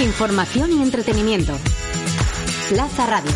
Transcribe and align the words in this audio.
Información 0.00 0.72
y 0.72 0.82
entretenimiento. 0.82 1.56
Plaza 2.68 3.06
Radio. 3.06 3.30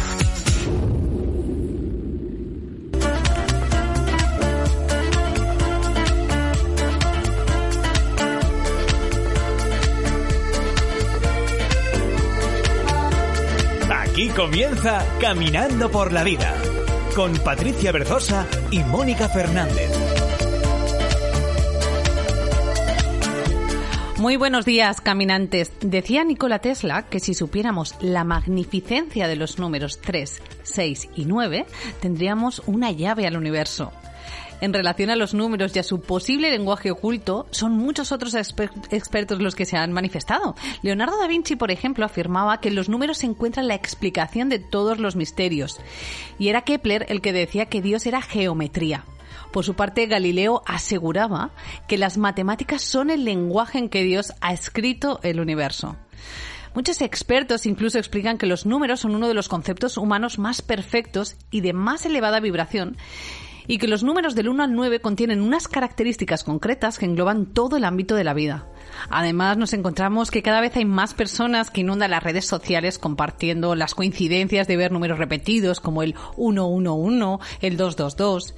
Aquí 13.88 14.28
comienza 14.30 15.06
Caminando 15.20 15.90
por 15.90 16.12
la 16.12 16.24
Vida 16.24 16.54
con 17.14 17.32
Patricia 17.34 17.92
Berzosa 17.92 18.46
y 18.70 18.80
Mónica 18.80 19.28
Fernández. 19.28 19.97
Muy 24.18 24.36
buenos 24.36 24.64
días, 24.64 25.00
caminantes. 25.00 25.70
Decía 25.80 26.24
Nikola 26.24 26.58
Tesla 26.58 27.04
que 27.08 27.20
si 27.20 27.34
supiéramos 27.34 27.94
la 28.00 28.24
magnificencia 28.24 29.28
de 29.28 29.36
los 29.36 29.60
números 29.60 30.00
3, 30.00 30.42
6 30.64 31.10
y 31.14 31.24
9, 31.24 31.66
tendríamos 32.00 32.60
una 32.66 32.90
llave 32.90 33.28
al 33.28 33.36
universo. 33.36 33.92
En 34.60 34.72
relación 34.72 35.10
a 35.10 35.16
los 35.16 35.34
números 35.34 35.76
y 35.76 35.78
a 35.78 35.84
su 35.84 36.00
posible 36.00 36.50
lenguaje 36.50 36.90
oculto, 36.90 37.46
son 37.52 37.74
muchos 37.76 38.10
otros 38.10 38.34
exper 38.34 38.72
expertos 38.90 39.40
los 39.40 39.54
que 39.54 39.66
se 39.66 39.76
han 39.76 39.92
manifestado. 39.92 40.56
Leonardo 40.82 41.16
da 41.20 41.28
Vinci, 41.28 41.54
por 41.54 41.70
ejemplo, 41.70 42.04
afirmaba 42.04 42.60
que 42.60 42.70
en 42.70 42.74
los 42.74 42.88
números 42.88 43.18
se 43.18 43.28
la 43.62 43.76
explicación 43.76 44.48
de 44.48 44.58
todos 44.58 44.98
los 44.98 45.14
misterios. 45.14 45.78
Y 46.40 46.48
era 46.48 46.62
Kepler 46.62 47.06
el 47.08 47.20
que 47.20 47.32
decía 47.32 47.66
que 47.66 47.82
Dios 47.82 48.04
era 48.04 48.20
geometría. 48.20 49.04
Por 49.52 49.64
su 49.64 49.74
parte, 49.74 50.06
Galileo 50.06 50.62
aseguraba 50.66 51.50
que 51.86 51.98
las 51.98 52.18
matemáticas 52.18 52.82
son 52.82 53.10
el 53.10 53.24
lenguaje 53.24 53.78
en 53.78 53.88
que 53.88 54.02
Dios 54.02 54.32
ha 54.40 54.52
escrito 54.52 55.20
el 55.22 55.40
universo. 55.40 55.96
Muchos 56.74 57.00
expertos 57.00 57.66
incluso 57.66 57.98
explican 57.98 58.38
que 58.38 58.46
los 58.46 58.66
números 58.66 59.00
son 59.00 59.14
uno 59.14 59.26
de 59.26 59.34
los 59.34 59.48
conceptos 59.48 59.96
humanos 59.96 60.38
más 60.38 60.62
perfectos 60.62 61.36
y 61.50 61.60
de 61.60 61.72
más 61.72 62.04
elevada 62.06 62.40
vibración 62.40 62.96
y 63.68 63.78
que 63.78 63.86
los 63.86 64.02
números 64.02 64.34
del 64.34 64.48
1 64.48 64.64
al 64.64 64.72
9 64.72 65.00
contienen 65.00 65.42
unas 65.42 65.68
características 65.68 66.42
concretas 66.42 66.98
que 66.98 67.04
engloban 67.04 67.46
todo 67.46 67.76
el 67.76 67.84
ámbito 67.84 68.14
de 68.16 68.24
la 68.24 68.32
vida. 68.32 68.66
Además, 69.10 69.58
nos 69.58 69.74
encontramos 69.74 70.30
que 70.30 70.42
cada 70.42 70.62
vez 70.62 70.74
hay 70.76 70.86
más 70.86 71.12
personas 71.12 71.70
que 71.70 71.82
inundan 71.82 72.10
las 72.10 72.22
redes 72.22 72.46
sociales 72.46 72.98
compartiendo 72.98 73.74
las 73.74 73.94
coincidencias 73.94 74.66
de 74.66 74.76
ver 74.78 74.90
números 74.90 75.18
repetidos 75.18 75.80
como 75.80 76.02
el 76.02 76.14
111, 76.36 77.44
el 77.60 77.76
222. 77.76 78.54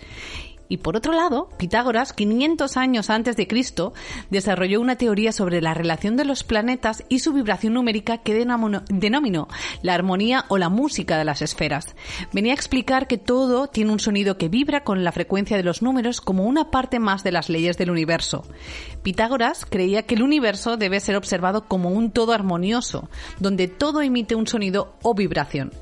Y 0.70 0.78
por 0.78 0.96
otro 0.96 1.12
lado, 1.12 1.50
Pitágoras, 1.58 2.12
500 2.12 2.76
años 2.76 3.10
antes 3.10 3.36
de 3.36 3.48
Cristo, 3.48 3.92
desarrolló 4.30 4.80
una 4.80 4.94
teoría 4.94 5.32
sobre 5.32 5.60
la 5.60 5.74
relación 5.74 6.16
de 6.16 6.24
los 6.24 6.44
planetas 6.44 7.04
y 7.08 7.18
su 7.18 7.32
vibración 7.32 7.74
numérica 7.74 8.18
que 8.18 8.34
denominó 8.34 9.48
la 9.82 9.94
armonía 9.94 10.44
o 10.46 10.58
la 10.58 10.68
música 10.68 11.18
de 11.18 11.24
las 11.24 11.42
esferas. 11.42 11.96
Venía 12.32 12.52
a 12.52 12.54
explicar 12.54 13.08
que 13.08 13.18
todo 13.18 13.66
tiene 13.66 13.90
un 13.90 13.98
sonido 13.98 14.38
que 14.38 14.48
vibra 14.48 14.84
con 14.84 15.02
la 15.02 15.10
frecuencia 15.10 15.56
de 15.56 15.64
los 15.64 15.82
números 15.82 16.20
como 16.20 16.44
una 16.44 16.70
parte 16.70 17.00
más 17.00 17.24
de 17.24 17.32
las 17.32 17.48
leyes 17.48 17.76
del 17.76 17.90
universo. 17.90 18.44
Pitágoras 19.02 19.66
creía 19.66 20.04
que 20.04 20.14
el 20.14 20.22
universo 20.22 20.76
debe 20.76 21.00
ser 21.00 21.16
observado 21.16 21.66
como 21.66 21.90
un 21.90 22.12
todo 22.12 22.32
armonioso, 22.32 23.08
donde 23.40 23.66
todo 23.66 24.02
emite 24.02 24.36
un 24.36 24.46
sonido 24.46 24.94
o 25.02 25.14
vibración. 25.14 25.72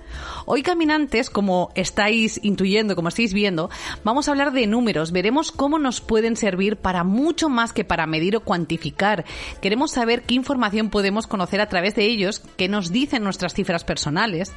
Hoy, 0.46 0.62
caminantes, 0.62 1.30
como 1.30 1.70
estáis 1.74 2.40
intuyendo, 2.42 2.96
como 2.96 3.08
estáis 3.08 3.32
viendo, 3.32 3.70
vamos 4.04 4.28
a 4.28 4.32
hablar 4.32 4.52
de 4.52 4.66
números. 4.66 5.12
Veremos 5.12 5.52
cómo 5.52 5.78
nos 5.78 6.00
pueden 6.00 6.36
servir 6.36 6.76
para 6.76 7.04
mucho 7.04 7.48
más 7.48 7.72
que 7.72 7.84
para 7.84 8.06
medir 8.06 8.36
o 8.36 8.40
cuantificar. 8.40 9.24
Queremos 9.60 9.90
saber 9.90 10.22
qué 10.22 10.34
información 10.34 10.90
podemos 10.90 11.26
conocer 11.26 11.60
a 11.60 11.68
través 11.68 11.94
de 11.94 12.04
ellos, 12.04 12.42
qué 12.56 12.68
nos 12.68 12.90
dicen 12.90 13.24
nuestras 13.24 13.54
cifras 13.54 13.84
personales, 13.84 14.52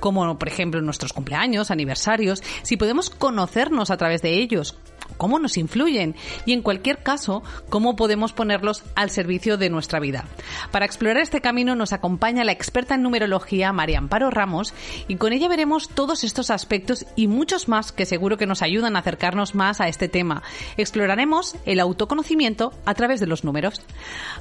como 0.00 0.38
por 0.38 0.48
ejemplo 0.48 0.80
nuestros 0.82 1.12
cumpleaños, 1.12 1.70
aniversarios, 1.70 2.42
si 2.62 2.76
podemos 2.76 3.10
conocernos 3.10 3.90
a 3.90 3.96
través 3.96 4.22
de 4.22 4.34
ellos, 4.40 4.76
cómo 5.16 5.38
nos 5.38 5.56
influyen 5.56 6.14
y 6.44 6.52
en 6.52 6.62
cualquier 6.62 7.02
caso 7.02 7.42
cómo 7.68 7.96
podemos 7.96 8.32
ponerlos 8.32 8.82
al 8.94 9.10
servicio 9.10 9.56
de 9.56 9.70
nuestra 9.70 10.00
vida. 10.00 10.24
Para 10.70 10.86
explorar 10.86 11.22
este 11.22 11.40
camino 11.40 11.74
nos 11.74 11.92
acompaña 11.92 12.44
la 12.44 12.52
experta 12.52 12.94
en 12.94 13.02
numerología 13.02 13.72
María 13.72 13.98
Amparo 13.98 14.30
Ramos 14.30 14.74
y 15.08 15.16
con 15.16 15.32
ella 15.32 15.48
veremos 15.48 15.88
todos 15.88 16.24
estos 16.24 16.50
aspectos 16.50 17.06
y 17.16 17.28
muchos 17.28 17.68
más 17.68 17.92
que 17.92 18.06
seguro 18.06 18.36
que 18.36 18.46
nos 18.46 18.62
ayudan 18.62 18.96
a 18.96 19.00
acercarnos 19.00 19.54
más 19.54 19.80
a 19.80 19.88
este 19.88 20.08
tema. 20.08 20.42
Exploraremos 20.76 21.56
el 21.64 21.80
autoconocimiento 21.80 22.72
a 22.84 22.94
través 22.94 23.20
de 23.20 23.26
los 23.26 23.44
números. 23.44 23.82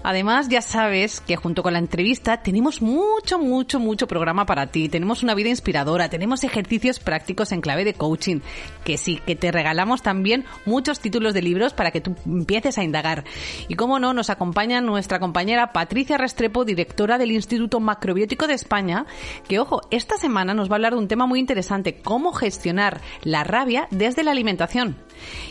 Además 0.04 0.50
ya 0.50 0.62
sabes 0.62 1.22
que 1.22 1.36
junto 1.36 1.64
con 1.64 1.74
la 1.74 1.80
entrevista 1.80 2.42
tenemos 2.42 2.82
mucho, 2.82 3.40
mucho, 3.40 3.80
mucho 3.80 4.08
programa 4.08 4.46
para 4.46 4.68
ti. 4.68 4.90
Tenemos 4.90 5.24
una 5.24 5.36
vida 5.36 5.50
inspiradora, 5.50 6.10
tenemos 6.10 6.44
ejercicios 6.44 7.00
prácticos 7.00 7.52
en 7.52 7.62
clave 7.62 7.86
de 7.86 7.94
coaching, 7.94 8.40
que 8.84 8.98
sí, 8.98 9.22
que 9.26 9.36
te 9.36 9.52
regalamos 9.52 10.02
también 10.02 10.46
muchos 10.66 11.00
títulos 11.00 11.34
de 11.34 11.42
libros 11.42 11.74
para 11.74 11.92
que 11.92 12.02
tú 12.02 12.16
empieces 12.26 12.78
a 12.78 12.84
indagar. 12.84 13.24
Y 13.68 13.76
como 13.76 14.00
no, 14.00 14.14
nos 14.14 14.30
acompaña 14.30 14.82
nuestra 14.82 15.20
compañera 15.20 15.74
Patricia 15.74 16.18
Restrepo, 16.18 16.66
directora 16.66 17.18
del 17.18 17.32
Instituto 17.32 17.80
Macrobiótico 17.80 18.48
de 18.48 18.54
España, 18.54 19.06
que 19.48 19.60
ojo, 19.60 19.82
esta 19.92 20.18
semana 20.18 20.54
nos 20.54 20.70
va 20.70 20.74
a 20.74 20.76
hablar 20.76 20.94
de 20.94 21.00
un 21.00 21.08
tema 21.08 21.26
muy 21.26 21.40
interesante, 21.40 22.02
cómo 22.02 22.34
gestionar 22.34 23.02
la 23.24 23.44
rabia 23.44 23.88
desde 23.92 24.24
la 24.24 24.32
alimentación. 24.32 24.98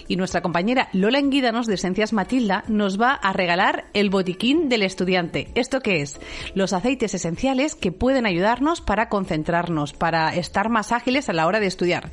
Y 0.09 0.17
nuestra 0.17 0.43
compañera 0.43 0.89
Lola 0.93 1.19
Enguídanos 1.19 1.67
de 1.67 1.75
Esencias 1.75 2.13
Matilda 2.13 2.65
nos 2.69 3.01
va 3.01 3.13
a 3.13 3.33
regalar 3.33 3.87
el 3.95 4.11
botiquín 4.11 4.69
del 4.69 4.83
estudiante. 4.83 5.49
¿Esto 5.55 5.81
qué 5.81 6.01
es? 6.01 6.21
Los 6.55 6.73
aceites 6.73 7.15
esenciales 7.15 7.75
que 7.75 7.93
pueden 7.93 8.27
ayudarnos 8.27 8.81
para 8.81 9.09
concentrarnos, 9.09 9.93
para 9.93 10.35
estar 10.35 10.69
más 10.69 10.93
ágiles 10.93 11.29
a 11.29 11.33
la 11.33 11.47
hora 11.47 11.61
de 11.61 11.67
estudiar. 11.67 12.11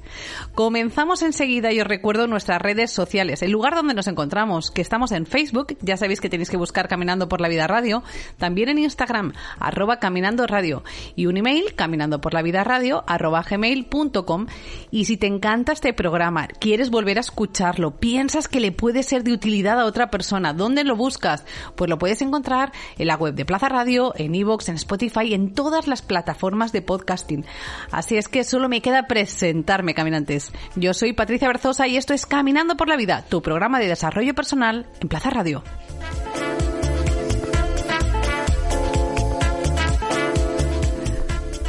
Comenzamos 0.55 1.21
enseguida 1.21 1.71
y 1.71 1.81
os 1.81 1.87
recuerdo 1.87 2.27
nuestras 2.27 2.61
redes 2.61 2.91
sociales, 2.91 3.41
el 3.41 3.51
lugar 3.51 3.75
donde 3.75 3.93
nos 3.93 4.07
encontramos, 4.07 4.71
que 4.71 4.81
estamos 4.81 5.11
en 5.11 5.25
Facebook, 5.25 5.77
ya 5.81 5.97
sabéis 5.97 6.21
que 6.21 6.29
tenéis 6.29 6.49
que 6.49 6.57
buscar 6.57 6.87
Caminando 6.87 7.27
por 7.27 7.41
la 7.41 7.47
Vida 7.47 7.67
Radio, 7.67 8.03
también 8.37 8.69
en 8.69 8.79
Instagram, 8.79 9.33
arroba 9.59 9.99
Caminando 9.99 10.47
Radio, 10.47 10.83
y 11.15 11.25
un 11.25 11.37
email, 11.37 11.75
caminando 11.75 12.21
por 12.21 12.33
la 12.33 12.41
vida 12.41 12.63
radio, 12.63 13.03
arroba 13.07 13.43
gmail.com. 13.47 14.47
Y 14.91 15.05
si 15.05 15.17
te 15.17 15.27
encanta 15.27 15.73
este 15.73 15.93
programa, 15.93 16.47
quieres 16.47 16.89
volver 16.89 17.17
a 17.17 17.21
escucharlo, 17.41 17.99
piensas 17.99 18.47
que 18.47 18.59
le 18.59 18.71
puede 18.71 19.01
ser 19.01 19.23
de 19.23 19.33
utilidad 19.33 19.79
a 19.79 19.85
otra 19.85 20.11
persona, 20.11 20.53
¿dónde 20.53 20.83
lo 20.83 20.95
buscas? 20.95 21.43
Pues 21.75 21.89
lo 21.89 21.97
puedes 21.97 22.21
encontrar 22.21 22.71
en 22.99 23.07
la 23.07 23.15
web 23.15 23.33
de 23.33 23.45
Plaza 23.45 23.67
Radio, 23.67 24.13
en 24.15 24.35
iVoox, 24.35 24.69
en 24.69 24.75
Spotify, 24.75 25.33
en 25.33 25.55
todas 25.55 25.87
las 25.87 26.03
plataformas 26.03 26.71
de 26.71 26.83
podcasting. 26.83 27.43
Así 27.89 28.15
es 28.15 28.27
que 28.27 28.43
solo 28.43 28.69
me 28.69 28.83
queda 28.83 29.07
presentarme, 29.07 29.95
caminantes. 29.95 30.51
Yo 30.75 30.93
soy 30.93 31.13
Patricia 31.13 31.47
Berzosa 31.47 31.87
y 31.87 31.97
esto 31.97 32.13
es 32.13 32.27
Caminando 32.27 32.77
por 32.77 32.87
la 32.87 32.95
Vida, 32.95 33.25
tu 33.27 33.41
programa 33.41 33.79
de 33.79 33.87
desarrollo 33.87 34.35
personal 34.35 34.85
en 34.99 35.07
Plaza 35.07 35.31
Radio. 35.31 35.63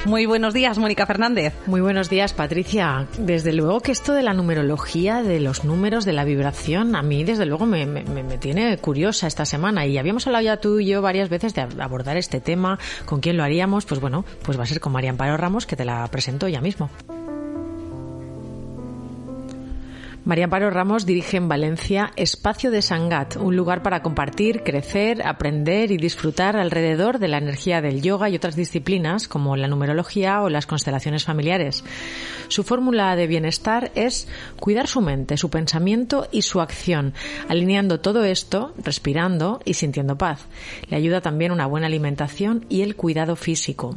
Muy 0.05 0.27
buenos 0.27 0.53
días, 0.53 0.79
Mónica 0.79 1.07
Fernández. 1.07 1.55
Muy 1.67 1.81
buenos 1.81 2.11
días, 2.11 2.33
Patricia. 2.33 3.07
Desde 3.19 3.53
luego 3.53 3.81
que 3.81 3.93
esto 3.93 4.13
de 4.13 4.25
la 4.25 4.35
numerología, 4.35 5.23
de 5.23 5.39
los 5.39 5.65
números, 5.65 6.05
de 6.05 6.13
la 6.13 6.25
vibración, 6.25 6.97
a 6.97 7.03
mí 7.03 7.23
desde 7.23 7.47
luego 7.47 7.67
me, 7.67 7.87
me, 7.87 8.03
me 8.03 8.37
tiene 8.37 8.77
curiosa 8.79 9.29
esta 9.29 9.45
semana. 9.45 9.87
Y 9.87 9.99
habíamos 9.99 10.27
hablado 10.27 10.45
ya 10.45 10.57
tú 10.57 10.81
y 10.81 10.87
yo 10.87 11.03
varias 11.03 11.29
veces 11.29 11.55
de 11.55 11.69
abordar 11.79 12.17
este 12.17 12.41
tema. 12.41 12.81
¿Con 13.05 13.21
quién 13.21 13.37
lo 13.37 13.45
haríamos? 13.45 13.85
Pues 13.85 14.01
bueno, 14.01 14.25
pues 14.43 14.59
va 14.59 14.65
a 14.65 14.67
ser 14.67 14.81
con 14.81 14.93
María 14.93 15.11
Amparo 15.11 15.37
Ramos, 15.37 15.67
que 15.67 15.77
te 15.77 15.85
la 15.85 16.05
presento 16.09 16.49
ya 16.49 16.61
mismo. 16.61 16.91
María 20.25 20.45
Amparo 20.45 20.71
Ramos 20.71 21.05
dirige 21.05 21.37
en 21.37 21.49
Valencia 21.49 22.13
Espacio 22.15 22.71
de 22.71 22.81
Sangat, 22.81 23.35
un 23.35 23.57
lugar 23.57 23.83
para 23.83 24.03
compartir, 24.03 24.63
crecer, 24.63 25.27
aprender 25.27 25.91
y 25.91 25.97
disfrutar 25.97 26.57
alrededor 26.57 27.19
de 27.19 27.27
la 27.27 27.39
energía 27.39 27.81
del 27.81 28.03
yoga 28.03 28.31
y 28.31 28.37
otras 28.37 28.55
disciplinas 28.55 29.27
como 29.27 29.57
la 29.57 29.67
numerología 29.67 30.41
o 30.43 30.49
las 30.49 30.67
constelaciones 30.69 31.25
familiares. 31.25 31.83
Su 32.47 32.63
fórmula 32.63 33.17
de 33.17 33.27
bienestar 33.27 33.91
es 33.97 34.29
cuidar 34.61 34.87
su 34.87 35.01
mente, 35.01 35.37
su 35.37 35.51
pensamiento 35.51 36.29
y 36.31 36.43
su 36.43 36.61
acción, 36.61 37.15
alineando 37.49 37.99
todo 37.99 38.23
esto, 38.23 38.75
respirando 38.79 39.61
y 39.65 39.75
sintiendo 39.75 40.19
paz. 40.19 40.47
Le 40.89 40.97
ayuda 40.97 41.21
también 41.21 41.51
una 41.51 41.67
buena 41.67 41.89
alimentación 41.89 42.65
y 42.69 42.83
el 42.83 42.95
cuidado 42.95 43.35
físico. 43.35 43.97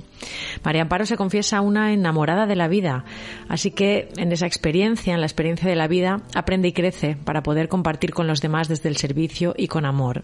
María 0.64 0.82
Amparo 0.82 1.06
se 1.06 1.18
confiesa 1.18 1.62
una 1.62 1.94
enamorada 1.94 2.48
de 2.48 2.56
la 2.56 2.68
vida, 2.68 3.06
así 3.48 3.70
que 3.70 4.10
en 4.18 4.32
esa 4.32 4.48
experiencia, 4.48 5.14
en 5.14 5.20
la 5.20 5.28
experiencia 5.28 5.70
de 5.70 5.76
la 5.76 5.88
vida, 5.88 6.15
aprende 6.34 6.68
y 6.68 6.74
crece 6.74 7.16
para 7.16 7.44
poder 7.44 7.70
compartir 7.70 8.14
con 8.14 8.28
los 8.28 8.42
demás 8.42 8.68
desde 8.68 8.90
el 8.90 8.98
servicio 8.98 9.54
y 9.58 9.68
con 9.68 9.86
amor. 9.86 10.24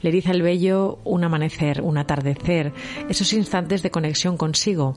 Le 0.00 0.10
eriza 0.10 0.32
el 0.32 0.42
vello 0.42 0.98
un 1.04 1.24
amanecer, 1.24 1.82
un 1.82 1.98
atardecer, 1.98 2.72
esos 3.08 3.32
instantes 3.32 3.82
de 3.82 3.90
conexión 3.90 4.36
consigo, 4.36 4.96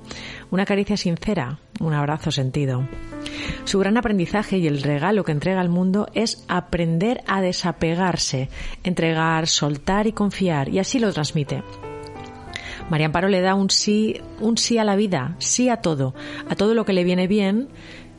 una 0.51 0.65
caricia 0.65 0.97
sincera, 0.97 1.59
un 1.79 1.93
abrazo 1.93 2.31
sentido. 2.31 2.87
Su 3.63 3.79
gran 3.79 3.97
aprendizaje 3.97 4.57
y 4.57 4.67
el 4.67 4.81
regalo 4.81 5.23
que 5.23 5.31
entrega 5.31 5.61
al 5.61 5.69
mundo 5.69 6.07
es 6.13 6.45
aprender 6.47 7.21
a 7.27 7.41
desapegarse, 7.41 8.49
entregar, 8.83 9.47
soltar 9.47 10.07
y 10.07 10.11
confiar, 10.11 10.69
y 10.69 10.79
así 10.79 10.99
lo 10.99 11.11
transmite. 11.11 11.63
María 12.89 13.07
Amparo 13.07 13.29
le 13.29 13.41
da 13.41 13.55
un 13.55 13.69
sí, 13.69 14.21
un 14.39 14.57
sí 14.57 14.77
a 14.77 14.83
la 14.83 14.95
vida, 14.95 15.35
sí 15.39 15.69
a 15.69 15.77
todo, 15.77 16.13
a 16.47 16.55
todo 16.55 16.75
lo 16.75 16.85
que 16.85 16.93
le 16.93 17.03
viene 17.03 17.27
bien 17.27 17.69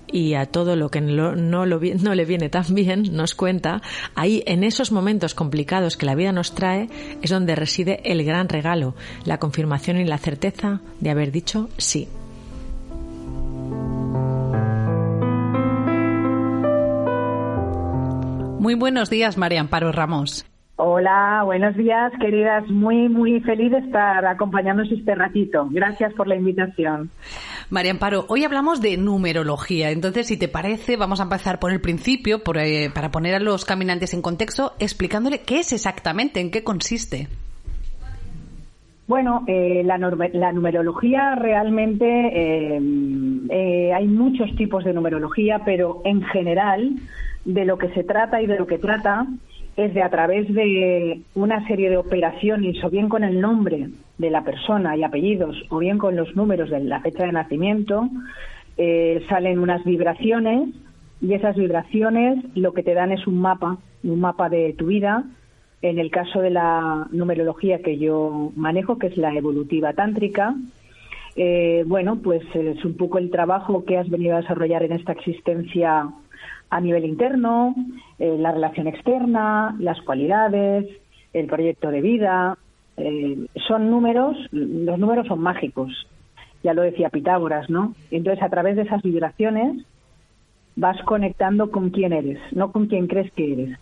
y 0.06 0.34
a 0.34 0.46
todo 0.46 0.76
lo 0.76 0.88
que 0.90 1.00
no, 1.00 1.34
no, 1.34 1.66
no, 1.66 2.14
le 2.14 2.24
viene 2.24 2.48
tan 2.48 2.74
bien, 2.74 3.04
nos 3.12 3.34
cuenta, 3.34 3.82
ahí 4.14 4.42
en 4.46 4.64
esos 4.64 4.92
momentos 4.92 5.34
complicados 5.34 5.96
que 5.96 6.06
la 6.06 6.14
vida 6.14 6.32
nos 6.32 6.54
trae 6.54 6.88
es 7.22 7.30
donde 7.30 7.56
reside 7.56 8.00
el 8.04 8.24
gran 8.24 8.48
regalo, 8.48 8.94
la 9.24 9.38
confirmación 9.38 9.98
y 9.98 10.04
la 10.04 10.18
certeza 10.18 10.80
de 11.00 11.10
haber 11.10 11.32
dicho 11.32 11.68
sí. 11.78 12.08
Muy 18.58 18.74
buenos 18.74 19.10
días, 19.10 19.36
María 19.36 19.60
Amparo 19.60 19.92
Ramos. 19.92 20.44
Hola, 20.78 21.40
buenos 21.44 21.74
días, 21.74 22.12
queridas. 22.20 22.68
Muy, 22.68 23.08
muy 23.08 23.40
feliz 23.40 23.70
de 23.70 23.78
estar 23.78 24.26
acompañándonos 24.26 24.92
este 24.92 25.14
ratito. 25.14 25.68
Gracias 25.70 26.12
por 26.12 26.26
la 26.26 26.36
invitación. 26.36 27.10
María 27.68 27.90
Amparo, 27.90 28.26
hoy 28.28 28.44
hablamos 28.44 28.80
de 28.80 28.96
numerología. 28.96 29.90
Entonces, 29.90 30.28
si 30.28 30.36
te 30.36 30.46
parece, 30.46 30.96
vamos 30.96 31.18
a 31.18 31.24
empezar 31.24 31.58
por 31.58 31.72
el 31.72 31.80
principio, 31.80 32.40
eh, 32.54 32.90
para 32.94 33.10
poner 33.10 33.34
a 33.34 33.40
los 33.40 33.64
caminantes 33.64 34.14
en 34.14 34.22
contexto, 34.22 34.74
explicándole 34.78 35.40
qué 35.40 35.58
es 35.58 35.72
exactamente, 35.72 36.38
en 36.38 36.52
qué 36.52 36.62
consiste. 36.62 37.26
Bueno, 39.08 39.42
eh, 39.48 39.82
la, 39.84 39.98
numerología 40.52 41.34
realmente 41.34 42.06
eh, 42.78 43.92
hay 43.92 44.06
muchos 44.06 44.54
tipos 44.56 44.84
de 44.84 44.92
numerología, 44.92 45.62
pero 45.64 46.02
en 46.04 46.22
general 46.22 46.96
de 47.44 47.64
lo 47.64 47.78
que 47.78 47.88
se 47.94 48.04
trata 48.04 48.40
y 48.42 48.46
de 48.46 48.58
lo 48.58 48.66
que 48.66 48.78
trata 48.78 49.26
es 49.76 49.92
de 49.92 50.02
a 50.02 50.10
través 50.10 50.52
de 50.52 51.20
una 51.34 51.66
serie 51.66 51.90
de 51.90 51.98
operaciones, 51.98 52.82
o 52.82 52.90
bien 52.90 53.08
con 53.08 53.24
el 53.24 53.40
nombre 53.40 53.90
de 54.18 54.30
la 54.30 54.42
persona 54.42 54.96
y 54.96 55.04
apellidos, 55.04 55.56
o 55.68 55.78
bien 55.78 55.98
con 55.98 56.16
los 56.16 56.34
números 56.34 56.70
de 56.70 56.80
la 56.80 57.00
fecha 57.00 57.26
de 57.26 57.32
nacimiento, 57.32 58.08
eh, 58.78 59.22
salen 59.28 59.58
unas 59.58 59.84
vibraciones 59.84 60.70
y 61.20 61.32
esas 61.32 61.56
vibraciones 61.56 62.44
lo 62.54 62.72
que 62.72 62.82
te 62.82 62.94
dan 62.94 63.12
es 63.12 63.26
un 63.26 63.38
mapa, 63.38 63.78
un 64.02 64.20
mapa 64.20 64.48
de 64.48 64.74
tu 64.74 64.86
vida. 64.86 65.24
En 65.82 65.98
el 65.98 66.10
caso 66.10 66.40
de 66.40 66.50
la 66.50 67.06
numerología 67.10 67.80
que 67.80 67.98
yo 67.98 68.52
manejo, 68.56 68.98
que 68.98 69.08
es 69.08 69.16
la 69.18 69.34
evolutiva 69.34 69.92
tántrica, 69.92 70.54
eh, 71.36 71.84
bueno, 71.86 72.16
pues 72.22 72.42
es 72.54 72.82
un 72.82 72.96
poco 72.96 73.18
el 73.18 73.30
trabajo 73.30 73.84
que 73.84 73.98
has 73.98 74.08
venido 74.08 74.34
a 74.34 74.40
desarrollar 74.40 74.82
en 74.82 74.92
esta 74.92 75.12
existencia 75.12 76.08
a 76.70 76.80
nivel 76.80 77.04
interno, 77.04 77.74
eh, 78.18 78.36
la 78.38 78.52
relación 78.52 78.86
externa, 78.86 79.76
las 79.78 80.00
cualidades, 80.02 80.86
el 81.32 81.46
proyecto 81.46 81.90
de 81.90 82.00
vida. 82.00 82.58
Eh, 82.96 83.46
son 83.68 83.90
números, 83.90 84.36
los 84.52 84.98
números 84.98 85.26
son 85.26 85.40
mágicos, 85.40 86.06
ya 86.62 86.74
lo 86.74 86.82
decía 86.82 87.10
Pitágoras, 87.10 87.68
¿no? 87.68 87.94
Entonces, 88.10 88.42
a 88.42 88.48
través 88.48 88.76
de 88.76 88.82
esas 88.82 89.02
vibraciones 89.02 89.84
vas 90.76 91.00
conectando 91.04 91.70
con 91.70 91.90
quién 91.90 92.12
eres, 92.12 92.38
no 92.52 92.72
con 92.72 92.86
quién 92.86 93.06
crees 93.06 93.32
que 93.32 93.52
eres. 93.52 93.78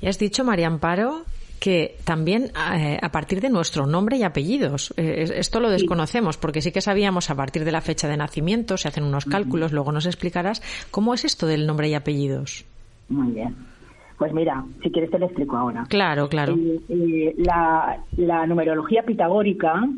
Y 0.00 0.06
has 0.06 0.18
dicho, 0.18 0.44
María 0.44 0.66
Amparo, 0.66 1.22
que 1.64 1.96
también 2.04 2.50
eh, 2.76 2.98
a 3.00 3.08
partir 3.08 3.40
de 3.40 3.48
nuestro 3.48 3.86
nombre 3.86 4.18
y 4.18 4.22
apellidos. 4.22 4.92
Eh, 4.98 5.24
esto 5.36 5.60
lo 5.60 5.70
desconocemos 5.70 6.36
porque 6.36 6.60
sí 6.60 6.72
que 6.72 6.82
sabíamos 6.82 7.30
a 7.30 7.36
partir 7.36 7.64
de 7.64 7.72
la 7.72 7.80
fecha 7.80 8.06
de 8.06 8.18
nacimiento, 8.18 8.76
se 8.76 8.88
hacen 8.88 9.02
unos 9.02 9.24
cálculos, 9.24 9.72
luego 9.72 9.90
nos 9.90 10.04
explicarás 10.04 10.60
cómo 10.90 11.14
es 11.14 11.24
esto 11.24 11.46
del 11.46 11.66
nombre 11.66 11.88
y 11.88 11.94
apellidos. 11.94 12.66
Muy 13.08 13.32
bien. 13.32 13.56
Pues 14.18 14.34
mira, 14.34 14.62
si 14.82 14.90
quieres 14.90 15.10
te 15.10 15.18
lo 15.18 15.24
explico 15.24 15.56
ahora. 15.56 15.86
Claro, 15.88 16.28
claro. 16.28 16.54
Eh, 16.54 17.34
la, 17.38 17.98
la, 18.18 18.46
numerología 18.46 19.02
pitagórica 19.02 19.88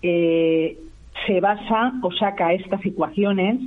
se 0.00 1.40
basa 1.40 1.94
o 2.00 2.12
saca 2.12 2.52
estas 2.52 2.86
ecuaciones 2.86 3.58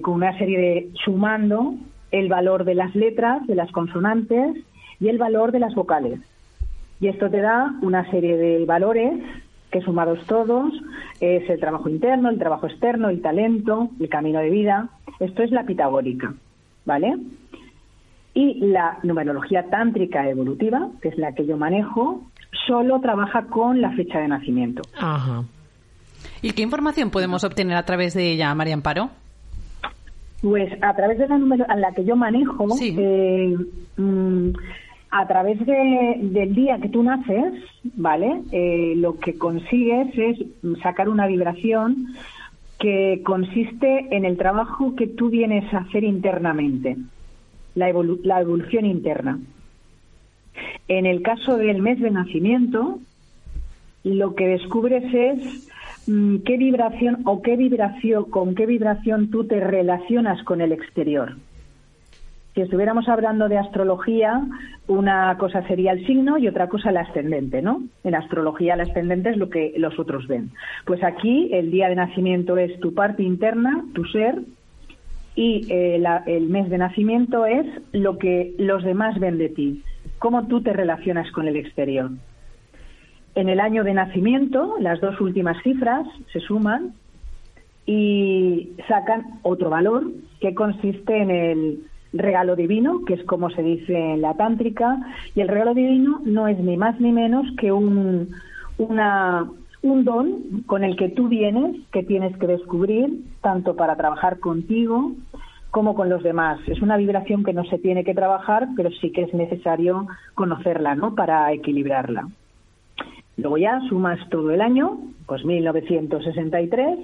con 0.00 0.14
una 0.14 0.38
serie 0.38 0.58
de 0.58 0.90
sumando 1.04 1.74
el 2.10 2.30
valor 2.30 2.64
de 2.64 2.74
las 2.74 2.94
letras, 2.94 3.46
de 3.46 3.54
las 3.54 3.70
consonantes 3.70 4.56
y 5.02 5.08
el 5.08 5.18
valor 5.18 5.50
de 5.50 5.58
las 5.58 5.74
vocales. 5.74 6.20
Y 7.00 7.08
esto 7.08 7.28
te 7.28 7.40
da 7.40 7.74
una 7.82 8.08
serie 8.10 8.36
de 8.36 8.64
valores 8.64 9.20
que 9.72 9.80
sumados 9.80 10.24
todos 10.26 10.72
es 11.18 11.48
el 11.50 11.58
trabajo 11.58 11.88
interno, 11.88 12.28
el 12.28 12.38
trabajo 12.38 12.68
externo, 12.68 13.08
el 13.08 13.20
talento, 13.20 13.88
el 13.98 14.08
camino 14.08 14.38
de 14.38 14.50
vida. 14.50 14.90
Esto 15.18 15.42
es 15.42 15.50
la 15.50 15.64
pitagórica, 15.64 16.34
¿vale? 16.84 17.16
Y 18.34 18.66
la 18.66 18.98
numerología 19.02 19.68
tántrica 19.70 20.28
evolutiva, 20.28 20.88
que 21.00 21.08
es 21.08 21.18
la 21.18 21.34
que 21.34 21.46
yo 21.46 21.56
manejo, 21.56 22.22
solo 22.66 23.00
trabaja 23.00 23.46
con 23.46 23.80
la 23.80 23.90
fecha 23.92 24.20
de 24.20 24.28
nacimiento. 24.28 24.82
Ajá. 24.96 25.42
¿Y 26.42 26.52
qué 26.52 26.62
información 26.62 27.10
podemos 27.10 27.42
obtener 27.42 27.76
a 27.76 27.84
través 27.84 28.14
de 28.14 28.30
ella, 28.30 28.54
María 28.54 28.74
Amparo? 28.74 29.10
Pues 30.42 30.72
a 30.82 30.94
través 30.94 31.18
de 31.18 31.28
la 31.28 31.38
número 31.38 31.64
a 31.68 31.76
la 31.76 31.92
que 31.92 32.04
yo 32.04 32.16
manejo, 32.16 32.66
eh, 32.80 33.56
mm, 33.96 34.50
a 35.12 35.28
través 35.28 35.58
del 35.66 36.54
día 36.54 36.78
que 36.78 36.88
tú 36.88 37.02
naces, 37.02 37.52
¿vale? 37.84 38.40
Eh, 38.50 38.94
lo 38.96 39.18
que 39.18 39.36
consigues 39.36 40.08
es 40.16 40.38
sacar 40.82 41.10
una 41.10 41.26
vibración 41.26 42.14
que 42.78 43.20
consiste 43.22 44.08
en 44.16 44.24
el 44.24 44.38
trabajo 44.38 44.96
que 44.96 45.06
tú 45.06 45.28
vienes 45.28 45.72
a 45.74 45.80
hacer 45.80 46.02
internamente, 46.02 46.96
la, 47.74 47.90
evolución 47.90 48.86
interna. 48.86 49.38
En 50.88 51.04
el 51.04 51.20
caso 51.20 51.58
del 51.58 51.82
mes 51.82 52.00
de 52.00 52.10
nacimiento, 52.10 52.98
lo 54.04 54.34
que 54.34 54.46
descubres 54.48 55.04
es 55.12 55.68
mm, 56.06 56.38
qué 56.38 56.56
vibración 56.56 57.18
o 57.26 57.42
qué 57.42 57.56
vibración, 57.56 58.30
con 58.30 58.54
qué 58.54 58.64
vibración 58.64 59.30
tú 59.30 59.44
te 59.44 59.60
relacionas 59.60 60.42
con 60.42 60.62
el 60.62 60.72
exterior. 60.72 61.36
Si 62.54 62.60
estuviéramos 62.60 63.08
hablando 63.08 63.48
de 63.48 63.56
astrología, 63.56 64.42
una 64.86 65.36
cosa 65.38 65.66
sería 65.66 65.92
el 65.92 66.06
signo 66.06 66.36
y 66.36 66.48
otra 66.48 66.68
cosa 66.68 66.90
el 66.90 66.98
ascendente, 66.98 67.62
¿no? 67.62 67.82
En 68.04 68.14
astrología 68.14 68.74
el 68.74 68.82
ascendente 68.82 69.30
es 69.30 69.38
lo 69.38 69.48
que 69.48 69.72
los 69.78 69.98
otros 69.98 70.28
ven. 70.28 70.50
Pues 70.84 71.02
aquí 71.02 71.48
el 71.52 71.70
día 71.70 71.88
de 71.88 71.94
nacimiento 71.94 72.58
es 72.58 72.78
tu 72.80 72.92
parte 72.92 73.22
interna, 73.22 73.84
tu 73.94 74.04
ser, 74.04 74.42
y 75.34 75.66
eh, 75.72 76.02
el 76.26 76.48
mes 76.48 76.68
de 76.68 76.76
nacimiento 76.76 77.46
es 77.46 77.66
lo 77.92 78.18
que 78.18 78.54
los 78.58 78.84
demás 78.84 79.18
ven 79.18 79.38
de 79.38 79.48
ti, 79.48 79.82
cómo 80.18 80.46
tú 80.46 80.60
te 80.60 80.74
relacionas 80.74 81.30
con 81.32 81.48
el 81.48 81.56
exterior. 81.56 82.10
En 83.34 83.48
el 83.48 83.60
año 83.60 83.82
de 83.82 83.94
nacimiento, 83.94 84.76
las 84.78 85.00
dos 85.00 85.18
últimas 85.22 85.56
cifras 85.62 86.06
se 86.34 86.40
suman 86.40 86.92
y 87.86 88.72
sacan 88.88 89.40
otro 89.42 89.70
valor 89.70 90.04
que 90.38 90.54
consiste 90.54 91.16
en 91.16 91.30
el 91.30 91.78
regalo 92.12 92.56
divino, 92.56 93.04
que 93.06 93.14
es 93.14 93.24
como 93.24 93.50
se 93.50 93.62
dice 93.62 93.94
en 93.94 94.20
la 94.20 94.34
tántrica, 94.34 94.98
y 95.34 95.40
el 95.40 95.48
regalo 95.48 95.74
divino 95.74 96.20
no 96.24 96.48
es 96.48 96.58
ni 96.58 96.76
más 96.76 97.00
ni 97.00 97.12
menos 97.12 97.46
que 97.58 97.72
un, 97.72 98.30
una, 98.78 99.50
un 99.82 100.04
don 100.04 100.62
con 100.66 100.84
el 100.84 100.96
que 100.96 101.08
tú 101.08 101.28
vienes, 101.28 101.76
que 101.92 102.02
tienes 102.02 102.36
que 102.36 102.46
descubrir, 102.46 103.22
tanto 103.40 103.76
para 103.76 103.96
trabajar 103.96 104.38
contigo 104.38 105.12
como 105.70 105.94
con 105.94 106.10
los 106.10 106.22
demás. 106.22 106.60
Es 106.66 106.82
una 106.82 106.98
vibración 106.98 107.44
que 107.44 107.54
no 107.54 107.64
se 107.64 107.78
tiene 107.78 108.04
que 108.04 108.14
trabajar, 108.14 108.68
pero 108.76 108.90
sí 108.90 109.10
que 109.10 109.22
es 109.22 109.32
necesario 109.32 110.06
conocerla, 110.34 110.94
¿no? 110.94 111.14
Para 111.14 111.50
equilibrarla. 111.52 112.28
Luego 113.38 113.56
ya 113.56 113.80
sumas 113.88 114.18
todo 114.28 114.50
el 114.50 114.60
año, 114.60 114.98
pues 115.26 115.44
1963, 115.44 116.98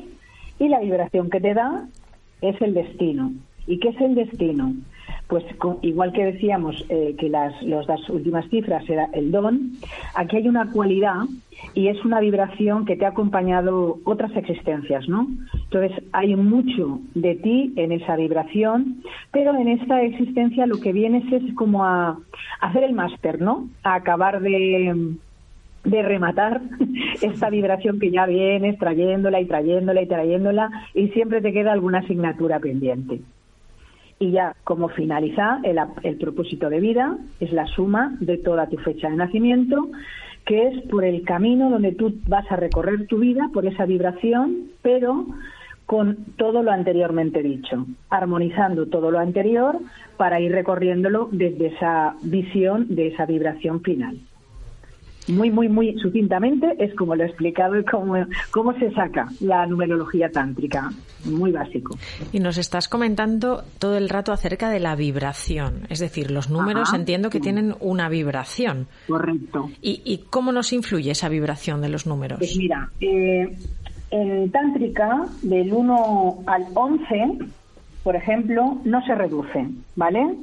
y 0.58 0.68
la 0.68 0.80
vibración 0.80 1.30
que 1.30 1.40
te 1.40 1.54
da 1.54 1.86
es 2.42 2.60
el 2.60 2.74
destino. 2.74 3.32
¿Y 3.66 3.78
qué 3.78 3.88
es 3.88 4.00
el 4.00 4.14
destino? 4.14 4.74
Pues 5.28 5.44
igual 5.82 6.12
que 6.12 6.24
decíamos 6.24 6.84
eh, 6.88 7.14
que 7.18 7.28
las, 7.28 7.60
las 7.62 8.08
últimas 8.08 8.48
cifras 8.48 8.88
era 8.88 9.08
el 9.12 9.30
don, 9.30 9.72
aquí 10.14 10.36
hay 10.36 10.48
una 10.48 10.70
cualidad 10.72 11.24
y 11.74 11.88
es 11.88 12.02
una 12.04 12.20
vibración 12.20 12.86
que 12.86 12.96
te 12.96 13.04
ha 13.04 13.10
acompañado 13.10 13.98
otras 14.04 14.34
existencias, 14.36 15.06
¿no? 15.08 15.28
Entonces 15.52 16.02
hay 16.12 16.34
mucho 16.34 17.00
de 17.14 17.34
ti 17.34 17.74
en 17.76 17.92
esa 17.92 18.16
vibración, 18.16 19.02
pero 19.30 19.54
en 19.54 19.68
esta 19.68 20.02
existencia 20.02 20.66
lo 20.66 20.80
que 20.80 20.92
vienes 20.92 21.30
es 21.30 21.54
como 21.54 21.84
a, 21.84 22.18
hacer 22.60 22.84
el 22.84 22.94
máster, 22.94 23.40
¿no? 23.40 23.68
A 23.82 23.94
acabar 23.96 24.40
de 24.40 25.16
de 25.84 26.02
rematar 26.02 26.60
esta 27.22 27.50
vibración 27.50 27.98
que 27.98 28.10
ya 28.10 28.26
vienes 28.26 28.78
trayéndola 28.78 29.40
y 29.40 29.46
trayéndola 29.46 30.02
y 30.02 30.06
trayéndola 30.06 30.70
y 30.94 31.08
siempre 31.08 31.40
te 31.40 31.52
queda 31.52 31.72
alguna 31.72 31.98
asignatura 31.98 32.58
pendiente. 32.58 33.20
Y 34.18 34.32
ya 34.32 34.54
como 34.64 34.88
finaliza, 34.88 35.60
el, 35.62 35.78
el 36.02 36.16
propósito 36.16 36.68
de 36.68 36.80
vida 36.80 37.16
es 37.40 37.52
la 37.52 37.66
suma 37.66 38.16
de 38.20 38.38
toda 38.38 38.68
tu 38.68 38.76
fecha 38.78 39.08
de 39.08 39.16
nacimiento, 39.16 39.88
que 40.44 40.68
es 40.68 40.82
por 40.88 41.04
el 41.04 41.22
camino 41.22 41.70
donde 41.70 41.92
tú 41.92 42.14
vas 42.26 42.50
a 42.50 42.56
recorrer 42.56 43.06
tu 43.06 43.18
vida, 43.18 43.50
por 43.52 43.66
esa 43.66 43.84
vibración, 43.84 44.70
pero 44.82 45.26
con 45.88 46.16
todo 46.36 46.62
lo 46.62 46.70
anteriormente 46.70 47.42
dicho, 47.42 47.86
armonizando 48.10 48.88
todo 48.88 49.10
lo 49.10 49.18
anterior 49.18 49.78
para 50.18 50.38
ir 50.38 50.52
recorriéndolo 50.52 51.30
desde 51.32 51.68
esa 51.68 52.14
visión 52.22 52.86
de 52.90 53.06
esa 53.06 53.24
vibración 53.24 53.80
final. 53.80 54.18
Muy, 55.28 55.50
muy, 55.50 55.68
muy 55.68 55.98
sucintamente 56.00 56.74
es 56.78 56.94
como 56.94 57.14
lo 57.14 57.24
he 57.24 57.26
explicado 57.26 57.78
y 57.78 57.84
cómo, 57.84 58.14
cómo 58.50 58.72
se 58.78 58.90
saca 58.92 59.28
la 59.40 59.66
numerología 59.66 60.30
tántrica. 60.30 60.90
Muy 61.24 61.52
básico. 61.52 61.96
Y 62.32 62.40
nos 62.40 62.58
estás 62.58 62.88
comentando 62.88 63.64
todo 63.78 63.96
el 63.96 64.08
rato 64.08 64.32
acerca 64.32 64.70
de 64.70 64.80
la 64.80 64.94
vibración. 64.94 65.86
Es 65.88 65.98
decir, 65.98 66.30
los 66.30 66.48
números 66.50 66.94
entiendo 66.94 67.30
que 67.30 67.40
tienen 67.40 67.74
una 67.80 68.08
vibración. 68.08 68.86
Correcto. 69.06 69.70
¿Y, 69.82 70.24
cómo 70.30 70.52
nos 70.52 70.72
influye 70.72 71.10
esa 71.10 71.28
vibración 71.28 71.80
de 71.80 71.88
los 71.88 72.06
números? 72.06 72.38
Pues 72.38 72.56
mira, 72.56 72.90
eh, 73.00 73.56
en 74.10 74.50
tántrica, 74.50 75.26
del 75.42 75.72
1 75.72 76.44
al 76.46 76.66
11, 76.74 77.38
por 78.02 78.16
ejemplo, 78.16 78.78
no 78.84 79.04
se 79.04 79.14
reduce, 79.14 79.68
¿vale? 79.96 80.34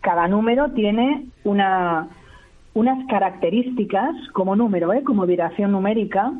Cada 0.00 0.28
número 0.28 0.70
tiene 0.70 1.26
una 1.44 2.08
unas 2.80 3.06
características 3.08 4.14
como 4.32 4.56
número, 4.56 4.92
¿eh? 4.94 5.02
como 5.04 5.26
vibración 5.26 5.72
numérica, 5.72 6.32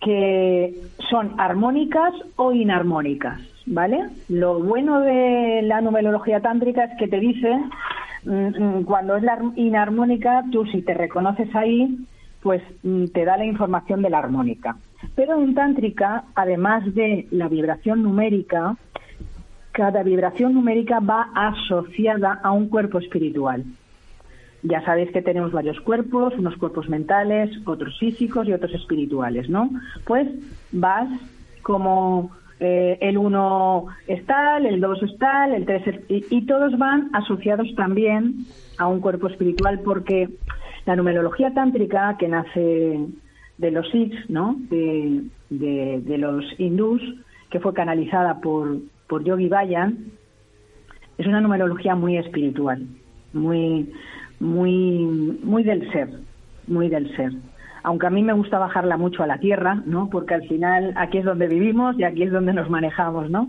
que 0.00 0.74
son 1.10 1.34
armónicas 1.38 2.12
o 2.36 2.52
inarmónicas, 2.52 3.40
¿vale? 3.66 4.10
Lo 4.28 4.60
bueno 4.60 5.00
de 5.00 5.62
la 5.62 5.80
numerología 5.80 6.40
tántrica 6.40 6.84
es 6.84 6.98
que 6.98 7.08
te 7.08 7.18
dice 7.18 7.50
mm, 8.24 8.30
mm, 8.30 8.84
cuando 8.84 9.16
es 9.16 9.24
la 9.24 9.38
inarmónica, 9.56 10.44
tú 10.52 10.66
si 10.66 10.82
te 10.82 10.94
reconoces 10.94 11.52
ahí, 11.56 11.98
pues 12.40 12.62
mm, 12.84 13.06
te 13.06 13.24
da 13.24 13.36
la 13.36 13.44
información 13.44 14.02
de 14.02 14.10
la 14.10 14.18
armónica. 14.18 14.76
Pero 15.16 15.40
en 15.40 15.54
tántrica, 15.54 16.24
además 16.36 16.94
de 16.94 17.26
la 17.32 17.48
vibración 17.48 18.04
numérica, 18.04 18.76
cada 19.72 20.04
vibración 20.04 20.54
numérica 20.54 21.00
va 21.00 21.30
asociada 21.34 22.40
a 22.44 22.52
un 22.52 22.68
cuerpo 22.68 22.98
espiritual. 22.98 23.64
Ya 24.64 24.84
sabéis 24.84 25.12
que 25.12 25.22
tenemos 25.22 25.52
varios 25.52 25.78
cuerpos, 25.80 26.34
unos 26.36 26.56
cuerpos 26.56 26.88
mentales, 26.88 27.50
otros 27.66 27.96
físicos 27.98 28.48
y 28.48 28.52
otros 28.52 28.74
espirituales, 28.74 29.48
¿no? 29.48 29.70
Pues 30.04 30.26
vas 30.72 31.08
como 31.62 32.32
eh, 32.60 32.98
el 33.00 33.18
uno 33.18 33.86
es 34.08 34.24
tal, 34.26 34.66
el 34.66 34.80
dos 34.80 35.02
es 35.02 35.16
tal, 35.18 35.54
el 35.54 35.66
tres 35.66 35.86
es, 35.86 36.00
y, 36.08 36.24
y, 36.30 36.46
todos 36.46 36.76
van 36.78 37.10
asociados 37.12 37.74
también 37.76 38.46
a 38.78 38.88
un 38.88 39.00
cuerpo 39.00 39.28
espiritual 39.28 39.80
porque 39.84 40.30
la 40.86 40.96
numerología 40.96 41.52
tántrica 41.52 42.16
que 42.18 42.28
nace 42.28 43.06
de 43.58 43.70
los 43.70 43.88
Sikhs, 43.90 44.28
¿no? 44.28 44.56
De, 44.70 45.24
de, 45.50 46.18
los 46.18 46.44
hindús, 46.58 47.02
que 47.50 47.60
fue 47.60 47.74
canalizada 47.74 48.40
por, 48.40 48.78
por 49.08 49.24
Yogi 49.24 49.48
Bayan, 49.48 50.12
es 51.18 51.26
una 51.26 51.40
numerología 51.40 51.94
muy 51.94 52.16
espiritual, 52.16 52.86
muy 53.32 53.92
muy, 54.44 55.38
muy 55.42 55.64
del 55.64 55.90
ser, 55.90 56.08
muy 56.66 56.88
del 56.88 57.14
ser. 57.16 57.32
Aunque 57.82 58.06
a 58.06 58.10
mí 58.10 58.22
me 58.22 58.32
gusta 58.32 58.58
bajarla 58.58 58.96
mucho 58.96 59.22
a 59.22 59.26
la 59.26 59.38
tierra, 59.38 59.82
¿no? 59.86 60.08
Porque 60.08 60.34
al 60.34 60.46
final 60.46 60.92
aquí 60.96 61.18
es 61.18 61.24
donde 61.24 61.48
vivimos 61.48 61.98
y 61.98 62.04
aquí 62.04 62.22
es 62.22 62.32
donde 62.32 62.52
nos 62.52 62.70
manejamos, 62.70 63.30
¿no? 63.30 63.48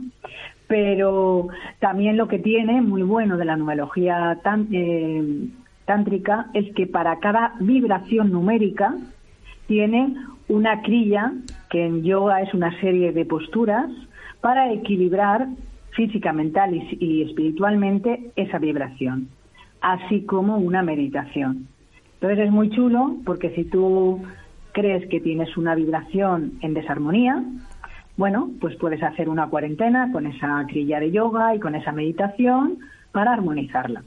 Pero 0.67 1.47
también 1.79 2.17
lo 2.17 2.27
que 2.27 2.39
tiene 2.39 2.81
muy 2.81 3.03
bueno 3.03 3.37
de 3.37 3.45
la 3.45 3.55
numerología 3.55 4.39
eh, 4.71 5.47
tántrica 5.85 6.47
es 6.53 6.73
que 6.73 6.87
para 6.87 7.19
cada 7.19 7.53
vibración 7.59 8.31
numérica 8.31 8.95
tiene 9.67 10.15
una 10.47 10.81
crilla, 10.81 11.33
que 11.69 11.85
en 11.85 12.03
yoga 12.03 12.41
es 12.41 12.53
una 12.53 12.77
serie 12.79 13.11
de 13.11 13.25
posturas, 13.25 13.89
para 14.41 14.71
equilibrar 14.71 15.47
física, 15.91 16.33
mental 16.33 16.73
y 16.73 17.23
espiritualmente 17.23 18.31
esa 18.35 18.59
vibración 18.59 19.29
así 19.85 20.25
como 20.25 20.57
una 20.57 20.81
meditación. 20.81 21.67
Entonces 22.15 22.45
es 22.45 22.51
muy 22.51 22.71
chulo 22.71 23.17
porque 23.23 23.51
si 23.51 23.65
tú 23.65 24.19
crees 24.71 25.07
que 25.09 25.19
tienes 25.19 25.55
una 25.57 25.75
vibración 25.75 26.53
en 26.61 26.73
desarmonía, 26.73 27.43
bueno, 28.17 28.49
pues 28.59 28.75
puedes 28.77 29.03
hacer 29.03 29.29
una 29.29 29.47
cuarentena 29.47 30.11
con 30.11 30.25
esa 30.25 30.65
crilla 30.67 30.99
de 30.99 31.11
yoga 31.11 31.53
y 31.53 31.59
con 31.59 31.75
esa 31.75 31.91
meditación 31.91 32.79
para 33.11 33.33
armonizarla. 33.33 34.03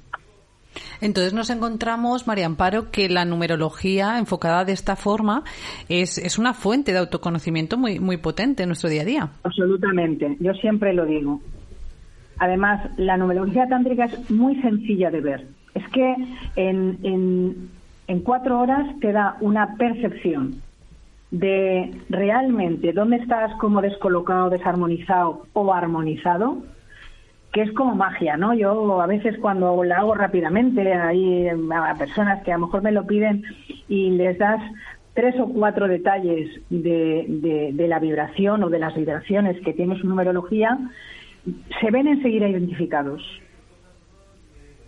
Entonces 1.01 1.33
nos 1.33 1.49
encontramos, 1.49 2.27
María 2.27 2.47
Amparo, 2.47 2.91
que 2.91 3.09
la 3.09 3.25
numerología 3.25 4.19
enfocada 4.19 4.65
de 4.65 4.73
esta 4.73 4.97
forma 4.97 5.45
es, 5.89 6.19
es 6.19 6.41
una 6.41 6.55
fuente 6.55 6.91
de 6.91 6.99
autoconocimiento 6.99 7.79
muy, 7.79 8.01
muy 8.01 8.17
potente 8.17 8.65
en 8.65 8.71
nuestro 8.71 8.91
día 8.91 9.03
a 9.03 9.05
día. 9.05 9.29
Absolutamente, 9.45 10.37
yo 10.41 10.53
siempre 10.55 10.93
lo 10.93 11.07
digo. 11.07 11.41
Además, 12.41 12.91
la 12.97 13.17
numerología 13.17 13.69
tántrica 13.69 14.07
es 14.07 14.29
muy 14.29 14.61
sencilla 14.61 15.11
de 15.11 15.21
ver. 15.21 15.58
Es 15.75 15.87
que 15.89 16.17
en, 16.57 16.99
en, 18.07 18.21
cuatro 18.21 18.61
horas 18.61 18.87
te 19.01 19.13
da 19.13 19.37
una 19.41 19.77
percepción 19.77 20.63
de 21.31 21.91
realmente 22.09 22.93
dónde 22.93 23.17
estás 23.17 23.53
como 23.57 23.83
descolocado, 23.83 24.51
desarmonizado 24.51 25.47
o 25.53 25.73
armonizado, 25.73 26.59
que 27.53 27.63
es 27.63 27.73
como 27.73 27.95
magia, 27.95 28.37
¿no? 28.37 28.55
Yo 28.55 29.01
a 29.01 29.07
veces 29.07 29.37
cuando 29.39 29.83
la 29.85 29.99
hago 29.99 30.15
rápidamente, 30.15 30.93
hay 30.93 31.49
a 31.49 31.95
personas 31.97 32.43
que 32.45 32.53
a 32.53 32.59
lo 32.59 32.67
mejor 32.67 32.83
me 32.83 32.93
lo 32.93 33.07
piden 33.07 33.45
y 33.89 34.11
les 34.11 34.39
das 34.39 34.61
tres 35.15 35.35
o 35.41 35.49
cuatro 35.49 35.89
detalles 35.89 36.49
de, 36.71 37.25
de, 37.29 37.71
de 37.73 37.89
la 37.89 37.99
vibración 37.99 38.63
o 38.63 38.71
de 38.71 38.79
las 38.79 38.95
vibraciones 38.95 39.61
que 39.63 39.73
tiene 39.73 39.99
su 39.99 40.07
numerología, 40.07 40.79
se 41.81 41.91
ven 41.91 42.07
enseguida 42.07 42.49
identificados 42.49 43.23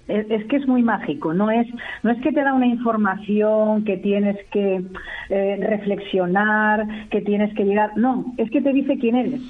es, 0.09 0.45
que 0.47 0.57
es 0.57 0.66
muy 0.66 0.83
mágico, 0.83 1.33
no 1.35 1.50
es, 1.50 1.66
no 2.02 2.11
es 2.11 2.21
que 2.21 2.33
te 2.33 2.42
da 2.42 2.54
una 2.54 2.66
información 2.66 3.85
que 3.85 3.97
tienes 3.97 4.37
que 4.50 4.83
eh, 5.28 5.59
reflexionar, 5.61 6.87
que 7.11 7.21
tienes 7.21 7.54
que 7.54 7.64
llegar, 7.64 7.97
no, 7.97 8.25
es 8.37 8.50
que 8.50 8.61
te 8.61 8.73
dice 8.73 8.99
quién 8.99 9.16
eres, 9.16 9.40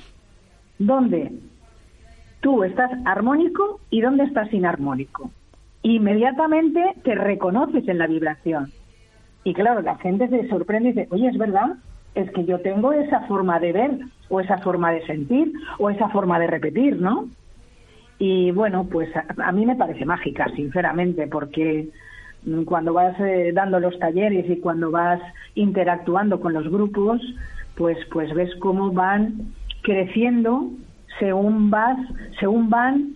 dónde 0.79 1.33
tú 2.41 2.65
estás 2.65 2.91
armónico 3.05 3.81
y 3.91 4.01
dónde 4.01 4.25
estás 4.25 4.53
inarmónico. 4.53 5.31
Inmediatamente 5.83 6.95
te 7.05 7.15
reconoces 7.15 7.89
en 7.89 7.99
la 7.99 8.07
vibración. 8.07 8.73
Y 9.45 9.55
claro, 9.55 9.81
la 9.81 9.97
gente 9.97 10.29
se 10.29 10.49
sorprende 10.49 10.91
y 10.91 10.93
dice, 10.93 11.09
oye, 11.11 11.29
es 11.29 11.39
verdad, 11.39 11.77
es 12.15 12.31
que 12.33 12.45
yo 12.45 12.61
tengo 12.61 12.93
esa 12.93 13.21
forma 13.21 13.59
de 13.61 13.73
ver, 13.73 13.99
o 14.29 14.41
esa 14.41 14.59
forma 14.59 14.93
de 14.93 15.07
sentir, 15.07 15.53
o 15.79 15.91
esa 15.91 16.09
forma 16.09 16.39
de 16.39 16.47
repetir, 16.47 17.01
¿no? 17.01 17.29
Y 18.21 18.51
bueno, 18.51 18.85
pues 18.85 19.09
a, 19.17 19.51
mí 19.51 19.65
me 19.65 19.77
parece 19.77 20.05
mágica, 20.05 20.47
sinceramente, 20.55 21.27
porque 21.27 21.89
mm, 22.45 22.65
cuando 22.65 22.93
vas 22.93 23.19
eh, 23.19 23.51
dando 23.55 23.81
los 23.81 23.99
talleres 23.99 24.49
y 24.49 24.61
cuando 24.61 24.91
vas 24.91 25.21
interactuando 25.55 26.39
con 26.39 26.53
los 26.53 26.71
grupos, 26.71 27.21
pues 27.77 27.97
pues 28.13 28.33
ves 28.35 28.55
cómo 28.61 28.93
van 28.93 29.55
creciendo 29.83 30.71
según 31.19 31.71
vas, 31.71 31.97
según 32.39 32.69
van, 32.69 33.15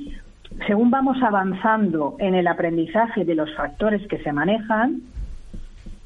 según 0.66 0.90
vamos 0.90 1.22
avanzando 1.22 2.16
en 2.18 2.34
el 2.34 2.46
aprendizaje 2.46 3.26
de 3.26 3.34
los 3.34 3.54
factores 3.54 4.06
que 4.08 4.18
se 4.18 4.32
manejan, 4.32 5.02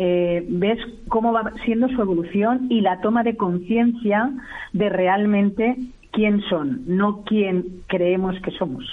eh, 0.01 0.45
ves 0.49 0.79
cómo 1.09 1.33
va 1.33 1.53
siendo 1.65 1.89
su 1.89 2.01
evolución 2.01 2.67
y 2.69 2.81
la 2.81 3.01
toma 3.01 3.23
de 3.23 3.37
conciencia 3.37 4.31
de 4.73 4.89
realmente 4.89 5.77
quién 6.19 6.43
son, 6.51 6.83
no 6.89 7.23
quién 7.25 7.85
creemos 7.87 8.35
que 8.43 8.51
somos. 8.51 8.85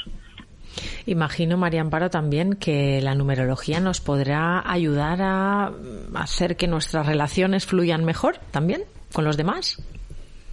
Imagino, 1.08 1.58
María 1.58 1.82
Amparo, 1.82 2.12
también 2.12 2.53
que 2.53 3.01
la 3.01 3.15
numerología 3.15 3.79
nos 3.79 4.00
podrá 4.00 4.62
ayudar 4.63 5.24
a 5.24 5.72
hacer 6.13 6.55
que 6.55 6.67
nuestras 6.67 7.08
relaciones 7.08 7.65
fluyan 7.65 8.05
mejor 8.05 8.36
también 8.51 8.82
con 9.12 9.25
los 9.25 9.38
demás. 9.38 9.82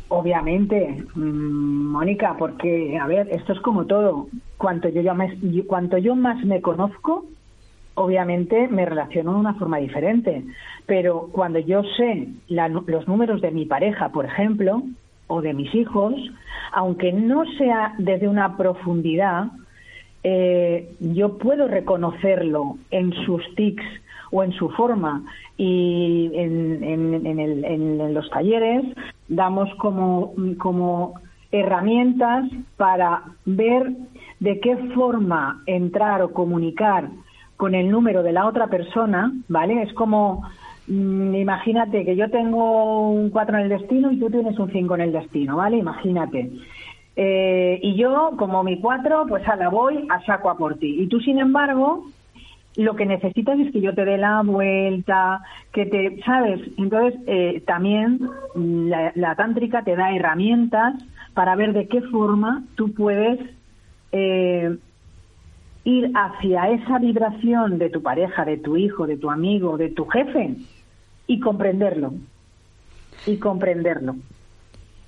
Obviamente, 0.09 1.05
mm, 1.15 1.93
Mónica, 1.93 2.37
porque, 2.39 2.99
a 2.99 3.07
ver, 3.07 3.29
esto 3.31 3.53
es 3.53 3.61
como 3.61 3.85
todo. 3.85 4.29
Cuanto 4.57 4.89
yo, 4.89 5.03
cuanto 5.67 5.99
yo 5.99 6.17
más 6.17 6.43
me 6.43 6.63
conozco, 6.63 7.27
obviamente 7.97 8.67
me 8.69 8.87
relaciono 8.87 9.35
de 9.35 9.41
una 9.41 9.55
forma 9.55 9.77
diferente. 9.77 10.43
Pero 10.87 11.29
cuando 11.33 11.59
yo 11.59 11.83
sé 11.99 12.29
los 12.49 13.09
números 13.09 13.43
de 13.43 13.51
mi 13.51 13.67
pareja, 13.67 14.09
por 14.09 14.25
ejemplo, 14.25 14.83
o 15.27 15.41
de 15.41 15.55
mis 15.55 15.75
hijos, 15.75 16.15
aunque 16.73 17.13
no 17.13 17.45
sea 17.59 17.95
desde 17.99 18.29
una 18.29 18.57
profundidad, 18.57 19.47
eh, 20.25 20.95
yo 21.01 21.39
puedo 21.39 21.67
reconocerlo 21.69 22.77
en 22.91 23.13
sus 23.25 23.43
tics 23.57 23.85
o 24.31 24.43
en 24.43 24.53
su 24.53 24.71
forma 24.71 25.23
y 25.57 26.31
en, 26.35 28.15
los 28.15 28.31
talleres 28.31 28.85
damos 29.29 29.69
como, 29.77 30.33
como 30.59 31.15
herramientas 31.51 32.45
para 32.77 33.23
ver 33.45 33.93
de 34.41 34.61
qué 34.61 34.77
forma 34.95 35.63
entrar 35.67 36.23
o 36.23 36.33
comunicar 36.33 37.11
con 37.57 37.75
el 37.75 37.91
número 37.91 38.23
de 38.23 38.33
la 38.33 38.47
otra 38.47 38.67
persona, 38.69 39.33
¿vale? 39.49 39.83
Es 39.83 39.93
como 39.93 40.43
imagínate 40.89 42.05
que 42.05 42.17
yo 42.17 42.31
tengo 42.31 43.11
un 43.11 43.31
4 43.31 43.57
en 43.57 43.63
el 43.65 43.69
destino 43.69 44.11
y 44.11 44.19
tú 44.19 44.31
tienes 44.31 44.59
un 44.59 44.71
5 44.71 44.95
en 44.95 45.01
el 45.01 45.13
destino, 45.13 45.57
¿vale? 45.57 45.77
Imagínate. 45.77 46.51
Eh, 47.15 47.79
y 47.83 47.95
yo, 47.97 48.33
como 48.39 48.63
mi 48.65 48.81
4, 48.81 49.27
pues 49.29 49.47
a 49.47 49.57
la 49.57 49.69
voy 49.69 50.07
a 50.09 50.21
saco 50.25 50.51
a 50.51 50.57
por 50.57 50.79
ti. 50.79 51.03
Y 51.03 51.09
tú, 51.09 51.21
sin 51.21 51.39
embargo, 51.39 52.07
lo 52.77 52.97
que 52.97 53.07
necesitas 53.07 53.59
es 53.59 53.71
que 53.73 53.81
yo 53.81 53.95
te 53.95 54.05
dé 54.05 54.17
la 54.19 54.43
vuelta, 54.43 55.43
que 55.73 55.87
te, 55.87 56.21
¿sabes? 56.25 56.61
Entonces, 56.79 57.21
eh, 57.27 57.63
también 57.67 58.21
la, 58.55 59.35
tántrica 59.37 59.83
te 59.83 59.95
da 59.95 60.15
herramientas 60.15 60.95
para 61.35 61.55
ver 61.55 61.73
de 61.75 61.87
qué 61.89 62.01
forma 62.03 62.65
tú 62.75 62.93
puedes 62.95 63.39
eh, 64.13 64.77
ir 65.85 66.13
hacia 66.15 66.71
esa 66.71 66.99
vibración 66.99 67.79
de 67.79 67.91
tu 67.91 68.03
pareja, 68.03 68.45
de 68.45 68.57
tu 68.57 68.77
hijo, 68.77 69.07
de 69.07 69.17
tu 69.17 69.31
amigo, 69.31 69.77
de 69.77 69.91
tu 69.91 70.07
jefe 70.07 70.55
y 71.27 71.41
comprenderlo. 71.41 72.13
Y 73.27 73.37
comprenderlo. 73.37 74.17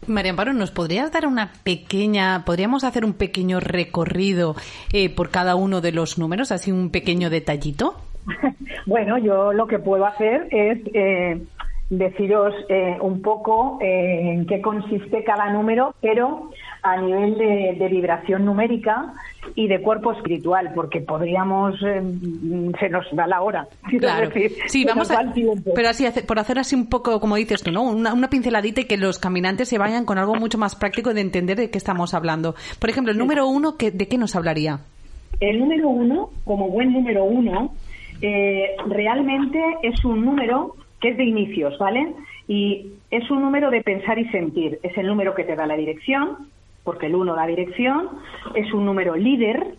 María 0.07 0.33
Amparo, 0.33 0.53
¿nos 0.53 0.71
podrías 0.71 1.13
dar 1.13 1.27
una 1.27 1.53
pequeña, 1.65 2.45
podríamos 2.45 2.85
hacer 2.85 3.05
un 3.05 3.15
pequeño 3.15 3.61
recorrido 3.61 4.55
eh, 4.93 5.09
por 5.09 5.31
cada 5.31 5.55
uno 5.55 5.81
de 5.81 5.93
los 5.93 6.19
números, 6.19 6.53
así 6.53 6.71
un 6.73 6.91
pequeño 6.91 7.31
detallito? 7.31 7.95
bueno, 8.87 9.19
yo 9.19 9.53
lo 9.53 9.67
que 9.67 9.79
puedo 9.79 10.05
hacer 10.07 10.49
es 10.51 10.79
eh, 10.93 11.43
deciros 11.91 12.55
eh, 12.69 12.97
un 13.01 13.23
poco 13.23 13.79
en 13.81 14.47
qué 14.47 14.61
consiste 14.61 15.25
cada 15.25 15.51
número, 15.51 15.95
pero 16.01 16.51
a 16.85 16.99
nivel 16.99 17.39
de, 17.39 17.89
vibración 17.89 18.45
numérica 18.45 19.15
y 19.55 19.69
de 19.69 19.81
cuerpo 19.81 20.13
espiritual, 20.13 20.73
porque 20.75 21.01
podríamos, 21.01 21.75
eh, 21.83 22.03
se 22.79 22.89
nos 22.91 23.07
da 23.13 23.27
la 23.27 23.41
hora. 23.41 23.67
Claro. 23.99 24.31
sí, 24.67 24.85
vamos 24.85 25.11
a, 25.11 25.33
pero 25.75 25.89
así, 25.89 26.05
por 26.27 26.39
hacer 26.39 26.59
así 26.59 26.75
un 26.75 26.89
poco, 26.89 27.21
como 27.21 27.37
dices 27.37 27.63
tú, 27.63 27.73
¿no? 27.73 27.85
Una, 27.85 28.29
pinceladita 28.29 28.83
y 28.83 28.85
que 28.85 28.99
los 28.99 29.19
caminantes 29.19 29.69
se 29.69 29.79
vayan 29.79 30.05
con 30.05 30.19
algo 30.19 30.35
mucho 30.35 30.59
más 30.59 30.75
práctico 30.77 31.15
de 31.15 31.23
entender 31.23 31.57
de 31.57 31.71
qué 31.71 31.79
estamos 31.79 32.13
hablando. 32.13 32.55
Por 32.79 32.91
ejemplo, 32.91 33.13
el 33.13 33.19
número 33.19 33.47
uno, 33.47 33.77
¿de 33.79 34.09
qué 34.09 34.19
nos 34.19 34.37
hablaría? 34.37 34.81
El 35.41 35.59
número 35.59 35.89
uno, 35.89 36.31
como 36.45 36.69
buen 36.69 36.93
número 36.93 37.25
uno, 37.25 37.73
eh, 38.21 38.77
realmente 38.87 39.59
es 39.83 40.05
un 40.05 40.25
número 40.25 40.77
que 41.01 41.11
es 41.11 41.17
de 41.17 41.25
inicios, 41.25 41.79
¿vale? 41.79 42.13
Y 42.47 42.93
es 43.11 43.31
un 43.31 43.41
número 43.41 43.71
de 43.71 43.83
pensar 43.83 44.19
y 44.19 44.29
sentir. 44.29 44.79
Es 44.83 44.97
el 44.99 45.07
número 45.07 45.35
que 45.35 45.45
te 45.45 45.57
da 45.57 45.67
la 45.67 45.77
dirección, 45.77 46.49
porque 46.85 47.07
el 47.07 47.15
1 47.15 47.35
da 47.35 47.47
dirección, 47.47 48.11
es 48.55 48.73
un 48.73 48.85
número 48.85 49.17
líder, 49.17 49.75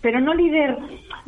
pero 0.00 0.20
no 0.20 0.34
líder 0.34 0.78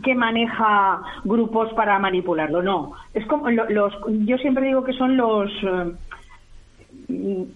que 0.03 0.15
maneja 0.15 1.03
grupos 1.25 1.73
para 1.75 1.99
manipularlo, 1.99 2.63
no. 2.63 2.93
Es 3.13 3.27
como 3.27 3.51
los, 3.51 3.93
yo 4.25 4.39
siempre 4.39 4.67
digo 4.67 4.85
que 4.85 4.93
son 4.93 5.17
los 5.17 5.51
eh, 5.63 5.93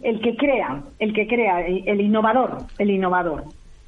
el 0.02 0.20
que 0.20 0.36
crea, 0.36 0.82
el 0.98 1.12
que 1.12 1.26
crea, 1.26 1.66
el 1.66 2.00
innovador, 2.00 2.58
el 2.78 2.90
innovador, 2.90 3.44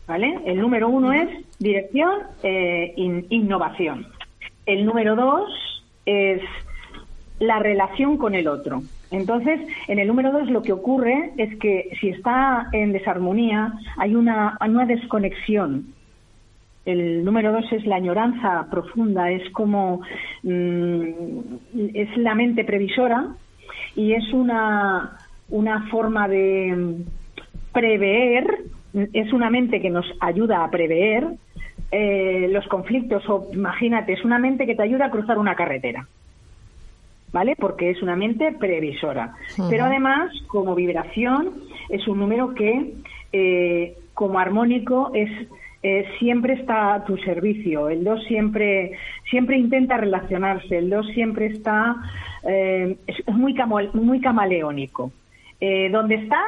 ¿vale? 0.06 0.40
El 0.44 0.60
número 0.60 0.88
uno 0.88 1.12
es 1.12 1.28
dirección, 1.58 2.22
e 2.42 2.94
innovación. 2.96 4.06
El 4.66 4.84
número 4.86 5.16
dos 5.16 5.50
es 6.06 6.40
la 7.38 7.58
relación 7.58 8.16
con 8.16 8.34
el 8.34 8.48
otro. 8.48 8.82
Entonces, 9.10 9.60
en 9.88 9.98
el 9.98 10.06
número 10.06 10.30
dos 10.32 10.48
lo 10.50 10.62
que 10.62 10.72
ocurre 10.72 11.32
es 11.36 11.56
que 11.58 11.90
si 12.00 12.10
está 12.10 12.68
en 12.72 12.92
desarmonía, 12.92 13.72
hay 13.96 14.14
una, 14.14 14.56
una 14.64 14.86
desconexión. 14.86 15.94
El 16.86 17.24
número 17.24 17.52
dos 17.52 17.70
es 17.72 17.84
la 17.86 17.96
añoranza 17.96 18.66
profunda, 18.70 19.30
es 19.30 19.48
como 19.50 20.00
mm, 20.42 21.04
es 21.94 22.16
la 22.16 22.34
mente 22.34 22.64
previsora 22.64 23.28
y 23.96 24.12
es 24.12 24.32
una, 24.32 25.18
una 25.50 25.88
forma 25.88 26.26
de 26.28 26.96
prever, 27.72 28.64
es 29.12 29.32
una 29.32 29.50
mente 29.50 29.80
que 29.80 29.90
nos 29.90 30.06
ayuda 30.20 30.64
a 30.64 30.70
prever 30.70 31.26
eh, 31.92 32.48
los 32.50 32.66
conflictos, 32.68 33.28
o 33.28 33.48
imagínate, 33.52 34.12
es 34.12 34.24
una 34.24 34.38
mente 34.38 34.66
que 34.66 34.74
te 34.74 34.82
ayuda 34.82 35.06
a 35.06 35.10
cruzar 35.10 35.38
una 35.38 35.56
carretera. 35.56 36.06
¿Vale? 37.32 37.56
Porque 37.56 37.90
es 37.90 38.02
una 38.02 38.16
mente 38.16 38.52
previsora. 38.52 39.34
Pero 39.68 39.84
además, 39.84 40.30
como 40.46 40.74
vibración, 40.74 41.52
es 41.88 42.06
un 42.08 42.18
número 42.18 42.54
que, 42.54 42.94
eh, 43.32 43.96
como 44.14 44.38
armónico, 44.38 45.10
es 45.14 45.30
eh, 45.82 46.06
siempre 46.18 46.54
está 46.54 46.94
a 46.94 47.04
tu 47.04 47.16
servicio. 47.18 47.88
El 47.88 48.04
2 48.04 48.24
siempre, 48.24 48.92
siempre 49.30 49.56
intenta 49.56 49.96
relacionarse. 49.96 50.76
El 50.76 50.90
2 50.90 51.06
siempre 51.14 51.46
está, 51.46 51.96
eh, 52.46 52.96
es 53.06 53.34
muy, 53.34 53.54
muy 53.94 54.20
camaleónico. 54.20 55.12
donde 55.90 56.14
está, 56.16 56.42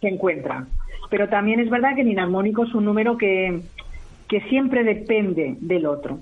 se 0.00 0.08
encuentra. 0.08 0.66
Pero 1.10 1.28
también 1.28 1.60
es 1.60 1.68
verdad 1.68 1.94
que 1.94 2.02
el 2.02 2.08
inarmónico 2.08 2.64
es 2.64 2.74
un 2.74 2.84
número 2.84 3.16
que, 3.16 3.60
que 4.28 4.40
siempre 4.42 4.82
depende 4.82 5.56
del 5.60 5.86
otro. 5.86 6.18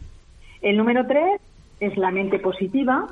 El 0.62 0.76
número 0.76 1.06
3 1.06 1.40
es 1.80 1.96
la 1.96 2.10
mente 2.10 2.38
positiva, 2.38 3.06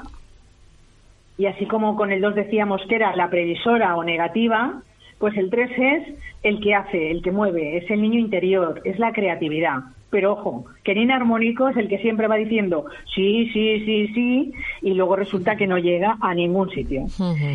y 1.38 1.46
así 1.46 1.66
como 1.66 1.94
con 1.96 2.10
el 2.10 2.20
2 2.20 2.34
decíamos 2.34 2.82
que 2.88 2.96
era 2.96 3.14
la 3.14 3.30
previsora 3.30 3.96
o 3.96 4.02
negativa, 4.02 4.82
pues 5.18 5.36
el 5.36 5.50
3 5.50 5.70
es 5.76 6.14
el 6.42 6.60
que 6.60 6.74
hace, 6.74 7.10
el 7.12 7.22
que 7.22 7.30
mueve, 7.30 7.78
es 7.78 7.90
el 7.90 8.02
niño 8.02 8.18
interior, 8.18 8.82
es 8.84 8.98
la 8.98 9.12
creatividad. 9.12 9.78
Pero 10.10 10.32
ojo, 10.32 10.64
que 10.82 10.92
en 10.92 10.98
inarmónico 10.98 11.68
es 11.68 11.76
el 11.76 11.88
que 11.88 11.98
siempre 11.98 12.26
va 12.26 12.36
diciendo 12.36 12.86
sí, 13.14 13.50
sí, 13.52 13.84
sí, 13.84 14.08
sí, 14.14 14.52
y 14.82 14.94
luego 14.94 15.16
resulta 15.16 15.56
que 15.56 15.66
no 15.66 15.78
llega 15.78 16.16
a 16.20 16.34
ningún 16.34 16.70
sitio. 16.70 17.06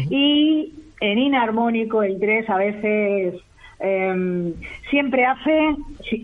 Y 0.10 0.72
en 1.02 1.18
inarmónico 1.18 2.04
el 2.04 2.20
3 2.20 2.50
a 2.50 2.58
veces 2.58 3.36
em, 3.80 4.54
siempre 4.90 5.26
hace 5.26 5.76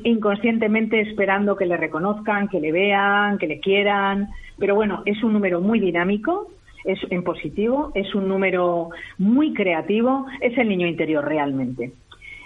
inconscientemente 0.03 1.01
esperando 1.01 1.57
que 1.57 1.65
le 1.65 1.75
reconozcan, 1.75 2.47
que 2.47 2.61
le 2.61 2.71
vean, 2.71 3.37
que 3.37 3.47
le 3.47 3.59
quieran. 3.59 4.29
Pero 4.57 4.75
bueno, 4.75 5.01
es 5.05 5.21
un 5.23 5.33
número 5.33 5.59
muy 5.59 5.79
dinámico 5.79 6.47
es 6.85 6.99
en 7.09 7.23
positivo, 7.23 7.91
es 7.95 8.13
un 8.15 8.27
número 8.27 8.89
muy 9.17 9.53
creativo, 9.53 10.25
es 10.41 10.57
el 10.57 10.69
niño 10.69 10.87
interior 10.87 11.25
realmente. 11.25 11.91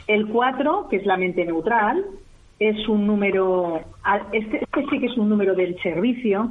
El 0.08 0.28
4, 0.28 0.88
que 0.90 0.98
es 0.98 1.06
la 1.06 1.18
mente 1.18 1.46
neutral, 1.46 2.04
es 2.60 2.88
un 2.88 3.08
número, 3.08 3.82
este, 4.32 4.58
este, 4.64 4.86
sí 4.90 5.00
que 5.00 5.08
es 5.08 5.18
un 5.18 5.30
número 5.30 5.56
del 5.56 5.80
servicio. 5.82 6.50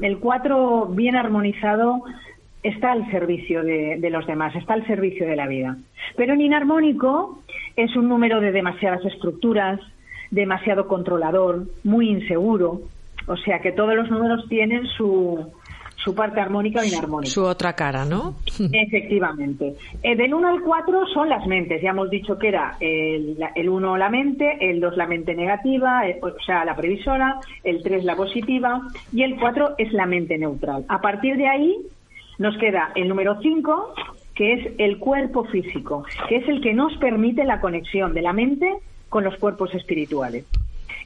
El 0.00 0.18
4 0.18 0.86
bien 0.86 1.16
armonizado 1.16 2.02
está 2.62 2.92
al 2.92 3.10
servicio 3.10 3.62
de, 3.62 3.96
de, 3.98 4.10
los 4.10 4.26
demás, 4.26 4.54
está 4.54 4.74
al 4.74 4.86
servicio 4.86 5.26
de 5.26 5.36
la 5.36 5.46
vida. 5.46 5.76
Pero 6.16 6.34
en 6.34 6.40
inarmónico 6.40 7.42
es 7.76 7.94
un 7.96 8.08
número 8.08 8.40
de 8.40 8.52
demasiadas 8.52 9.04
estructuras, 9.04 9.80
demasiado 10.30 10.88
controlador, 10.88 11.66
muy 11.84 12.10
inseguro. 12.10 12.82
O 13.26 13.36
sea 13.36 13.60
que 13.60 13.72
todos 13.72 13.94
los 13.94 14.10
números 14.10 14.46
tienen 14.48 14.86
su, 14.86 15.52
su 16.08 16.14
parte 16.14 16.40
armónica 16.40 16.80
o 16.80 16.84
inarmónica. 16.84 17.30
Su 17.30 17.44
otra 17.44 17.74
cara, 17.74 18.06
¿no? 18.06 18.36
Efectivamente. 18.72 19.74
Eh, 20.02 20.16
del 20.16 20.32
1 20.32 20.48
al 20.48 20.62
4 20.62 21.06
son 21.12 21.28
las 21.28 21.46
mentes. 21.46 21.82
Ya 21.82 21.90
hemos 21.90 22.08
dicho 22.08 22.38
que 22.38 22.48
era 22.48 22.78
el 22.80 23.68
1 23.68 23.96
la 23.98 24.08
mente, 24.08 24.56
el 24.70 24.80
2 24.80 24.96
la 24.96 25.06
mente 25.06 25.34
negativa, 25.34 26.08
eh, 26.08 26.18
o 26.22 26.30
sea, 26.46 26.64
la 26.64 26.74
previsora, 26.74 27.40
el 27.62 27.82
3 27.82 28.04
la 28.04 28.16
positiva 28.16 28.80
y 29.12 29.22
el 29.22 29.36
4 29.36 29.74
es 29.76 29.92
la 29.92 30.06
mente 30.06 30.38
neutral. 30.38 30.86
A 30.88 31.02
partir 31.02 31.36
de 31.36 31.46
ahí 31.46 31.76
nos 32.38 32.56
queda 32.56 32.90
el 32.94 33.06
número 33.06 33.38
5, 33.42 33.94
que 34.34 34.54
es 34.54 34.72
el 34.78 34.98
cuerpo 34.98 35.44
físico, 35.44 36.04
que 36.30 36.36
es 36.36 36.48
el 36.48 36.62
que 36.62 36.72
nos 36.72 36.96
permite 36.96 37.44
la 37.44 37.60
conexión 37.60 38.14
de 38.14 38.22
la 38.22 38.32
mente 38.32 38.78
con 39.10 39.24
los 39.24 39.36
cuerpos 39.36 39.74
espirituales, 39.74 40.46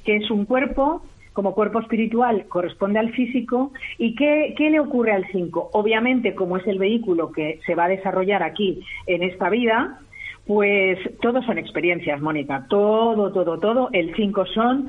que 0.04 0.16
es 0.16 0.30
un 0.30 0.44
cuerpo 0.44 1.02
como 1.33 1.55
cuerpo 1.55 1.81
espiritual 1.81 2.47
corresponde 2.49 2.99
al 2.99 3.12
físico. 3.12 3.73
¿Y 3.99 4.14
qué, 4.14 4.55
le 4.59 4.81
ocurre 4.81 5.12
al 5.12 5.27
5? 5.31 5.71
Obviamente, 5.73 6.35
como 6.35 6.57
es 6.57 6.66
el 6.66 6.79
vehículo 6.79 7.33
que 7.33 7.61
se 7.66 7.75
va 7.75 7.85
a 7.85 7.88
desarrollar 7.88 8.42
aquí 8.42 8.83
en 9.07 9.23
esta 9.23 9.49
vida, 9.49 10.01
pues 10.47 10.99
todo 11.21 11.42
son 11.42 11.59
experiencias, 11.59 12.21
Mónica. 12.21 12.66
Todo, 12.68 13.33
todo, 13.33 13.59
todo. 13.59 13.88
El 13.92 14.14
5 14.14 14.47
son 14.47 14.88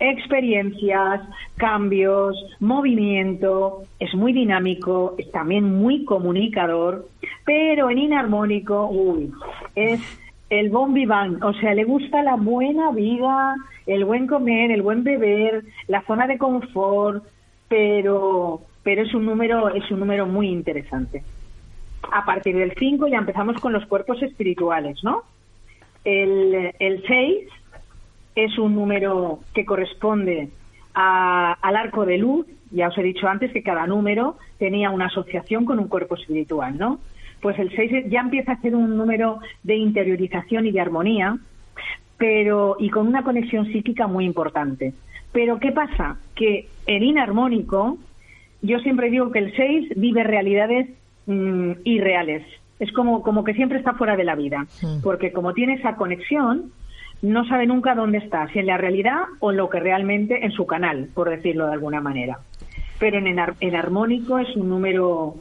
experiencias, 0.00 1.22
cambios, 1.56 2.36
movimiento, 2.60 3.82
es 4.00 4.14
muy 4.14 4.32
dinámico, 4.32 5.14
es 5.18 5.30
también 5.30 5.78
muy 5.78 6.04
comunicador, 6.04 7.06
pero 7.44 7.90
en 7.90 7.98
inarmónico, 7.98 8.88
uy, 8.88 9.30
es 9.74 10.00
el 10.50 10.70
bon 10.70 10.92
vivant, 10.92 11.42
o 11.42 11.52
sea, 11.54 11.74
le 11.74 11.84
gusta 11.84 12.22
la 12.22 12.36
buena 12.36 12.90
vida, 12.90 13.56
el 13.86 14.04
buen 14.04 14.26
comer, 14.26 14.70
el 14.70 14.82
buen 14.82 15.02
beber, 15.04 15.64
la 15.88 16.02
zona 16.02 16.26
de 16.26 16.38
confort, 16.38 17.24
pero 17.68 18.62
pero 18.82 19.02
es 19.02 19.14
un 19.14 19.24
número 19.24 19.74
es 19.74 19.90
un 19.90 20.00
número 20.00 20.26
muy 20.26 20.48
interesante. 20.48 21.22
A 22.12 22.24
partir 22.24 22.54
del 22.56 22.74
5 22.78 23.08
ya 23.08 23.18
empezamos 23.18 23.60
con 23.60 23.72
los 23.72 23.86
cuerpos 23.86 24.22
espirituales, 24.22 25.02
¿no? 25.02 25.22
El, 26.04 26.72
el 26.78 27.02
6 27.06 27.48
es 28.34 28.58
un 28.58 28.74
número 28.74 29.40
que 29.54 29.64
corresponde 29.64 30.50
al 30.92 31.76
arco 31.76 32.04
de 32.04 32.18
luz. 32.18 32.46
Ya 32.70 32.88
os 32.88 32.98
he 32.98 33.02
dicho 33.02 33.26
antes 33.26 33.52
que 33.52 33.62
cada 33.62 33.86
número 33.86 34.36
tenía 34.58 34.90
una 34.90 35.06
asociación 35.06 35.64
con 35.64 35.78
un 35.78 35.88
cuerpo 35.88 36.16
espiritual, 36.16 36.76
¿no? 36.76 37.00
Pues 37.44 37.58
el 37.58 37.70
6 37.76 38.06
ya 38.08 38.20
empieza 38.20 38.52
a 38.52 38.60
ser 38.62 38.74
un 38.74 38.96
número 38.96 39.38
de 39.64 39.76
interiorización 39.76 40.64
y 40.64 40.72
de 40.72 40.80
armonía, 40.80 41.36
pero 42.16 42.76
y 42.78 42.88
con 42.88 43.06
una 43.06 43.22
conexión 43.22 43.66
psíquica 43.66 44.06
muy 44.06 44.24
importante. 44.24 44.94
Pero 45.30 45.58
¿qué 45.58 45.70
pasa? 45.70 46.16
Que 46.34 46.70
el 46.86 47.02
inarmónico, 47.02 47.98
yo 48.62 48.78
siempre 48.78 49.10
digo 49.10 49.30
que 49.30 49.40
el 49.40 49.54
6 49.54 49.92
vive 49.96 50.24
realidades 50.24 50.88
mm, 51.26 51.72
irreales. 51.84 52.46
Es 52.78 52.90
como, 52.92 53.22
como 53.22 53.44
que 53.44 53.52
siempre 53.52 53.76
está 53.76 53.92
fuera 53.92 54.16
de 54.16 54.24
la 54.24 54.36
vida. 54.36 54.66
Porque 55.02 55.30
como 55.30 55.52
tiene 55.52 55.74
esa 55.74 55.96
conexión, 55.96 56.72
no 57.20 57.46
sabe 57.46 57.66
nunca 57.66 57.94
dónde 57.94 58.18
está, 58.18 58.48
si 58.54 58.60
en 58.60 58.68
la 58.68 58.78
realidad 58.78 59.20
o 59.40 59.50
en 59.50 59.58
lo 59.58 59.68
que 59.68 59.80
realmente 59.80 60.46
en 60.46 60.52
su 60.52 60.64
canal, 60.64 61.10
por 61.12 61.28
decirlo 61.28 61.66
de 61.66 61.74
alguna 61.74 62.00
manera. 62.00 62.38
Pero 62.98 63.18
en, 63.18 63.26
en 63.28 63.76
armónico 63.76 64.38
es 64.38 64.56
un 64.56 64.70
número 64.70 65.36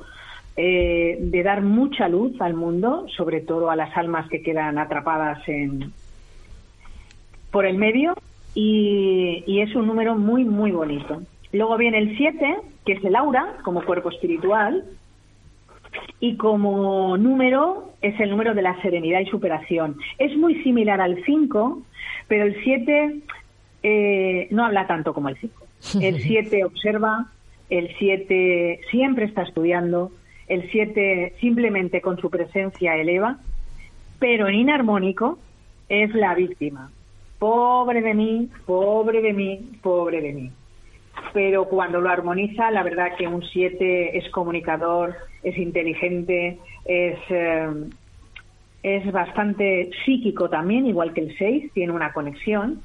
eh, 0.56 1.18
de 1.20 1.44
dar 1.44 1.62
mucha 1.62 2.08
luz 2.08 2.40
al 2.42 2.54
mundo, 2.54 3.06
sobre 3.16 3.42
todo 3.42 3.70
a 3.70 3.76
las 3.76 3.96
almas 3.98 4.30
que 4.30 4.42
quedan 4.42 4.78
atrapadas 4.78 5.48
en, 5.48 5.92
por 7.52 7.66
el 7.66 7.78
medio, 7.78 8.16
y, 8.56 9.44
y 9.48 9.62
es 9.62 9.76
un 9.76 9.88
número 9.88 10.16
muy, 10.16 10.44
muy 10.44 10.72
bonito. 10.72 11.22
Luego 11.52 11.78
viene 11.78 12.00
el 12.00 12.18
7, 12.18 12.58
que 12.86 12.94
es 12.94 13.04
el 13.04 13.16
aura, 13.16 13.58
como 13.64 13.84
cuerpo 13.84 14.10
espiritual, 14.10 14.84
y 16.20 16.38
como 16.38 17.18
número 17.18 17.92
es 18.02 18.20
el 18.20 18.30
número 18.30 18.54
de 18.54 18.62
la 18.62 18.82
serenidad 18.82 19.20
y 19.20 19.26
superación. 19.26 19.98
Es 20.18 20.36
muy 20.38 20.62
similar 20.64 21.02
al 21.02 21.24
5, 21.26 21.82
pero 22.28 22.46
el 22.46 22.64
7 22.64 23.20
eh, 23.84 24.48
no 24.52 24.66
habla 24.66 24.88
tanto 24.88 25.14
como 25.14 25.30
el 25.30 25.38
5. 25.38 25.66
El 26.02 26.22
7 26.22 26.64
observa, 26.64 27.28
el 27.70 27.94
7 28.00 28.80
siempre 28.90 29.26
está 29.26 29.42
estudiando, 29.42 30.12
el 30.48 30.70
7 30.72 31.36
simplemente 31.40 32.02
con 32.02 32.18
su 32.18 32.30
presencia 32.30 32.96
eleva, 32.96 33.38
pero 34.20 34.48
en 34.48 34.56
inarmónico 34.56 35.40
es 35.90 36.14
la 36.14 36.36
víctima. 36.36 36.92
Pobre 37.40 38.02
de 38.02 38.14
mí, 38.14 38.50
pobre 38.66 39.22
de 39.22 39.34
mí, 39.34 39.72
pobre 39.82 40.22
de 40.22 40.34
mí 40.34 40.52
pero 41.34 41.66
cuando 41.66 42.02
lo 42.02 42.10
armoniza, 42.10 42.72
la 42.72 42.84
verdad 42.84 43.16
que 43.18 43.28
un 43.28 43.44
7 43.44 44.18
es 44.18 44.30
comunicador, 44.32 45.16
es 45.42 45.58
inteligente, 45.58 46.60
es, 46.86 47.18
eh, 47.30 47.70
es 48.84 49.12
bastante 49.12 49.90
psíquico 50.06 50.50
también, 50.50 50.86
igual 50.86 51.14
que 51.14 51.22
el 51.22 51.38
6, 51.38 51.72
tiene 51.74 51.94
una 51.94 52.14
conexión, 52.14 52.82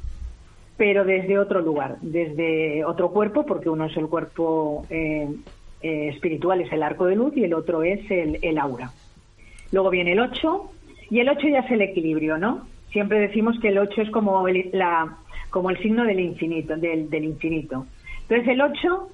pero 0.77 1.05
desde 1.05 1.39
otro 1.39 1.61
lugar, 1.61 1.99
desde 2.01 2.85
otro 2.85 3.11
cuerpo, 3.11 3.45
porque 3.45 3.69
uno 3.69 3.87
es 3.87 3.97
el 3.97 4.07
cuerpo 4.07 4.87
eh, 4.91 5.29
eh, 5.83 6.09
espiritual, 6.09 6.61
es 6.61 6.73
el 6.73 6.83
arco 6.83 7.07
de 7.07 7.17
luz, 7.17 7.37
y 7.37 7.45
el 7.45 7.55
otro 7.55 7.83
es 7.83 8.11
el, 8.11 8.39
el 8.43 8.59
aura. 8.59 8.93
Luego 9.73 9.91
viene 9.91 10.13
el 10.13 10.21
8, 10.21 10.71
y 11.11 11.21
el 11.21 11.29
8 11.29 11.49
ya 11.49 11.61
es 11.61 11.71
el 11.71 11.83
equilibrio, 11.83 12.39
¿no? 12.39 12.67
Siempre 12.91 13.21
decimos 13.21 13.59
que 13.61 13.69
el 13.69 13.79
8 13.79 14.03
es 14.03 14.11
como 14.11 14.49
el, 14.49 14.71
la, 14.73 15.19
como 15.51 15.71
el 15.71 15.79
signo 15.79 16.05
del 16.05 16.21
infinito, 16.21 16.77
del, 16.77 17.11
del 17.11 17.25
infinito. 17.25 17.87
Entonces 18.23 18.49
el 18.49 18.61
8, 18.61 19.09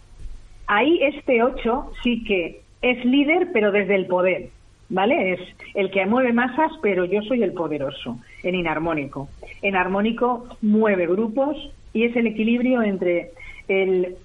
ahí 0.67 1.01
este 1.03 1.43
8 1.43 1.93
sí 2.03 2.25
que 2.25 2.63
es 2.83 3.05
líder, 3.05 3.51
pero 3.53 3.73
desde 3.73 3.95
el 3.95 4.07
poder, 4.07 4.51
¿vale? 4.89 5.33
Es 5.33 5.41
el 5.75 5.91
que 5.91 6.05
mueve 6.07 6.33
masas, 6.33 6.71
pero 6.83 7.05
yo 7.05 7.23
soy 7.23 7.43
el 7.43 7.53
poderoso, 7.53 8.19
en 8.43 8.55
inarmónico. 8.55 9.29
En 9.63 9.77
armónico 9.77 10.47
mueve 10.63 11.07
grupos 11.07 11.57
y 11.93 12.05
es 12.05 12.17
el 12.17 12.27
equilibrio 12.27 12.83
entre 12.83 13.31
el, 13.69 14.17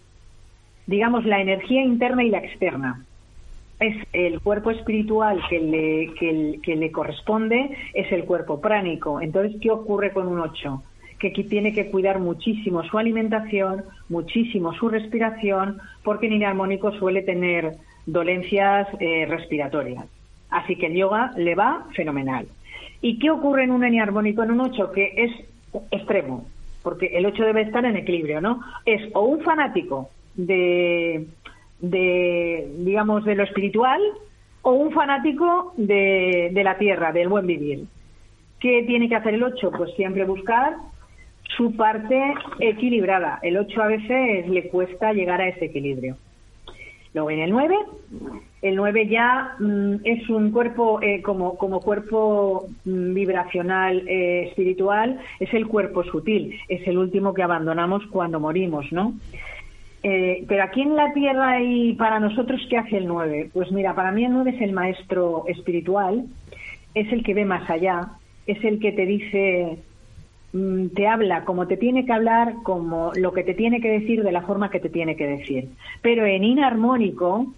digamos, 0.89 1.23
la 1.23 1.39
energía 1.39 1.84
interna 1.84 2.23
y 2.23 2.30
la 2.30 2.39
externa. 2.39 3.06
Es 3.80 3.95
el 4.12 4.41
cuerpo 4.41 4.71
espiritual 4.71 5.39
que 5.47 5.60
le, 5.60 6.13
que, 6.15 6.60
que 6.63 6.75
le 6.75 6.91
corresponde, 6.91 7.78
es 7.93 8.12
el 8.12 8.25
cuerpo 8.25 8.60
pránico. 8.60 9.21
Entonces, 9.21 9.56
¿qué 9.62 9.69
ocurre 9.69 10.12
con 10.12 10.28
un 10.28 10.39
8? 10.39 10.84
que 11.19 11.32
tiene 11.32 11.73
que 11.73 11.91
cuidar 11.91 12.19
muchísimo 12.19 12.82
su 12.84 12.97
alimentación, 12.97 13.84
muchísimo 14.08 14.73
su 14.73 14.88
respiración, 14.88 15.80
porque 16.02 16.28
el 16.28 16.34
inarmónico 16.34 16.93
suele 16.93 17.23
tener 17.23 17.75
dolencias 18.06 18.88
eh, 19.02 19.25
respiratorias. 19.28 20.06
Así 20.49 20.78
que 20.78 20.86
el 20.86 20.93
yoga 20.93 21.34
le 21.36 21.56
va 21.56 21.88
fenomenal. 21.93 22.47
¿Y 23.02 23.19
qué 23.19 23.32
ocurre 23.32 23.65
en 23.65 23.71
un 23.71 23.86
inarmónico 23.86 24.43
en 24.43 24.52
un 24.52 24.62
8? 24.62 24.93
Que 24.93 25.12
es 25.17 25.32
extremo, 25.91 26.45
porque 26.84 27.08
el 27.08 27.25
8 27.25 27.43
debe 27.43 27.63
estar 27.63 27.84
en 27.84 27.97
equilibrio, 27.97 28.39
¿no? 28.39 28.62
Es 28.86 29.02
o 29.13 29.25
un 29.25 29.41
fanático 29.41 30.10
de, 30.45 31.25
de 31.80 32.71
digamos, 32.78 33.25
de 33.25 33.36
lo 33.36 33.43
espiritual 33.43 34.02
o 34.62 34.71
un 34.71 34.91
fanático 34.91 35.73
de, 35.78 36.49
de 36.54 36.63
la 36.63 36.78
tierra, 36.78 37.12
del 37.12 37.30
buen 37.30 37.47
vivir. 37.47 37.86
¿Qué 38.60 38.84
tiene 38.86 39.08
que 39.08 39.15
hacer 39.15 39.36
el 39.36 39.43
8? 39.43 39.71
Pues 39.71 39.93
siempre 39.95 40.25
buscar 40.25 40.75
su 41.56 41.75
parte 41.75 42.34
equilibrada. 42.60 43.39
El 43.41 43.58
8 43.58 43.82
a 43.82 43.88
veces 43.88 44.49
le 44.49 44.67
cuesta 44.69 45.13
llegar 45.13 45.41
a 45.41 45.47
ese 45.47 45.65
equilibrio. 45.65 46.17
Luego 47.13 47.32
en 47.32 47.39
el 47.39 47.49
9, 47.49 47.75
el 48.62 48.75
9 48.75 49.08
ya 49.08 49.56
mm, 49.58 49.95
es 50.04 50.30
un 50.30 50.52
cuerpo 50.52 51.02
eh, 51.02 51.23
como, 51.23 51.58
como 51.58 51.80
cuerpo 51.80 52.67
mm, 52.86 53.13
vibracional 53.13 54.08
eh, 54.08 54.43
espiritual, 54.49 55.19
es 55.39 55.52
el 55.54 55.67
cuerpo 55.67 56.04
sutil, 56.04 56.60
es 56.67 56.88
el 56.88 56.99
último 56.99 57.34
que 57.34 57.41
abandonamos 57.41 58.06
cuando 58.12 58.39
morimos, 58.39 58.91
¿no? 58.91 59.13
Eh, 60.02 60.46
pero 60.48 60.64
aquí 60.64 60.82
en 60.82 60.96
la 60.96 61.12
Tierra 61.14 61.62
y 61.62 61.94
para 61.94 62.20
nosotros, 62.20 62.62
¿qué 62.70 62.78
hace 62.78 62.98
el 62.98 63.08
9? 63.08 63.50
Pues 63.54 63.72
mira, 63.72 63.96
para 63.96 64.12
mí 64.12 64.24
el 64.24 64.34
9 64.34 64.52
es 64.52 64.62
el 64.62 64.72
maestro 64.72 65.44
espiritual, 65.48 66.26
es 66.94 67.12
el 67.12 67.24
que 67.24 67.34
ve 67.34 67.46
más 67.46 67.70
allá, 67.70 68.10
es 68.48 68.64
el 68.64 68.80
que 68.80 68.92
te 68.94 69.06
dice 69.06 69.80
Mm, 70.52 70.88
te 70.96 71.08
habla 71.08 71.46
como 71.46 71.68
te 71.68 71.78
tiene 71.78 72.06
que 72.06 72.14
hablar, 72.14 72.56
como 72.64 73.12
lo 73.16 73.34
que 73.34 73.44
te 73.44 73.54
tiene 73.54 73.82
que 73.82 73.90
decir, 73.90 74.24
de 74.24 74.32
la 74.32 74.42
forma 74.42 74.72
que 74.72 74.80
te 74.80 74.90
tiene 74.90 75.16
que 75.16 75.28
decir. 75.28 75.70
Pero 76.02 76.26
en 76.26 76.44
inarmónico, 76.44 77.54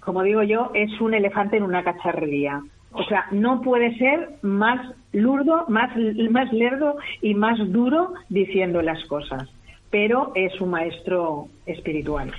como 0.00 0.22
digo 0.22 0.42
yo, 0.42 0.70
es 0.74 1.00
un 1.00 1.14
elefante 1.14 1.56
en 1.56 1.64
una 1.64 1.82
cacharrería. 1.82 2.62
O 2.92 3.02
sea, 3.04 3.26
no 3.32 3.60
puede 3.60 3.96
ser 3.98 4.30
más 4.42 4.94
lurdo, 5.12 5.64
más, 5.68 5.90
más 6.30 6.52
lerdo 6.52 6.96
y 7.20 7.34
más 7.34 7.58
duro 7.72 8.14
diciendo 8.28 8.80
las 8.80 9.04
cosas. 9.06 9.50
Pero 9.98 10.32
es 10.34 10.60
un 10.60 10.68
maestro 10.68 11.48
espiritual. 11.64 12.30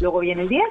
Luego 0.00 0.20
viene 0.20 0.40
el 0.40 0.48
10, 0.48 0.64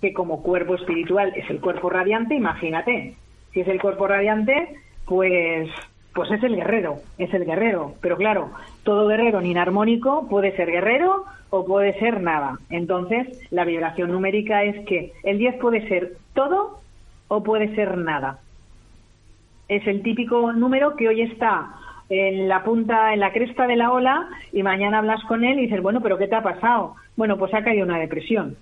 que 0.00 0.12
como 0.12 0.42
cuerpo 0.42 0.74
espiritual 0.74 1.32
es 1.36 1.48
el 1.48 1.60
cuerpo 1.60 1.90
radiante, 1.90 2.34
imagínate. 2.34 3.14
Si 3.52 3.60
es 3.60 3.68
el 3.68 3.80
cuerpo 3.80 4.08
radiante, 4.08 4.80
pues 5.06 5.70
pues 6.12 6.28
es 6.32 6.42
el 6.42 6.56
guerrero, 6.56 6.96
es 7.18 7.32
el 7.34 7.44
guerrero. 7.44 7.94
Pero 8.00 8.16
claro, 8.16 8.50
todo 8.82 9.06
guerrero 9.06 9.40
ni 9.40 9.52
inarmónico 9.52 10.26
puede 10.28 10.56
ser 10.56 10.72
guerrero 10.72 11.24
o 11.50 11.64
puede 11.64 11.96
ser 12.00 12.20
nada. 12.20 12.58
Entonces, 12.70 13.28
la 13.52 13.64
vibración 13.64 14.10
numérica 14.10 14.64
es 14.64 14.84
que 14.86 15.12
el 15.22 15.38
10 15.38 15.60
puede 15.60 15.86
ser 15.86 16.16
todo 16.34 16.80
o 17.28 17.44
puede 17.44 17.72
ser 17.76 17.96
nada. 17.96 18.40
Es 19.68 19.86
el 19.86 20.02
típico 20.02 20.52
número 20.52 20.96
que 20.96 21.06
hoy 21.06 21.22
está 21.22 21.76
en 22.08 22.48
la 22.48 22.62
punta, 22.62 23.12
en 23.14 23.20
la 23.20 23.32
cresta 23.32 23.66
de 23.66 23.76
la 23.76 23.90
ola 23.90 24.28
y 24.52 24.62
mañana 24.62 24.98
hablas 24.98 25.22
con 25.24 25.44
él 25.44 25.58
y 25.58 25.62
dices, 25.62 25.82
bueno, 25.82 26.00
pero 26.00 26.18
¿qué 26.18 26.28
te 26.28 26.36
ha 26.36 26.42
pasado? 26.42 26.94
Bueno, 27.16 27.38
pues 27.38 27.54
ha 27.54 27.64
caído 27.64 27.84
una 27.84 27.98
depresión. 27.98 28.56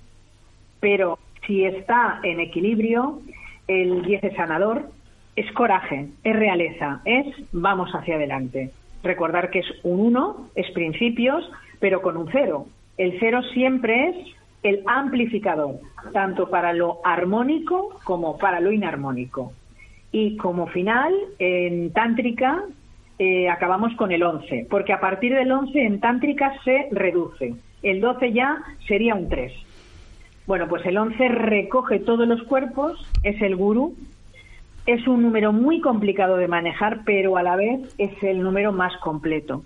Pero 0.81 1.18
si 1.46 1.64
está 1.64 2.20
en 2.22 2.40
equilibrio, 2.40 3.20
el 3.66 4.02
10 4.02 4.24
es 4.24 4.37
sanador, 4.37 4.90
es 5.37 5.50
coraje, 5.52 6.09
es 6.22 6.37
realeza, 6.37 7.00
es 7.05 7.26
vamos 7.52 7.90
hacia 7.92 8.16
adelante. 8.16 8.70
Recordar 9.02 9.50
que 9.50 9.61
es 9.61 9.66
un 9.83 10.00
uno, 10.00 10.48
es 10.55 10.70
principios, 10.70 11.50
pero 11.81 12.02
con 12.02 12.16
un 12.16 12.28
cero. 12.31 12.66
El 12.96 13.18
cero 13.18 13.40
siempre 13.52 14.09
es 14.11 14.16
el 14.62 14.83
amplificador, 14.87 15.81
tanto 16.12 16.48
para 16.48 16.72
lo 16.72 17.00
armónico 17.05 17.98
como 18.05 18.38
para 18.38 18.61
lo 18.61 18.70
inarmónico. 18.70 19.52
Y 20.12 20.37
como 20.37 20.66
final, 20.68 21.12
en 21.38 21.92
tántrica 21.92 22.62
eh, 23.18 23.48
acabamos 23.48 23.94
con 23.96 24.12
el 24.12 24.22
11, 24.22 24.66
porque 24.70 24.92
a 24.92 25.01
partir 25.01 25.35
del 25.35 25.53
11 25.53 25.81
en 25.81 26.01
tántrica 26.01 26.55
se 26.64 26.88
reduce. 26.90 27.55
El 27.83 28.01
12 28.01 28.33
ya 28.33 28.62
sería 28.87 29.14
un 29.14 29.29
3. 29.29 29.53
Bueno, 30.46 30.68
pues 30.68 30.85
el 30.87 30.96
11 30.96 31.29
recoge 31.29 32.01
todos 32.01 32.27
los 32.27 32.42
cuerpos, 32.44 32.98
es 33.22 33.40
el 33.42 33.57
gurú, 33.57 33.94
es 34.87 35.07
un 35.07 35.22
número 35.22 35.53
muy 35.53 35.81
complicado 35.81 36.37
de 36.37 36.48
manejar, 36.48 37.03
pero 37.05 37.37
a 37.37 37.42
la 37.42 37.57
vez 37.57 37.81
es 37.98 38.11
el 38.22 38.42
número 38.42 38.72
más 38.72 38.96
completo. 38.98 39.62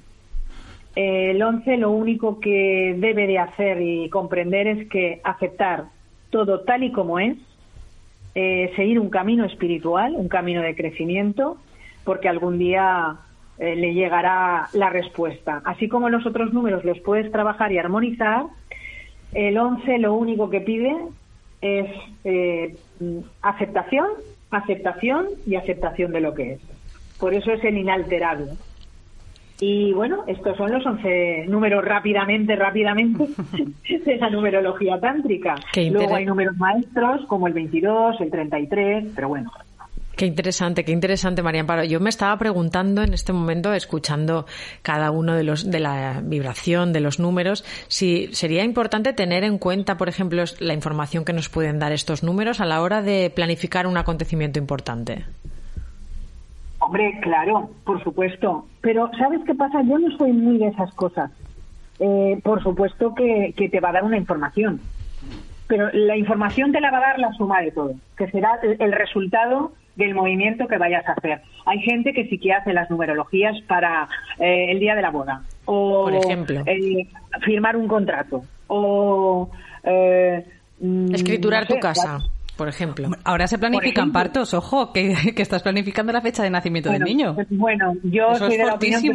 El 0.95 1.43
11 1.43 1.77
lo 1.79 1.91
único 1.91 2.41
que 2.41 2.95
debe 2.99 3.27
de 3.27 3.39
hacer 3.39 3.81
y 3.81 4.09
comprender 4.09 4.67
es 4.67 4.89
que 4.89 5.21
aceptar 5.25 5.85
todo 6.31 6.61
tal 6.61 6.83
y 6.85 6.93
como 6.93 7.19
es, 7.19 7.37
eh, 8.35 8.73
seguir 8.77 9.01
un 9.01 9.09
camino 9.09 9.45
espiritual, 9.45 10.15
un 10.17 10.29
camino 10.29 10.61
de 10.61 10.75
crecimiento, 10.75 11.57
porque 12.05 12.29
algún 12.29 12.59
día 12.59 13.17
eh, 13.59 13.77
le 13.77 13.95
llegará 13.95 14.69
la 14.73 14.91
respuesta. 14.91 15.63
Así 15.65 15.89
como 15.89 16.09
los 16.09 16.27
otros 16.27 16.53
números 16.53 16.85
los 16.85 16.99
puedes 17.01 17.31
trabajar 17.33 17.73
y 17.73 17.79
armonizar, 17.79 18.45
el 19.33 19.59
11 19.59 19.99
lo 19.99 20.15
único 20.15 20.51
que 20.51 20.61
pide 20.61 20.95
es 21.61 21.91
eh, 22.25 22.77
aceptación 23.43 24.07
aceptación 24.51 25.27
y 25.47 25.57
aceptación 25.57 26.13
de 26.13 26.21
lo 26.21 26.35
que 26.35 26.55
es. 26.55 26.61
Por 27.19 27.35
eso 27.35 27.51
es 27.53 27.63
el 27.65 27.79
inalterable. 27.79 28.53
Y 29.59 29.93
bueno, 29.95 30.25
estos 30.27 30.57
son 30.59 30.71
los 30.71 30.85
11 30.85 31.47
números 31.49 31.83
rápidamente, 31.83 32.57
rápidamente 32.57 33.27
de 34.05 34.17
la 34.17 34.29
numerología 34.29 35.01
tántrica. 35.01 35.55
Luego 35.91 36.15
hay 36.15 36.27
números 36.27 36.57
maestros 36.59 37.25
como 37.27 37.47
el 37.47 37.55
22, 37.55 38.21
el 38.21 38.31
33, 38.31 39.07
pero 39.15 39.29
bueno, 39.29 39.51
Qué 40.17 40.25
interesante, 40.25 40.83
qué 40.83 40.93
interesante, 40.93 41.43
María 41.43 41.61
Amparo. 41.61 41.85
Yo 41.85 42.01
me 42.01 42.09
estaba 42.09 42.39
preguntando 42.39 43.03
en 43.03 43.13
este 43.13 43.35
momento, 43.35 43.75
escuchando 43.75 44.47
cada 44.81 45.11
uno 45.11 45.35
de 45.35 45.45
los 45.45 45.71
de 45.71 45.79
la 45.79 46.23
vibración, 46.25 46.95
de 46.95 47.01
los 47.01 47.21
números, 47.21 47.65
si 47.89 48.29
sería 48.29 48.65
importante 48.65 49.13
tener 49.13 49.45
en 49.45 49.59
cuenta, 49.59 49.99
por 49.99 50.09
ejemplo, 50.09 50.43
la 50.61 50.73
información 50.73 51.27
que 51.27 51.35
nos 51.35 51.51
pueden 51.51 51.79
dar 51.79 51.93
estos 51.93 52.23
números 52.23 52.63
a 52.63 52.65
la 52.65 52.81
hora 52.81 53.03
de 53.03 53.29
planificar 53.29 53.87
un 53.87 53.99
acontecimiento 53.99 54.59
importante. 54.59 55.27
Hombre, 56.79 57.19
claro, 57.21 57.69
por 57.85 58.03
supuesto. 58.03 58.67
Pero 58.81 59.11
¿sabes 59.19 59.41
qué 59.45 59.55
pasa? 59.55 59.83
Yo 59.83 59.99
no 59.99 60.17
soy 60.17 60.33
muy 60.33 60.57
de 60.57 60.69
esas 60.69 60.95
cosas. 60.95 61.31
Eh, 61.99 62.41
por 62.43 62.63
supuesto 62.63 63.15
que, 63.15 63.53
que 63.55 63.69
te 63.69 63.81
va 63.81 63.91
a 63.91 63.93
dar 63.93 64.05
una 64.05 64.17
información. 64.17 64.81
Pero 65.67 65.91
la 65.93 66.17
información 66.17 66.73
te 66.73 66.81
la 66.81 66.91
va 66.91 66.99
a 66.99 67.09
dar 67.09 67.19
la 67.19 67.33
suma 67.33 67.61
de 67.61 67.73
todo, 67.73 67.93
que 68.17 68.31
será 68.31 68.59
el 68.63 68.93
resultado 68.93 69.73
del 69.97 70.15
movimiento 70.15 70.67
que 70.69 70.79
vayas 70.79 71.07
a 71.09 71.13
hacer. 71.13 71.41
Hay 71.65 71.81
gente 71.81 72.13
que 72.13 72.27
sí 72.29 72.39
que 72.39 72.53
hace 72.53 72.73
las 72.73 72.91
numerologías 72.91 73.61
para 73.63 74.09
eh, 74.39 74.71
el 74.71 74.79
día 74.79 74.95
de 74.95 75.03
la 75.03 75.11
boda. 75.11 75.43
O, 75.65 76.05
Por 76.05 76.15
ejemplo. 76.15 76.63
Eh, 76.67 77.07
firmar 77.45 77.77
un 77.77 77.89
contrato. 77.89 78.45
O. 78.69 79.51
Eh, 79.83 80.45
mm, 80.81 81.15
Escriturar 81.15 81.67
tu 81.67 81.79
casa. 81.81 82.21
Por 82.57 82.69
ejemplo. 82.69 83.11
Ahora 83.25 83.47
se 83.47 83.59
planifican 83.59 84.13
partos, 84.13 84.55
ojo, 84.55 84.93
que, 84.93 85.15
estás 85.37 85.63
planificando 85.63 86.13
la 86.13 86.23
fecha 86.23 86.43
de 86.43 86.51
nacimiento 86.51 86.91
del 86.91 87.03
niño. 87.03 87.35
Pues, 87.35 87.49
bueno, 87.51 87.95
yo 88.03 88.35
soy 88.35 88.57
de 88.57 88.65
la 88.65 88.75
opinión 88.75 89.03
que 89.03 89.13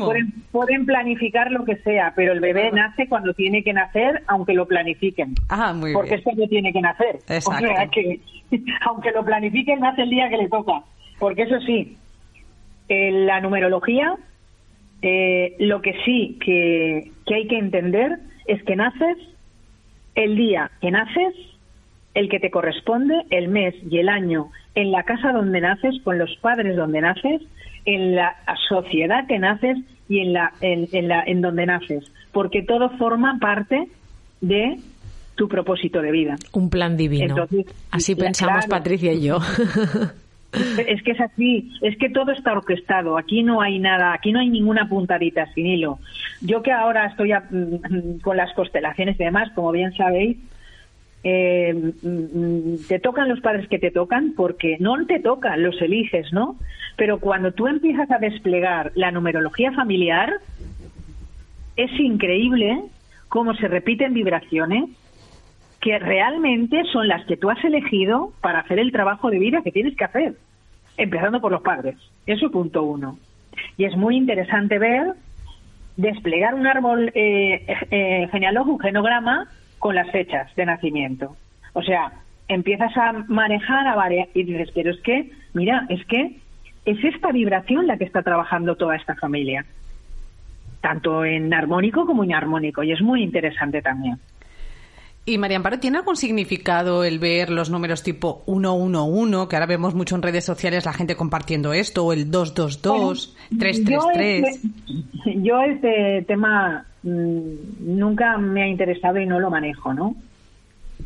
pueden, 0.51 0.85
planificar 0.85 1.51
lo 1.51 1.65
que 1.65 1.77
sea, 1.77 2.13
pero 2.15 2.33
el 2.33 2.39
bebé 2.39 2.71
nace 2.71 3.07
cuando 3.07 3.33
tiene 3.33 3.63
que 3.63 3.73
nacer, 3.73 4.23
aunque 4.27 4.53
lo 4.53 4.67
planifiquen. 4.67 5.35
Ah, 5.49 5.73
muy 5.73 5.93
porque 5.93 6.11
bien. 6.11 6.23
Porque 6.23 6.43
es 6.43 6.49
tiene 6.49 6.73
que 6.73 6.81
nacer. 6.81 7.15
Exacto. 7.27 7.65
O 7.65 7.75
sea 7.75 7.87
que, 7.87 8.19
aunque 8.85 9.11
lo 9.11 9.25
planifiquen, 9.25 9.79
nace 9.79 10.03
el 10.03 10.09
día 10.09 10.29
que 10.29 10.37
le 10.37 10.49
toca. 10.49 10.83
Porque 11.17 11.43
eso 11.43 11.59
sí, 11.61 11.97
en 12.89 13.25
la 13.25 13.41
numerología, 13.41 14.15
eh, 15.01 15.55
lo 15.59 15.81
que 15.81 15.93
sí 16.05 16.37
que, 16.43 17.11
que 17.25 17.35
hay 17.35 17.47
que 17.47 17.57
entender 17.57 18.19
es 18.45 18.61
que 18.63 18.75
naces 18.75 19.17
el 20.15 20.35
día 20.35 20.69
que 20.81 20.91
naces 20.91 21.33
el 22.13 22.29
que 22.29 22.39
te 22.39 22.51
corresponde, 22.51 23.23
el 23.29 23.47
mes 23.47 23.75
y 23.89 23.99
el 23.99 24.09
año, 24.09 24.49
en 24.75 24.91
la 24.91 25.03
casa 25.03 25.31
donde 25.31 25.61
naces, 25.61 25.95
con 26.03 26.17
los 26.17 26.35
padres 26.37 26.75
donde 26.75 27.01
naces, 27.01 27.41
en 27.85 28.15
la 28.15 28.35
sociedad 28.69 29.27
que 29.27 29.39
naces 29.39 29.77
y 30.07 30.19
en 30.19 30.33
la 30.33 30.53
en, 30.61 31.07
la 31.07 31.23
en 31.23 31.41
donde 31.41 31.65
naces, 31.65 32.11
porque 32.31 32.63
todo 32.63 32.89
forma 32.97 33.37
parte 33.39 33.87
de 34.41 34.77
tu 35.35 35.47
propósito 35.47 36.01
de 36.01 36.11
vida. 36.11 36.35
Un 36.51 36.69
plan 36.69 36.97
divino. 36.97 37.35
así 37.91 38.15
pensamos 38.15 38.67
Patricia 38.67 39.13
y 39.13 39.23
yo. 39.23 39.39
Es 40.53 41.01
que 41.03 41.11
es 41.11 41.21
así, 41.21 41.71
es 41.81 41.97
que 41.97 42.09
todo 42.09 42.33
está 42.33 42.51
orquestado, 42.51 43.17
aquí 43.17 43.41
no 43.41 43.61
hay 43.61 43.79
nada, 43.79 44.13
aquí 44.13 44.33
no 44.33 44.39
hay 44.39 44.49
ninguna 44.49 44.89
puntadita 44.89 45.45
sin 45.53 45.65
hilo. 45.65 45.99
Yo 46.41 46.61
que 46.61 46.73
ahora 46.73 47.05
estoy 47.05 47.31
mm, 47.31 48.19
con 48.21 48.35
las 48.35 48.53
constelaciones 48.53 49.17
y 49.17 49.23
demás, 49.23 49.49
como 49.55 49.71
bien 49.71 49.93
sabéis, 49.95 50.37
eh, 51.23 51.93
mm, 52.01 52.87
te 52.87 52.99
tocan 52.99 53.29
los 53.29 53.41
padres 53.41 53.67
que 53.67 53.79
te 53.79 53.91
tocan 53.91 54.33
porque 54.35 54.77
no 54.79 55.05
te 55.05 55.19
tocan, 55.19 55.61
los 55.61 55.79
eliges, 55.81 56.31
¿no? 56.33 56.57
Pero 56.97 57.19
cuando 57.19 57.51
tú 57.51 57.67
empiezas 57.67 58.09
a 58.11 58.17
desplegar 58.17 58.91
la 58.95 59.11
numerología 59.11 59.71
familiar, 59.71 60.33
es 61.75 61.91
increíble 61.99 62.81
cómo 63.27 63.53
se 63.55 63.67
repiten 63.67 64.13
vibraciones 64.13 64.89
que 65.79 65.97
realmente 65.97 66.83
son 66.91 67.07
las 67.07 67.25
que 67.25 67.37
tú 67.37 67.49
has 67.49 67.63
elegido 67.63 68.31
para 68.41 68.59
hacer 68.59 68.79
el 68.79 68.91
trabajo 68.91 69.31
de 69.31 69.39
vida 69.39 69.61
que 69.63 69.71
tienes 69.71 69.95
que 69.95 70.03
hacer, 70.03 70.35
empezando 70.97 71.41
por 71.41 71.51
los 71.51 71.61
padres. 71.61 71.95
Eso 72.25 72.51
punto 72.51 72.83
uno. 72.83 73.17
Y 73.77 73.85
es 73.85 73.95
muy 73.97 74.15
interesante 74.15 74.77
ver 74.77 75.13
desplegar 75.97 76.53
un 76.53 76.67
árbol 76.67 77.11
eh, 77.15 77.65
eh, 77.89 78.27
genealógico, 78.31 78.75
un 78.75 78.79
genograma, 78.79 79.47
con 79.81 79.95
las 79.95 80.09
fechas 80.11 80.55
de 80.55 80.65
nacimiento. 80.65 81.35
O 81.73 81.81
sea, 81.81 82.13
empiezas 82.47 82.95
a 82.95 83.13
manejar 83.27 83.87
a 83.87 83.95
varias 83.95 84.29
y 84.35 84.43
dices, 84.43 84.69
pero 84.75 84.91
es 84.91 85.01
que, 85.01 85.31
mira, 85.53 85.87
es 85.89 86.05
que 86.05 86.37
es 86.85 87.03
esta 87.03 87.31
vibración 87.31 87.87
la 87.87 87.97
que 87.97 88.03
está 88.03 88.21
trabajando 88.21 88.75
toda 88.75 88.95
esta 88.95 89.15
familia, 89.15 89.65
tanto 90.81 91.25
en 91.25 91.51
armónico 91.51 92.05
como 92.05 92.23
en 92.23 92.35
armónico, 92.35 92.83
y 92.83 92.91
es 92.91 93.01
muy 93.01 93.23
interesante 93.23 93.81
también. 93.81 94.19
Y 95.25 95.39
María 95.39 95.57
Amparo, 95.57 95.79
¿tiene 95.79 95.97
algún 95.97 96.15
significado 96.15 97.03
el 97.03 97.17
ver 97.17 97.49
los 97.49 97.71
números 97.71 98.03
tipo 98.03 98.43
111, 98.45 99.47
que 99.49 99.55
ahora 99.55 99.65
vemos 99.65 99.95
mucho 99.95 100.15
en 100.15 100.21
redes 100.21 100.45
sociales 100.45 100.85
la 100.85 100.93
gente 100.93 101.15
compartiendo 101.15 101.73
esto, 101.73 102.05
o 102.05 102.13
el 102.13 102.29
222, 102.29 103.35
333? 103.57 104.45
Este, 104.45 105.41
yo 105.41 105.59
este 105.61 106.23
tema 106.27 106.85
nunca 107.03 108.37
me 108.37 108.63
ha 108.63 108.67
interesado 108.67 109.19
y 109.19 109.25
no 109.25 109.39
lo 109.39 109.49
manejo, 109.49 109.93
¿no? 109.93 110.15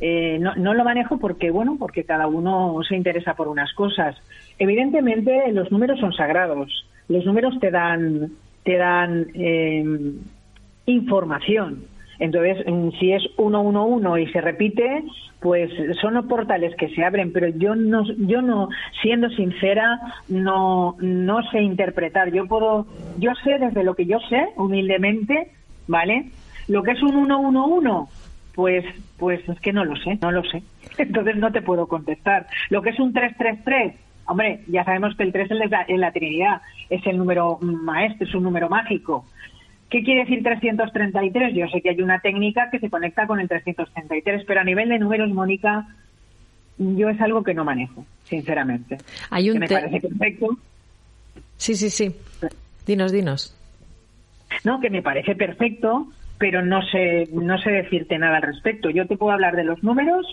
Eh, 0.02 0.38
no, 0.40 0.56
no, 0.56 0.74
lo 0.74 0.84
manejo 0.84 1.18
porque, 1.18 1.52
bueno, 1.52 1.78
porque 1.80 2.04
cada 2.04 2.28
uno 2.28 2.80
se 2.88 2.96
interesa 2.96 3.36
por 3.36 3.48
unas 3.48 3.74
cosas. 3.74 4.16
Evidentemente, 4.60 5.52
los 5.54 5.72
números 5.72 6.00
son 6.00 6.14
sagrados. 6.14 6.86
Los 7.08 7.26
números 7.26 7.58
te 7.60 7.72
dan, 7.72 8.32
te 8.64 8.78
dan 8.78 9.28
em, 9.34 10.18
información. 10.86 11.86
Entonces, 12.20 12.66
mm, 12.66 12.90
si 13.00 13.12
es 13.12 13.24
111 13.38 14.22
y 14.22 14.28
se 14.32 14.42
repite, 14.42 15.04
pues 15.40 15.70
son 16.02 16.28
portales 16.28 16.76
que 16.76 16.90
se 16.90 17.04
abren, 17.04 17.32
pero 17.32 17.48
yo 17.50 17.76
no, 17.76 18.04
yo 18.18 18.42
no, 18.42 18.70
siendo 19.02 19.30
sincera, 19.30 20.00
no, 20.28 20.96
no 21.00 21.44
sé 21.52 21.62
interpretar. 21.62 22.32
Yo 22.32 22.48
puedo, 22.48 22.88
yo 23.20 23.32
sé 23.44 23.60
desde 23.60 23.84
lo 23.84 23.96
que 23.96 24.06
yo 24.06 24.20
sé, 24.30 24.50
humildemente, 24.56 25.52
¿vale? 25.88 26.32
Lo 26.68 26.84
que 26.84 26.92
es 26.92 27.04
un 27.04 27.28
111, 27.28 28.12
pues, 28.54 28.86
pues 29.18 29.48
es 29.48 29.60
que 29.60 29.74
no 29.74 29.86
lo 29.86 29.96
sé, 29.98 30.18
no 30.22 30.32
lo 30.32 30.44
sé. 30.44 30.64
Entonces 30.98 31.36
no 31.38 31.52
te 31.52 31.62
puedo 31.62 31.88
contestar. 31.88 32.48
Lo 32.70 32.82
que 32.82 32.90
es 32.90 33.00
un 33.00 33.14
333, 33.14 33.96
hombre, 34.26 34.62
ya 34.68 34.84
sabemos 34.84 35.16
que 35.16 35.24
el 35.24 35.32
3 35.32 35.52
es 35.52 35.70
la, 35.70 35.86
en 35.88 36.02
la 36.02 36.12
Trinidad, 36.12 36.62
es 36.90 37.06
el 37.06 37.18
número 37.18 37.58
maestro, 37.62 38.28
es 38.28 38.36
un 38.36 38.44
número 38.44 38.70
mágico. 38.70 39.26
¿Qué 39.90 40.04
quiere 40.04 40.22
decir 40.22 40.42
333? 40.42 41.54
Yo 41.54 41.68
sé 41.68 41.82
que 41.82 41.92
hay 41.92 42.02
una 42.02 42.20
técnica 42.20 42.70
que 42.72 42.80
se 42.80 42.90
conecta 42.90 43.28
con 43.28 43.40
el 43.40 43.48
333, 43.48 44.44
pero 44.46 44.62
a 44.62 44.64
nivel 44.64 44.90
de 44.90 45.00
números, 45.00 45.30
Mónica, 45.30 45.88
yo 46.78 47.10
es 47.10 47.22
algo 47.22 47.44
que 47.44 47.54
no 47.54 47.64
manejo, 47.64 48.06
sinceramente. 48.24 48.98
Hay 49.30 49.52
un 49.52 49.60
me 49.60 49.68
parece 49.68 50.02
perfecto. 50.02 50.58
Sí, 51.58 51.76
sí, 51.76 51.90
sí. 51.90 52.14
Dinos, 52.86 53.12
dinos. 53.12 53.55
No, 54.64 54.80
que 54.80 54.90
me 54.90 55.02
parece 55.02 55.36
perfecto, 55.36 56.08
pero 56.38 56.64
no 56.64 56.82
sé, 56.84 57.30
no 57.32 57.58
sé 57.58 57.72
decirte 57.72 58.18
nada 58.18 58.38
al 58.38 58.44
respecto. 58.44 58.90
Yo 58.90 59.08
te 59.08 59.18
puedo 59.18 59.32
hablar 59.32 59.56
de 59.56 59.64
los 59.64 59.84
números 59.84 60.26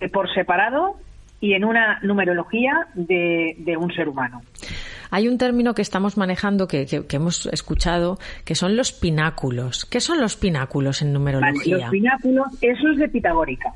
eh, 0.00 0.08
por 0.08 0.32
separado 0.32 0.96
y 1.40 1.54
en 1.54 1.64
una 1.64 1.98
numerología 2.02 2.86
de, 2.94 3.76
un 3.78 3.92
ser 3.92 4.08
humano. 4.08 4.40
Hay 5.10 5.28
un 5.28 5.36
término 5.38 5.74
que 5.74 5.82
estamos 5.82 6.16
manejando, 6.16 6.66
que, 6.66 6.86
hemos 7.12 7.46
escuchado, 7.46 8.18
que 8.44 8.54
son 8.54 8.76
los 8.76 8.92
pináculos. 8.92 9.84
¿Qué 9.84 10.00
son 10.00 10.20
los 10.20 10.36
pináculos 10.36 11.02
en 11.02 11.12
numerología? 11.12 11.78
los 11.78 11.90
pináculos, 11.90 12.46
eso 12.62 12.90
es 12.90 12.98
de 12.98 13.08
Pitagórica. 13.08 13.72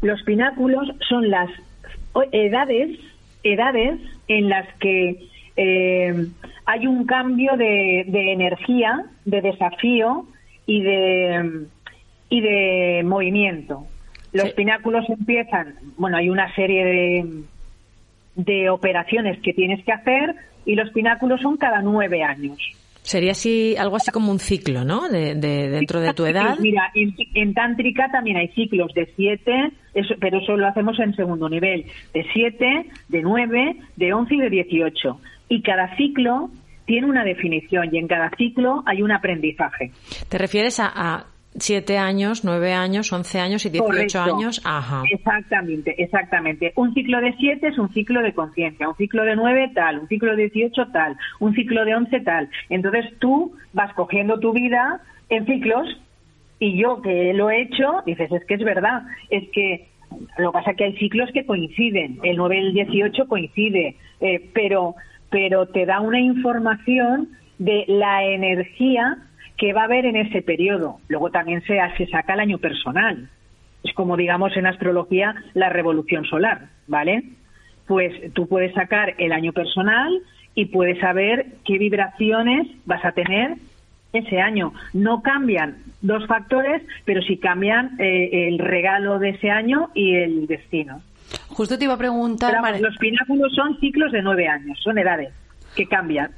Los 0.00 0.22
pináculos 0.22 0.88
son 1.08 1.28
las 1.28 1.50
edades, 2.30 2.98
edades 3.42 4.00
en 4.28 4.48
las 4.48 4.66
que 4.78 5.28
eh, 5.60 6.28
hay 6.66 6.86
un 6.86 7.04
cambio 7.04 7.56
de, 7.56 8.02
energía, 8.32 9.06
de 9.24 9.42
desafío 9.42 10.24
y 10.66 10.82
de, 10.82 11.66
y 12.28 12.40
de 12.40 13.02
movimiento. 13.04 13.84
Los 14.32 14.52
pináculos 14.52 15.04
empiezan, 15.10 15.74
bueno, 15.96 16.16
hay 16.16 16.30
una 16.30 16.54
serie 16.54 16.84
de, 16.84 17.42
de 18.36 18.70
operaciones 18.70 19.40
que 19.40 19.52
tienes 19.52 19.84
que 19.84 19.90
hacer 19.90 20.36
y 20.64 20.76
los 20.76 20.90
pináculos 20.90 21.40
son 21.40 21.56
cada 21.56 21.82
nueve 21.82 22.22
años. 22.22 22.58
Sería 23.08 23.32
así, 23.32 23.74
algo 23.78 23.96
así 23.96 24.10
como 24.10 24.30
un 24.30 24.38
ciclo, 24.38 24.84
¿no? 24.84 25.08
De, 25.08 25.34
dentro 25.34 26.00
de 26.00 26.12
tu 26.12 26.26
edad. 26.26 26.58
Mira, 26.60 26.92
en, 26.94 27.54
Tántrica 27.54 28.10
también 28.12 28.36
hay 28.36 28.48
ciclos 28.48 28.92
de 28.92 29.10
siete, 29.16 29.72
pero 30.20 30.40
eso 30.40 30.56
lo 30.58 30.66
hacemos 30.66 31.00
en 31.00 31.16
segundo 31.16 31.48
nivel, 31.48 31.86
de 32.12 32.26
siete, 32.34 32.86
de 33.08 33.22
nueve, 33.22 33.76
de 33.96 34.12
once 34.12 34.34
y 34.34 34.40
de 34.40 34.50
dieciocho 34.50 35.18
y 35.48 35.62
cada 35.62 35.96
ciclo 35.96 36.50
tiene 36.86 37.06
una 37.06 37.24
definición 37.24 37.88
y 37.92 37.98
en 37.98 38.08
cada 38.08 38.30
ciclo 38.36 38.82
hay 38.86 39.02
un 39.02 39.12
aprendizaje. 39.12 39.90
¿Te 40.28 40.38
refieres 40.38 40.80
a, 40.80 41.26
7 41.60 41.98
años, 41.98 42.44
9 42.44 42.72
años, 42.72 43.12
11 43.12 43.40
años 43.40 43.66
y 43.66 43.70
18 43.70 44.20
años. 44.20 44.60
Ajá. 44.64 45.02
Exactamente, 45.10 46.02
exactamente. 46.02 46.72
Un 46.76 46.94
ciclo 46.94 47.20
de 47.20 47.34
7 47.38 47.66
es 47.68 47.78
un 47.78 47.92
ciclo 47.92 48.22
de 48.22 48.32
conciencia, 48.34 48.88
un 48.88 48.96
ciclo 48.96 49.24
de 49.24 49.36
9 49.36 49.72
tal, 49.74 50.00
un 50.00 50.08
ciclo 50.08 50.36
de 50.36 50.48
18 50.48 50.88
tal, 50.92 51.16
un 51.40 51.54
ciclo 51.54 51.84
de 51.84 51.94
11 51.94 52.20
tal. 52.20 52.48
Entonces 52.68 53.06
tú 53.18 53.52
vas 53.72 53.92
cogiendo 53.94 54.38
tu 54.40 54.52
vida 54.52 55.00
en 55.28 55.46
ciclos 55.46 55.86
y 56.58 56.76
yo 56.80 57.02
que 57.02 57.32
lo 57.34 57.50
he 57.50 57.62
hecho, 57.62 58.02
dices, 58.04 58.30
es 58.32 58.44
que 58.44 58.54
es 58.54 58.64
verdad, 58.64 59.02
es 59.30 59.48
que 59.50 59.88
lo 60.38 60.50
que 60.50 60.58
pasa 60.58 60.70
es 60.72 60.76
que 60.76 60.84
hay 60.84 60.96
ciclos 60.96 61.30
que 61.32 61.46
coinciden, 61.46 62.18
el 62.22 62.36
9 62.36 62.56
y 62.56 62.58
el 62.60 62.74
18 62.74 63.28
coincide, 63.28 63.96
eh, 64.20 64.50
pero, 64.54 64.94
pero 65.30 65.66
te 65.66 65.86
da 65.86 66.00
una 66.00 66.20
información 66.20 67.28
de 67.58 67.84
la 67.88 68.24
energía 68.24 69.18
que 69.58 69.72
va 69.72 69.82
a 69.82 69.84
haber 69.84 70.06
en 70.06 70.16
ese 70.16 70.40
periodo. 70.40 71.00
Luego 71.08 71.30
también 71.30 71.62
se, 71.66 71.78
se 71.96 72.06
saca 72.06 72.34
el 72.34 72.40
año 72.40 72.58
personal. 72.58 73.28
Es 73.82 73.92
como, 73.94 74.16
digamos, 74.16 74.56
en 74.56 74.66
astrología 74.66 75.34
la 75.54 75.68
revolución 75.68 76.24
solar, 76.24 76.68
¿vale? 76.86 77.24
Pues 77.86 78.32
tú 78.34 78.46
puedes 78.48 78.72
sacar 78.74 79.14
el 79.18 79.32
año 79.32 79.52
personal 79.52 80.22
y 80.54 80.66
puedes 80.66 80.98
saber 81.00 81.46
qué 81.64 81.78
vibraciones 81.78 82.68
vas 82.86 83.04
a 83.04 83.12
tener 83.12 83.56
ese 84.12 84.40
año. 84.40 84.72
No 84.92 85.22
cambian 85.22 85.78
dos 86.00 86.26
factores, 86.26 86.82
pero 87.04 87.20
sí 87.22 87.38
cambian 87.38 88.00
eh, 88.00 88.48
el 88.48 88.58
regalo 88.58 89.18
de 89.18 89.30
ese 89.30 89.50
año 89.50 89.90
y 89.94 90.14
el 90.14 90.46
destino. 90.46 91.02
Justo 91.48 91.76
te 91.76 91.84
iba 91.84 91.94
a 91.94 91.98
preguntar. 91.98 92.54
los 92.80 92.96
pináculos 92.98 93.52
son 93.54 93.78
ciclos 93.80 94.12
de 94.12 94.22
nueve 94.22 94.48
años, 94.48 94.78
son 94.82 94.98
edades 94.98 95.32
que 95.76 95.86
cambian. 95.86 96.30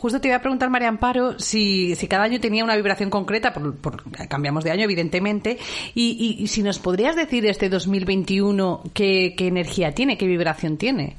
Justo 0.00 0.20
te 0.20 0.28
iba 0.28 0.36
a 0.36 0.40
preguntar, 0.40 0.70
María 0.70 0.88
Amparo, 0.88 1.38
si, 1.40 1.96
si 1.96 2.06
cada 2.06 2.22
año 2.22 2.38
tenía 2.38 2.62
una 2.62 2.76
vibración 2.76 3.10
concreta, 3.10 3.52
por, 3.52 4.02
cambiamos 4.28 4.62
de 4.62 4.70
año, 4.70 4.84
evidentemente, 4.84 5.58
y, 5.94 6.46
si 6.46 6.62
nos 6.62 6.78
podrías 6.78 7.16
decir 7.16 7.44
este 7.46 7.68
2021 7.68 8.82
qué, 8.94 9.34
qué 9.36 9.48
energía 9.48 9.92
tiene, 9.92 10.16
qué 10.16 10.26
vibración 10.26 10.76
tiene. 10.76 11.16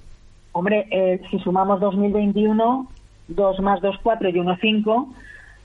Hombre, 0.53 0.87
eh, 0.91 1.21
si 1.29 1.39
sumamos 1.39 1.81
2021, 1.81 2.87
2 3.27 3.59
más 3.59 3.81
2, 3.81 3.97
4 4.01 4.29
y 4.29 4.39
1, 4.39 4.57
5, 4.61 5.13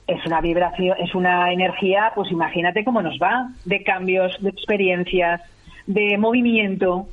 es 0.07 0.25
una 0.25 0.41
vibración, 0.41 0.97
es 0.99 1.15
una 1.15 1.53
energía, 1.53 2.11
pues 2.13 2.29
imagínate 2.31 2.83
cómo 2.83 3.01
nos 3.01 3.17
va, 3.17 3.49
de 3.63 3.81
cambios, 3.83 4.35
de 4.41 4.49
experiencias, 4.49 5.41
de 5.87 6.17
movimiento. 6.17 7.07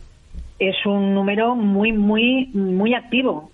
Es 0.59 0.85
un 0.85 1.15
número 1.15 1.55
muy, 1.55 1.93
muy, 1.93 2.49
muy 2.55 2.95
activo. 2.95 3.52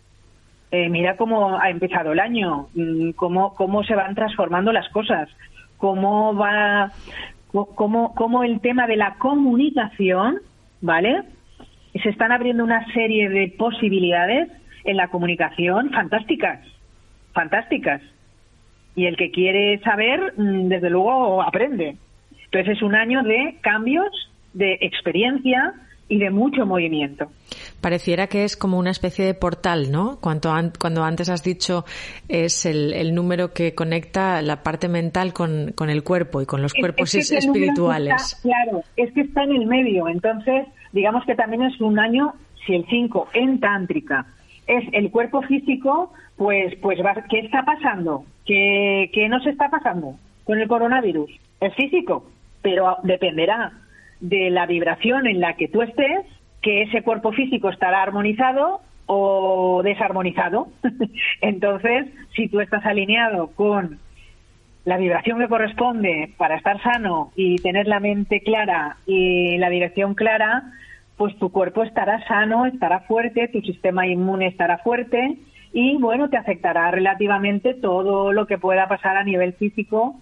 Eh, 0.71 0.89
mira 0.91 1.17
cómo 1.17 1.59
ha 1.59 1.71
empezado 1.71 2.13
el 2.13 2.21
año, 2.21 2.69
mm, 2.75 3.11
cómo, 3.13 3.55
cómo 3.55 3.85
se 3.85 3.95
van 3.95 4.15
transformando 4.15 4.71
las 4.73 4.89
cosas, 4.91 5.29
cómo 5.79 6.35
va, 6.35 6.93
cómo, 7.53 8.15
cómo 8.15 8.45
el 8.45 8.61
tema 8.61 8.87
de 8.87 8.97
la 8.97 9.15
comunicación, 9.15 10.41
¿vale? 10.83 11.23
Se 12.03 12.11
están 12.11 12.33
abriendo 12.33 12.65
una 12.65 12.85
serie 12.93 13.31
de 13.31 13.49
posibilidades 13.57 14.51
en 14.85 14.97
la 14.99 15.09
comunicación 15.09 15.91
fantásticas, 15.91 16.61
fantásticas 17.33 18.03
y 18.95 19.07
el 19.07 19.17
que 19.17 19.31
quiere 19.31 19.79
saber, 19.81 20.35
mm, 20.37 20.69
desde 20.69 20.91
luego, 20.91 21.43
aprende. 21.43 21.97
Entonces 22.45 22.77
es 22.77 22.83
un 22.83 22.95
año 22.95 23.23
de 23.23 23.57
cambios, 23.63 24.11
de 24.53 24.79
experiencia 24.83 25.73
y 26.09 26.18
de 26.18 26.31
mucho 26.31 26.64
movimiento. 26.64 27.27
Pareciera 27.81 28.27
que 28.27 28.44
es 28.44 28.57
como 28.57 28.79
una 28.79 28.90
especie 28.90 29.25
de 29.25 29.35
portal, 29.35 29.92
¿no? 29.92 30.18
Cuando, 30.21 30.53
cuando 30.79 31.05
antes 31.05 31.29
has 31.29 31.42
dicho 31.42 31.85
es 32.29 32.66
el, 32.66 33.14
número 33.14 33.53
que 33.53 33.75
conecta 33.75 34.40
la 34.42 34.62
parte 34.62 34.88
mental 34.88 35.33
con, 35.33 35.75
el 35.79 36.03
cuerpo 36.03 36.40
y 36.40 36.47
con 36.47 36.62
los 36.62 36.73
cuerpos 36.75 37.14
espirituales. 37.14 38.40
claro, 38.42 38.83
es 38.97 39.12
que 39.12 39.23
está 39.23 39.44
en 39.44 39.53
el 39.53 39.66
medio. 39.66 40.09
Entonces, 40.09 40.66
digamos 40.92 41.25
que 41.27 41.35
también 41.35 41.62
es 41.62 41.81
un 41.81 41.99
año, 41.99 42.35
si 42.66 42.75
el 42.75 42.87
5 42.88 43.29
en 43.35 43.61
tántrica 43.61 44.27
es 44.66 44.85
el 44.92 45.11
cuerpo 45.11 45.42
físico, 45.42 46.12
pues, 46.37 46.75
pues 46.81 46.99
¿qué 47.31 47.40
está 47.40 47.64
pasando? 47.64 48.25
¿Qué, 48.47 49.11
¿Qué 49.12 49.29
nos 49.29 49.44
está 49.47 49.68
pasando 49.71 50.14
con 50.44 50.59
el 50.59 50.68
coronavirus? 50.68 51.31
Es 51.61 51.75
físico, 51.75 52.31
pero 52.62 52.99
dependerá 53.03 53.73
de 54.21 54.51
la 54.51 54.67
vibración 54.67 55.27
en 55.27 55.41
la 55.41 55.55
que 55.55 55.69
tú 55.69 55.83
estés, 55.83 56.27
que 56.63 56.83
ese 56.83 57.03
cuerpo 57.03 57.33
físico 57.33 57.69
estará 57.71 58.03
armonizado 58.03 58.81
o 59.07 59.83
desarmonizado. 59.83 60.69
Entonces, 61.41 62.07
si 62.35 62.49
tú 62.49 62.61
estás 62.61 62.85
alineado 62.85 63.49
con 63.49 63.99
la 64.85 64.97
vibración 64.97 65.39
que 65.39 65.49
corresponde 65.49 66.33
para 66.37 66.57
estar 66.57 66.83
sano 66.83 67.33
y 67.37 67.57
tener 67.57 67.87
la 67.87 68.01
mente 68.01 68.41
clara 68.41 68.97
y 69.07 69.59
la 69.59 69.69
dirección 69.69 70.15
clara, 70.15 70.73
pues 71.17 71.37
tu 71.39 71.51
cuerpo 71.51 71.83
estará 71.83 72.27
sano, 72.27 72.65
estará 72.67 73.01
fuerte, 73.01 73.49
tu 73.49 73.61
sistema 73.61 74.07
inmune 74.07 74.47
estará 74.47 74.79
fuerte 74.79 75.37
y 75.73 75.99
bueno, 75.99 76.31
te 76.31 76.37
afectará 76.37 76.91
relativamente 76.91 77.75
todo 77.75 78.33
lo 78.33 78.47
que 78.47 78.57
pueda 78.57 78.89
pasar 78.89 79.17
a 79.17 79.25
nivel 79.25 79.53
físico 79.55 80.17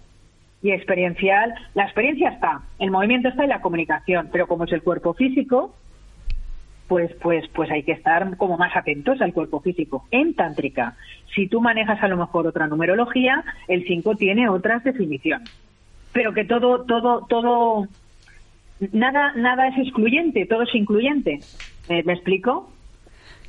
y 0.61 0.71
experiencial. 0.71 1.53
La 1.73 1.83
experiencia 1.83 2.29
está, 2.29 2.61
el 2.79 2.91
movimiento 2.91 3.29
está 3.29 3.45
y 3.45 3.47
la 3.47 3.61
comunicación, 3.61 4.29
pero 4.31 4.47
como 4.47 4.65
es 4.65 4.71
el 4.71 4.81
cuerpo 4.81 5.13
físico, 5.13 5.73
pues, 6.87 7.13
pues, 7.21 7.47
pues 7.49 7.69
hay 7.69 7.83
que 7.83 7.91
estar 7.91 8.37
como 8.37 8.57
más 8.57 8.75
atentos 8.75 9.21
al 9.21 9.33
cuerpo 9.33 9.59
físico. 9.59 10.05
En 10.11 10.33
tántrica, 10.33 10.95
si 11.35 11.47
tú 11.47 11.61
manejas 11.61 12.01
a 12.01 12.07
lo 12.07 12.17
mejor 12.17 12.47
otra 12.47 12.67
numerología, 12.67 13.43
el 13.67 13.85
5 13.85 14.15
tiene 14.15 14.49
otras 14.49 14.83
definiciones. 14.83 15.49
Pero 16.13 16.33
que 16.33 16.45
todo, 16.45 16.85
todo, 16.85 17.25
todo, 17.27 17.87
nada, 18.93 19.33
nada 19.35 19.67
es 19.67 19.77
excluyente, 19.77 20.45
todo 20.45 20.63
es 20.63 20.73
incluyente. 20.73 21.39
¿Me 21.89 22.13
explico? 22.13 22.71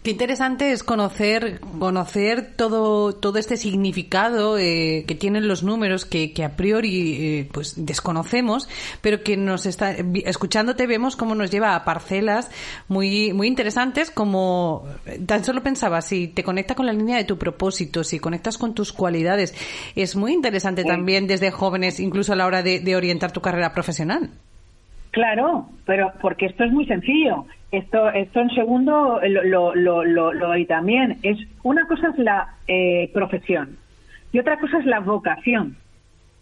Qué 0.02 0.12
interesante 0.12 0.70
es 0.70 0.84
conocer, 0.84 1.60
conocer 1.80 2.54
todo, 2.54 3.14
todo 3.14 3.38
este 3.38 3.56
significado 3.56 4.56
eh, 4.56 5.04
que 5.08 5.16
tienen 5.16 5.48
los 5.48 5.64
números 5.64 6.04
que, 6.04 6.32
que 6.32 6.44
a 6.44 6.56
priori 6.56 7.16
eh, 7.20 7.48
pues 7.52 7.74
desconocemos, 7.84 8.68
pero 9.00 9.24
que 9.24 9.36
nos 9.36 9.66
está 9.66 9.96
escuchándote 10.24 10.86
vemos 10.86 11.16
cómo 11.16 11.34
nos 11.34 11.50
lleva 11.50 11.74
a 11.74 11.84
parcelas 11.84 12.48
muy, 12.86 13.32
muy 13.32 13.48
interesantes, 13.48 14.12
como 14.12 14.86
tan 15.26 15.44
solo 15.44 15.64
pensaba, 15.64 16.00
si 16.00 16.28
te 16.28 16.44
conecta 16.44 16.76
con 16.76 16.86
la 16.86 16.92
línea 16.92 17.16
de 17.16 17.24
tu 17.24 17.36
propósito, 17.36 18.04
si 18.04 18.20
conectas 18.20 18.56
con 18.56 18.74
tus 18.74 18.92
cualidades, 18.92 19.52
es 19.96 20.14
muy 20.14 20.32
interesante 20.32 20.84
también 20.84 21.26
desde 21.26 21.50
jóvenes, 21.50 21.98
incluso 21.98 22.32
a 22.32 22.36
la 22.36 22.46
hora 22.46 22.62
de 22.62 22.96
orientar 22.96 23.32
tu 23.32 23.40
carrera 23.40 23.72
profesional. 23.72 24.30
Claro, 25.18 25.66
pero 25.84 26.12
porque 26.20 26.46
esto 26.46 26.62
es 26.62 26.70
muy 26.70 26.86
sencillo. 26.86 27.44
Esto, 27.72 28.08
esto 28.10 28.38
en 28.38 28.50
segundo 28.50 29.18
lo, 29.26 29.74
lo, 29.74 30.04
lo, 30.04 30.32
lo 30.32 30.66
también. 30.66 31.18
Es 31.24 31.36
una 31.64 31.88
cosa 31.88 32.10
es 32.10 32.18
la 32.18 32.54
eh, 32.68 33.10
profesión 33.12 33.78
y 34.32 34.38
otra 34.38 34.60
cosa 34.60 34.78
es 34.78 34.86
la 34.86 35.00
vocación. 35.00 35.76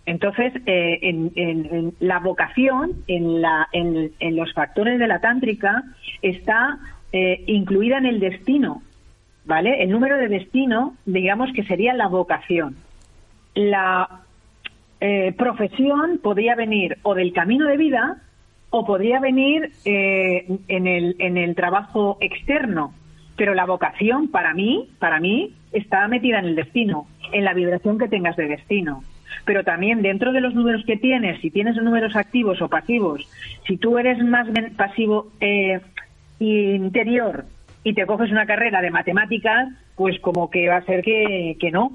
Entonces, 0.05 0.53
eh, 0.67 0.99
en, 1.01 1.33
en, 1.37 1.95
la 2.01 2.19
vocación, 2.19 2.93
en, 3.07 3.41
la, 3.41 3.67
en, 3.73 4.13
en, 4.21 4.37
los 4.37 4.53
factores 4.53 4.99
de 4.99 5.09
la 5.09 5.21
tántrica, 5.23 5.83
está 6.21 6.79
eh, 7.13 7.45
incluida 7.47 7.97
en 7.97 8.05
el 8.05 8.21
destino, 8.21 8.83
¿vale? 9.47 9.83
El 9.83 9.89
número 9.89 10.19
de 10.19 10.29
destino, 10.29 10.97
digamos 11.07 11.51
que 11.55 11.65
sería 11.65 11.95
la 11.95 12.09
vocación. 12.09 12.77
La 13.55 14.21
profesión 15.39 16.19
podría 16.23 16.55
venir 16.57 16.99
o 17.03 17.15
del 17.15 17.33
camino 17.33 17.67
de 17.67 17.77
vida 17.77 18.23
o 18.71 18.85
podría 18.85 19.21
venir 19.21 19.73
eh, 19.85 20.47
en, 20.69 20.87
el, 20.87 21.17
en 21.19 21.37
el 21.37 21.55
trabajo 21.55 22.19
externo. 22.21 22.93
Pero 23.37 23.55
la 23.55 23.67
vocación, 23.67 24.29
para 24.29 24.55
mí, 24.55 24.89
para 24.99 25.21
mí, 25.21 25.55
está 25.73 26.09
metida 26.09 26.39
en 26.39 26.47
el 26.47 26.57
destino, 26.57 27.07
en 27.33 27.45
la 27.45 27.55
vibración 27.55 27.99
que 27.99 28.09
tengas 28.09 28.37
de 28.37 28.49
destino. 28.49 29.05
Pero 29.45 29.63
también 29.63 30.03
dentro 30.03 30.33
de 30.33 30.41
los 30.41 30.55
números 30.55 30.85
que 30.87 30.97
tienes, 30.97 31.41
si 31.41 31.51
tienes 31.51 31.77
números 31.77 32.17
activos 32.17 32.61
o 32.63 32.69
pasivos, 32.69 33.29
si 33.67 33.77
tú 33.77 33.99
eres 33.99 34.19
más 34.25 34.49
pasivo 34.77 35.29
eh, 35.41 35.81
interior 36.41 37.45
y 37.85 37.95
te 37.95 38.07
coges 38.07 38.31
una 38.31 38.47
carrera 38.47 38.81
de 38.81 38.91
matemáticas, 38.91 39.69
pues 39.95 40.19
como 40.21 40.51
que 40.51 40.69
va 40.69 40.77
a 40.77 40.85
ser 40.85 41.03
que, 41.03 41.57
que 41.61 41.71
no, 41.71 41.93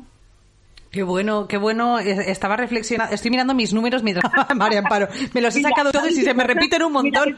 Qué 0.92 1.04
bueno, 1.04 1.48
qué 1.48 1.58
bueno. 1.58 2.00
Estaba 2.00 2.58
reflexionando. 2.58 3.16
Estoy 3.16 3.32
mirando 3.32 3.54
mis 3.54 3.74
números 3.74 4.04
mientras 4.04 4.30
María 4.56 4.80
Amparo. 4.80 5.08
Me 5.34 5.42
los 5.42 5.56
he 5.56 5.62
sacado 5.62 5.92
todos 5.92 6.12
y 6.12 6.22
se 6.22 6.34
me 6.34 6.44
repiten 6.44 6.84
un 6.84 6.92
montón. 6.92 7.38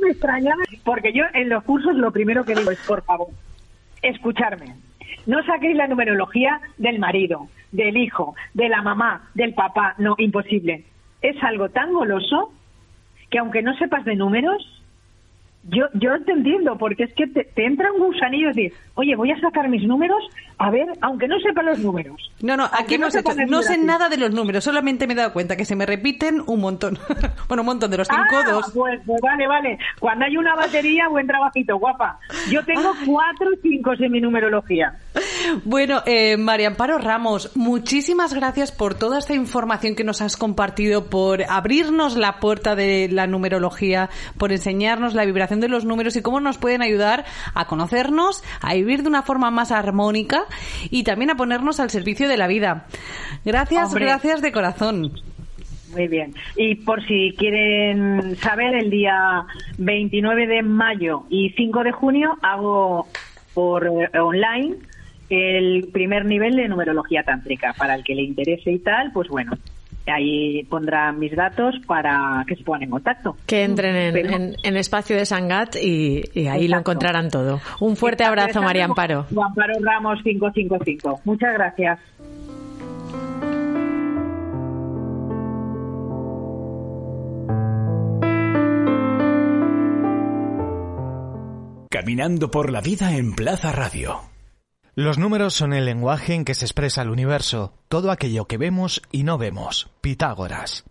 me 0.00 0.10
extrañaba 0.10 0.62
porque 0.84 1.12
yo 1.12 1.24
en 1.34 1.48
los 1.48 1.64
cursos 1.64 1.94
lo 1.96 2.12
primero 2.12 2.44
que 2.44 2.54
digo 2.54 2.70
es, 2.70 2.78
por 2.86 3.02
favor, 3.02 3.28
escucharme. 4.00 4.76
No 5.26 5.42
saquéis 5.44 5.76
la 5.76 5.88
numerología 5.88 6.60
del 6.78 6.98
marido, 7.00 7.48
del 7.72 7.96
hijo, 7.96 8.36
de 8.52 8.68
la 8.68 8.82
mamá, 8.82 9.28
del 9.34 9.54
papá. 9.54 9.94
No, 9.98 10.14
imposible. 10.18 10.84
Es 11.20 11.42
algo 11.42 11.70
tan 11.70 11.92
goloso 11.92 12.52
que 13.30 13.38
aunque 13.38 13.62
no 13.62 13.76
sepas 13.76 14.04
de 14.04 14.14
números, 14.14 14.62
yo, 15.64 15.86
yo 15.94 16.22
te 16.24 16.32
entiendo, 16.32 16.76
porque 16.76 17.04
es 17.04 17.14
que 17.14 17.26
te, 17.26 17.48
entra 17.56 17.90
un 17.92 18.00
gusanillo 18.00 18.48
de 18.48 18.54
decir, 18.54 18.72
oye, 18.94 19.16
voy 19.16 19.30
a 19.30 19.40
sacar 19.40 19.68
mis 19.68 19.82
números, 19.84 20.22
a 20.58 20.70
ver, 20.70 20.86
aunque 21.00 21.28
no 21.28 21.38
sepa 21.40 21.62
los 21.62 21.78
números. 21.80 22.32
No, 22.40 22.56
no, 22.56 22.64
aquí 22.72 22.98
no, 22.98 23.08
no 23.48 23.62
sé 23.62 23.78
nada 23.78 24.08
de 24.08 24.16
los 24.16 24.32
números, 24.32 24.64
solamente 24.64 25.06
me 25.06 25.14
he 25.14 25.16
dado 25.16 25.32
cuenta 25.32 25.56
que 25.56 25.64
se 25.64 25.76
me 25.76 25.86
repiten 25.86 26.42
un 26.46 26.60
montón. 26.60 26.98
bueno, 27.48 27.62
un 27.62 27.66
montón 27.66 27.90
de 27.90 27.98
los 27.98 28.08
cinco, 28.08 28.36
ah, 28.36 28.50
dos. 28.50 28.72
Pues, 28.74 29.00
pues, 29.04 29.20
vale, 29.20 29.46
vale. 29.46 29.78
Cuando 29.98 30.24
hay 30.24 30.36
una 30.36 30.54
batería, 30.54 31.08
buen 31.08 31.26
trabajito, 31.26 31.78
guapa. 31.78 32.18
Yo 32.50 32.64
tengo 32.64 32.92
cuatro 33.06 33.50
cinco 33.62 33.92
en 33.98 34.12
mi 34.12 34.20
numerología. 34.20 34.94
Bueno, 35.64 36.02
eh, 36.06 36.36
María 36.36 36.68
Amparo 36.68 36.98
Ramos, 36.98 37.56
muchísimas 37.56 38.34
gracias 38.34 38.72
por 38.72 38.94
toda 38.94 39.18
esta 39.18 39.34
información 39.34 39.94
que 39.94 40.04
nos 40.04 40.22
has 40.22 40.36
compartido, 40.36 41.10
por 41.10 41.42
abrirnos 41.42 42.16
la 42.16 42.40
puerta 42.40 42.74
de 42.74 43.08
la 43.10 43.26
numerología, 43.26 44.10
por 44.38 44.52
enseñarnos 44.52 45.14
la 45.14 45.24
vibración 45.24 45.60
de 45.60 45.68
los 45.68 45.84
números 45.84 46.16
y 46.16 46.22
cómo 46.22 46.40
nos 46.40 46.58
pueden 46.58 46.82
ayudar 46.82 47.24
a 47.54 47.66
conocernos, 47.66 48.42
a 48.60 48.74
vivir 48.84 49.02
de 49.02 49.08
una 49.08 49.22
forma 49.22 49.50
más 49.50 49.72
armónica 49.72 50.44
y 50.90 51.02
también 51.04 51.30
a 51.30 51.36
ponernos 51.36 51.80
al 51.80 51.90
servicio 51.90 52.28
de 52.28 52.36
la 52.36 52.46
vida. 52.46 52.86
Gracias, 53.44 53.94
gracias 53.94 54.42
de 54.42 54.52
corazón. 54.52 55.12
Muy 55.92 56.08
bien. 56.08 56.34
Y 56.56 56.74
por 56.76 57.06
si 57.06 57.34
quieren 57.38 58.36
saber, 58.36 58.74
el 58.74 58.90
día 58.90 59.44
29 59.78 60.46
de 60.46 60.62
mayo 60.62 61.24
y 61.30 61.50
5 61.50 61.84
de 61.84 61.92
junio 61.92 62.36
hago 62.42 63.06
por 63.54 63.86
eh, 63.86 64.18
online 64.18 64.76
el 65.30 65.88
primer 65.92 66.24
nivel 66.24 66.56
de 66.56 66.68
numerología 66.68 67.22
tántrica. 67.22 67.74
Para 67.78 67.94
el 67.94 68.04
que 68.04 68.14
le 68.14 68.22
interese 68.22 68.72
y 68.72 68.78
tal, 68.80 69.12
pues 69.12 69.28
bueno, 69.28 69.52
ahí 70.06 70.64
pondrá 70.64 71.12
mis 71.12 71.34
datos 71.34 71.74
para 71.86 72.44
que 72.46 72.56
se 72.56 72.64
pongan 72.64 72.84
en 72.84 72.90
contacto. 72.90 73.36
Que 73.46 73.64
entren 73.64 74.16
en, 74.16 74.56
en, 74.62 74.76
espacio 74.76 75.16
de 75.16 75.26
Sangat 75.26 75.76
y, 75.76 76.22
ahí 76.48 76.68
lo 76.68 76.78
encontrarán 76.78 77.30
todo. 77.30 77.60
Un 77.80 77.96
fuerte 77.96 78.24
abrazo, 78.24 78.62
María 78.62 78.84
Amparo. 78.84 79.26
Amparo 79.30 79.74
Ramos 79.80 80.22
555. 80.22 81.20
Muchas 81.24 81.54
gracias. 81.54 81.98
Caminando 91.90 92.50
por 92.50 92.72
la 92.72 92.80
vida 92.80 93.16
en 93.16 93.34
Plaza 93.34 93.70
Radio. 93.70 94.33
Los 94.96 95.18
números 95.18 95.54
son 95.54 95.72
el 95.72 95.86
lenguaje 95.86 96.34
en 96.34 96.44
que 96.44 96.54
se 96.54 96.64
expresa 96.64 97.02
el 97.02 97.10
universo, 97.10 97.72
todo 97.88 98.12
aquello 98.12 98.44
que 98.44 98.58
vemos 98.58 99.02
y 99.10 99.24
no 99.24 99.38
vemos. 99.38 99.90
Pitágoras. 100.00 100.84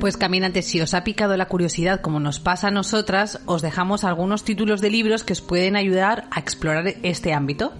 Pues 0.00 0.16
caminantes, 0.16 0.64
si 0.64 0.80
os 0.80 0.94
ha 0.94 1.04
picado 1.04 1.36
la 1.36 1.44
curiosidad 1.44 2.00
como 2.00 2.20
nos 2.20 2.40
pasa 2.40 2.68
a 2.68 2.70
nosotras, 2.70 3.38
os 3.44 3.60
dejamos 3.60 4.02
algunos 4.02 4.44
títulos 4.44 4.80
de 4.80 4.88
libros 4.88 5.24
que 5.24 5.34
os 5.34 5.42
pueden 5.42 5.76
ayudar 5.76 6.26
a 6.30 6.40
explorar 6.40 6.94
este 7.02 7.34
ámbito. 7.34 7.74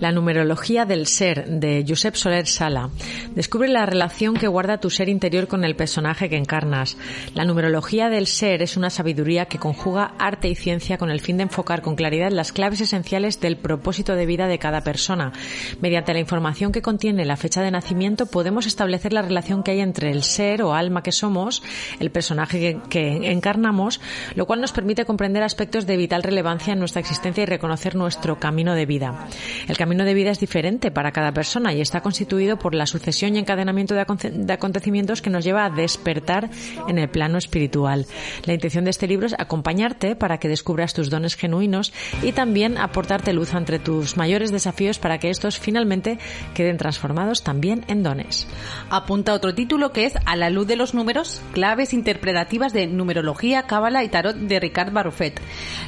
La 0.00 0.12
numerología 0.12 0.84
del 0.84 1.06
ser 1.06 1.46
de 1.46 1.84
Josep 1.86 2.14
Soler 2.14 2.46
Sala. 2.46 2.90
Descubre 3.34 3.68
la 3.68 3.86
relación 3.86 4.34
que 4.34 4.46
guarda 4.46 4.78
tu 4.78 4.90
ser 4.90 5.08
interior 5.08 5.48
con 5.48 5.64
el 5.64 5.74
personaje 5.74 6.28
que 6.28 6.36
encarnas. 6.36 6.98
La 7.34 7.44
numerología 7.44 8.10
del 8.10 8.26
ser 8.26 8.62
es 8.62 8.76
una 8.76 8.90
sabiduría 8.90 9.46
que 9.46 9.58
conjuga 9.58 10.14
arte 10.18 10.48
y 10.48 10.54
ciencia 10.54 10.98
con 10.98 11.10
el 11.10 11.20
fin 11.20 11.38
de 11.38 11.44
enfocar 11.44 11.80
con 11.80 11.96
claridad 11.96 12.30
las 12.30 12.52
claves 12.52 12.82
esenciales 12.82 13.40
del 13.40 13.56
propósito 13.56 14.16
de 14.16 14.26
vida 14.26 14.48
de 14.48 14.58
cada 14.58 14.82
persona. 14.82 15.32
Mediante 15.80 16.12
la 16.12 16.20
información 16.20 16.72
que 16.72 16.82
contiene 16.82 17.24
la 17.24 17.36
fecha 17.36 17.62
de 17.62 17.70
nacimiento 17.70 18.26
podemos 18.26 18.66
establecer 18.66 19.14
la 19.14 19.22
relación 19.22 19.62
que 19.62 19.72
hay 19.72 19.80
entre 19.80 20.10
el 20.10 20.22
ser 20.24 20.62
o 20.62 20.74
alma 20.74 21.02
que 21.02 21.12
somos, 21.12 21.62
el 22.00 22.10
personaje 22.10 22.78
que, 22.88 23.30
encarnamos, 23.30 24.00
lo 24.34 24.46
cual 24.46 24.60
nos 24.60 24.72
permite 24.72 25.04
comprender 25.04 25.42
aspectos 25.42 25.86
de 25.86 25.96
vital 25.96 26.22
relevancia 26.22 26.72
en 26.72 26.78
nuestra 26.78 27.00
existencia 27.00 27.42
y 27.42 27.46
reconocer 27.46 27.94
nuestro 27.94 28.38
camino 28.38 28.74
de 28.74 28.86
vida. 28.86 29.26
El 29.68 29.76
camino 29.76 30.04
de 30.04 30.14
vida 30.14 30.30
es 30.30 30.40
diferente 30.40 30.90
para 30.90 31.12
cada 31.12 31.32
persona 31.32 31.72
y 31.72 31.80
está 31.80 32.00
constituido 32.00 32.58
por 32.58 32.74
la 32.74 32.86
sucesión 32.86 33.36
y 33.36 33.38
encadenamiento 33.38 33.94
de, 33.94 34.52
acontecimientos 34.52 35.22
que 35.22 35.30
nos 35.30 35.44
lleva 35.44 35.64
a 35.64 35.70
despertar 35.70 36.50
en 36.88 36.98
el 36.98 37.08
plano 37.08 37.38
espiritual. 37.38 38.06
La 38.44 38.54
intención 38.54 38.84
de 38.84 38.90
este 38.90 39.06
libro 39.06 39.26
es 39.26 39.34
acompañarte 39.38 40.16
para 40.16 40.38
que 40.38 40.48
descubras 40.48 40.94
tus 40.94 41.10
dones 41.10 41.36
genuinos 41.36 41.92
y 42.22 42.32
también 42.32 42.78
aportarte 42.78 43.32
luz 43.32 43.54
entre 43.54 43.78
tus 43.78 44.16
mayores 44.16 44.50
desafíos 44.50 44.98
para 44.98 45.18
que 45.18 45.30
estos 45.30 45.58
finalmente 45.58 46.18
queden 46.54 46.76
transformados 46.76 47.42
también 47.42 47.84
en 47.88 48.02
dones. 48.02 48.46
Apunta 48.90 49.34
otro 49.34 49.54
título 49.54 49.92
que 49.92 50.06
es 50.06 50.14
A 50.24 50.36
la 50.36 50.50
luz 50.50 50.66
de 50.66 50.76
los 50.76 50.94
números, 50.94 51.40
claves 51.56 51.94
interpretativas 51.94 52.74
de 52.74 52.86
numerología, 52.86 53.62
cábala 53.62 54.04
y 54.04 54.10
tarot 54.10 54.36
de 54.36 54.60
Ricard 54.60 54.92
Barrufet. 54.92 55.40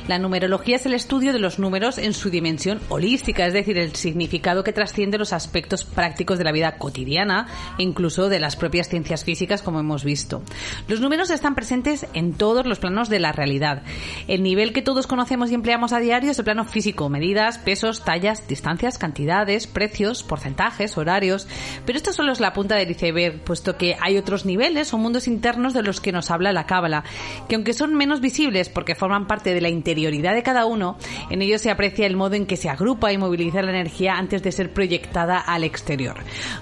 La 0.07 0.19
numerología 0.19 0.77
es 0.77 0.87
el 0.87 0.95
estudio 0.95 1.35
de 1.35 1.39
los 1.39 1.59
números 1.59 1.99
en 1.99 2.15
su 2.15 2.31
dimensión 2.31 2.81
holística, 2.89 3.45
es 3.45 3.53
decir, 3.53 3.77
el 3.77 3.95
significado 3.95 4.65
que 4.65 4.73
trasciende 4.73 5.19
los 5.19 5.35
aspectos 5.35 5.85
prácticos 5.85 6.39
de 6.39 6.45
la 6.45 6.53
vida 6.53 6.79
cotidiana 6.79 7.49
e 7.77 7.83
incluso 7.83 8.31
de 8.31 8.41
las 8.41 8.57
propias 8.57 8.89
ciencias 8.89 9.25
físicas, 9.25 9.61
como 9.61 9.79
hemos 9.79 10.05
visto. 10.05 10.43
Los 10.89 11.03
números 11.03 11.29
están 11.29 11.55
presentes 11.55 12.07
en 12.15 12.33
todos 12.33 12.67
los 12.67 12.79
planos 12.79 13.11
de 13.11 13.21
la 13.21 13.33
realidad. 13.33 13.83
El 14.27 14.43
nivel 14.43 14.73
que 14.73 14.81
todos 14.81 15.07
conocemos 15.07 15.51
y 15.51 15.55
empleamos 15.55 15.93
a 15.93 16.01
diario 16.01 16.31
es 16.31 16.39
el 16.39 16.47
plano 16.47 16.65
físico, 16.65 17.11
medidas, 17.11 17.59
pesos, 17.59 18.07
tallas, 18.07 18.49
distancias, 18.49 18.97
cantidades, 18.97 19.67
precios, 19.67 20.23
porcentajes, 20.23 20.97
horarios, 20.97 21.47
pero 21.85 21.99
esto 21.99 22.15
solo 22.15 22.33
es 22.33 22.41
la 22.41 22.55
punta 22.55 22.77
del 22.77 22.93
iceberg, 22.93 23.43
puesto 23.43 23.77
que 23.77 23.99
hay 24.01 24.17
otros 24.17 24.47
niveles 24.47 24.95
o 24.95 24.97
mundos 24.97 25.29
internos 25.29 25.58
de 25.75 25.83
los 25.83 26.01
que 26.01 26.13
nos 26.13 26.31
habla 26.31 26.53
la 26.53 26.67
cábala, 26.67 27.05
que 27.49 27.55
aunque 27.55 27.73
son 27.73 27.95
menos 27.95 28.21
visibles 28.21 28.69
porque 28.69 28.95
forman 28.95 29.27
parte 29.27 29.55
de 29.55 29.61
la 29.61 29.69
interioridad 29.69 30.35
de 30.35 30.43
cada 30.43 30.67
uno, 30.67 30.97
en 31.31 31.43
ellos 31.43 31.61
se 31.61 31.71
aprecia 31.71 32.07
el 32.07 32.17
modo 32.17 32.35
en 32.35 32.47
que 32.47 32.57
se 32.57 32.69
agrupa 32.69 33.13
y 33.13 33.19
moviliza 33.19 33.63
la 33.63 33.71
energía 33.71 34.15
antes 34.15 34.43
de 34.43 34.53
ser 34.53 34.73
proyectada 34.73 35.39
al 35.39 35.65
exterior. 35.65 36.17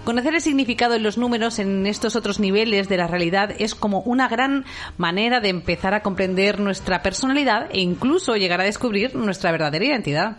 Conocer 0.05 0.35
el 0.35 0.41
significado 0.41 0.95
de 0.95 1.01
los 1.01 1.19
números 1.19 1.59
en 1.59 1.87
estos 1.87 2.17
otros 2.17 2.41
niveles 2.41 2.89
de 2.89 2.97
la 2.97 3.07
realidad 3.07 3.55
es 3.59 3.75
como 3.75 4.01
una 4.01 4.29
gran 4.29 4.65
manera 4.97 5.41
de 5.41 5.51
empezar 5.51 5.95
a 5.95 6.03
comprender 6.03 6.61
nuestra 6.61 7.03
personalidad 7.03 7.69
e 7.71 7.81
incluso 7.81 8.37
llegar 8.37 8.61
a 8.61 8.65
descubrir 8.65 9.15
nuestra 9.15 9.53
verdadera 9.53 9.85
identidad. 9.85 10.37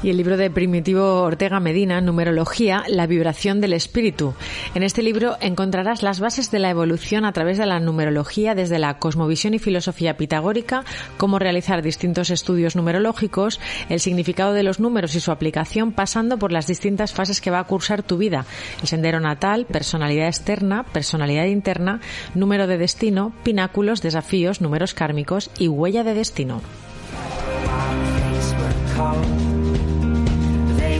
Y 0.00 0.10
el 0.10 0.16
libro 0.16 0.36
de 0.36 0.48
Primitivo 0.48 1.22
Ortega 1.22 1.58
Medina, 1.58 2.00
Numerología, 2.00 2.84
la 2.86 3.08
vibración 3.08 3.60
del 3.60 3.72
espíritu. 3.72 4.32
En 4.76 4.84
este 4.84 5.02
libro 5.02 5.36
encontrarás 5.40 6.04
las 6.04 6.20
bases 6.20 6.52
de 6.52 6.60
la 6.60 6.70
evolución 6.70 7.24
a 7.24 7.32
través 7.32 7.58
de 7.58 7.66
la 7.66 7.80
numerología 7.80 8.54
desde 8.54 8.78
la 8.78 8.98
cosmovisión 9.00 9.54
y 9.54 9.58
filosofía 9.58 10.16
pitagórica, 10.16 10.84
cómo 11.16 11.40
realizar 11.40 11.82
distintos 11.82 12.30
estudios 12.30 12.76
numerológicos, 12.76 13.58
el 13.88 13.98
significado 13.98 14.52
de 14.52 14.62
los 14.62 14.78
números 14.78 15.16
y 15.16 15.20
su 15.20 15.32
aplicación, 15.32 15.90
pasando 15.90 16.38
por 16.38 16.52
las 16.52 16.68
distintas 16.68 17.12
fases 17.12 17.40
que 17.40 17.50
va 17.50 17.58
a 17.58 17.64
cursar 17.64 18.04
tu 18.04 18.18
vida. 18.18 18.46
El 18.80 18.86
sendero 18.86 19.18
natal, 19.18 19.66
personalidad 19.66 20.28
externa, 20.28 20.84
personalidad 20.84 21.46
interna, 21.46 22.00
número 22.34 22.68
de 22.68 22.78
destino, 22.78 23.32
pináculos, 23.42 24.00
desafíos, 24.00 24.60
números 24.60 24.94
kármicos 24.94 25.50
y 25.58 25.66
huella 25.66 26.04
de 26.04 26.14
destino. 26.14 26.62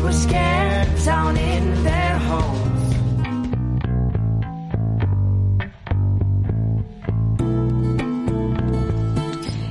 Was 0.00 0.22
scared 0.22 0.88
down 1.04 1.36
in 1.36 1.82
their 1.84 2.18
home. 2.18 2.67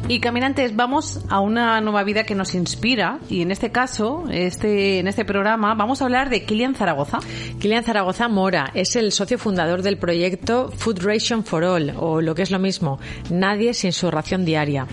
Y 0.10 0.22
caminantes, 0.22 0.74
vamos 0.74 1.20
a 1.28 1.42
una 1.42 1.82
nueva 1.82 2.06
vida 2.06 2.24
que 2.24 2.34
nos 2.34 2.56
inspira 2.56 3.20
y 3.30 3.42
en 3.42 3.52
este 3.52 3.74
caso, 3.74 4.24
este, 4.32 5.00
en 5.00 5.08
este 5.10 5.26
programa, 5.26 5.76
vamos 5.76 6.02
a 6.02 6.06
hablar 6.06 6.30
de 6.30 6.46
Kilian 6.46 6.76
Zaragoza. 6.76 7.20
Kilian 7.60 7.84
Zaragoza 7.84 8.30
Mora 8.30 8.72
es 8.74 8.96
el 8.96 9.12
socio 9.12 9.38
fundador 9.38 9.82
del 9.82 9.98
proyecto 9.98 10.72
Food 10.72 11.02
Ration 11.02 11.44
for 11.44 11.66
All, 11.66 11.94
o 11.98 12.22
lo 12.22 12.36
que 12.36 12.44
es 12.44 12.52
lo 12.52 12.60
mismo, 12.60 13.00
Nadie 13.30 13.74
sin 13.74 13.92
su 13.92 14.10
ración 14.10 14.46
diaria. 14.46 14.88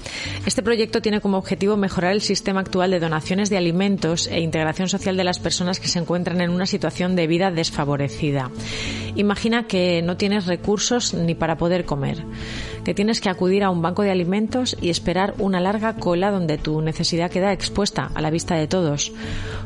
Este 0.47 0.65
proyecto 0.65 1.01
tiene 1.01 1.21
como 1.21 1.39
objetivo 1.39 1.77
mejorar 1.77 2.11
el 2.11 2.21
sistema 2.21 2.59
actual 2.59 2.91
de 2.91 2.99
donaciones 2.99 3.51
de 3.51 3.57
alimentos 3.57 4.27
e 4.27 4.41
integración 4.41 4.89
social 4.89 5.17
de 5.17 5.23
las 5.23 5.39
personas 5.39 5.79
que 5.79 5.87
se 5.87 6.01
encuentran 6.01 6.41
en 6.41 6.51
una 6.51 6.67
situación 6.67 7.15
de 7.15 7.29
vida 7.29 7.53
desfavorecida. 7.53 8.51
Imagina 9.15 9.69
que 9.69 10.03
no 10.03 10.17
tienes 10.17 10.47
recursos 10.47 11.15
ni 11.15 11.37
para 11.37 11.57
poder 11.57 11.85
comer, 11.85 12.25
que 12.85 12.95
tienes 12.95 13.21
que 13.21 13.29
acudir 13.29 13.65
a 13.65 13.71
un 13.71 13.83
banco 13.83 14.03
de 14.03 14.11
alimentos 14.11 14.77
y 14.81 14.91
esperar 14.91 15.35
una 15.39 15.61
larga 15.61 15.95
cola 15.95 16.31
donde 16.31 16.59
tu 16.59 16.81
necesidad 16.83 17.31
queda 17.31 17.53
expuesta 17.53 18.11
a 18.15 18.21
la 18.21 18.31
vista 18.31 18.57
de 18.57 18.67
todos. 18.67 19.13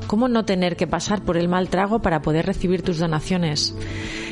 ¿Cómo 0.07 0.29
no 0.29 0.45
tener 0.45 0.77
que 0.77 0.87
pasar 0.87 1.23
por 1.25 1.37
el 1.37 1.49
mal 1.49 1.69
trago 1.69 2.01
para 2.01 2.23
poder 2.23 2.47
recibir 2.47 2.83
tus 2.83 2.99
donaciones? 2.99 3.75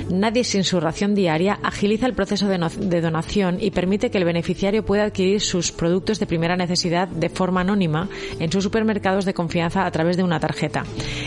Nadie 0.08 0.44
sin 0.44 0.62
su 0.62 0.78
ración 0.78 1.14
diaria 1.14 1.58
agiliza 1.62 2.06
el 2.06 2.14
proceso 2.14 2.46
de, 2.46 3.00
donación 3.00 3.58
y 3.60 3.72
permite 3.72 4.10
que 4.10 4.18
el 4.18 4.24
beneficiario 4.24 4.84
pueda 4.84 5.04
adquirir 5.04 5.40
sus 5.40 5.72
productos 5.72 6.20
de 6.20 6.26
primera 6.26 6.56
necesidad 6.56 7.08
de 7.08 7.28
forma 7.28 7.62
anónima 7.62 8.08
en 8.38 8.52
sus 8.52 8.62
supermercados 8.62 9.24
de 9.24 9.34
confianza 9.34 9.84
a 9.84 9.90
través 9.90 10.16
de 10.16 10.22
una 10.22 10.38
tarjeta. 10.38 10.84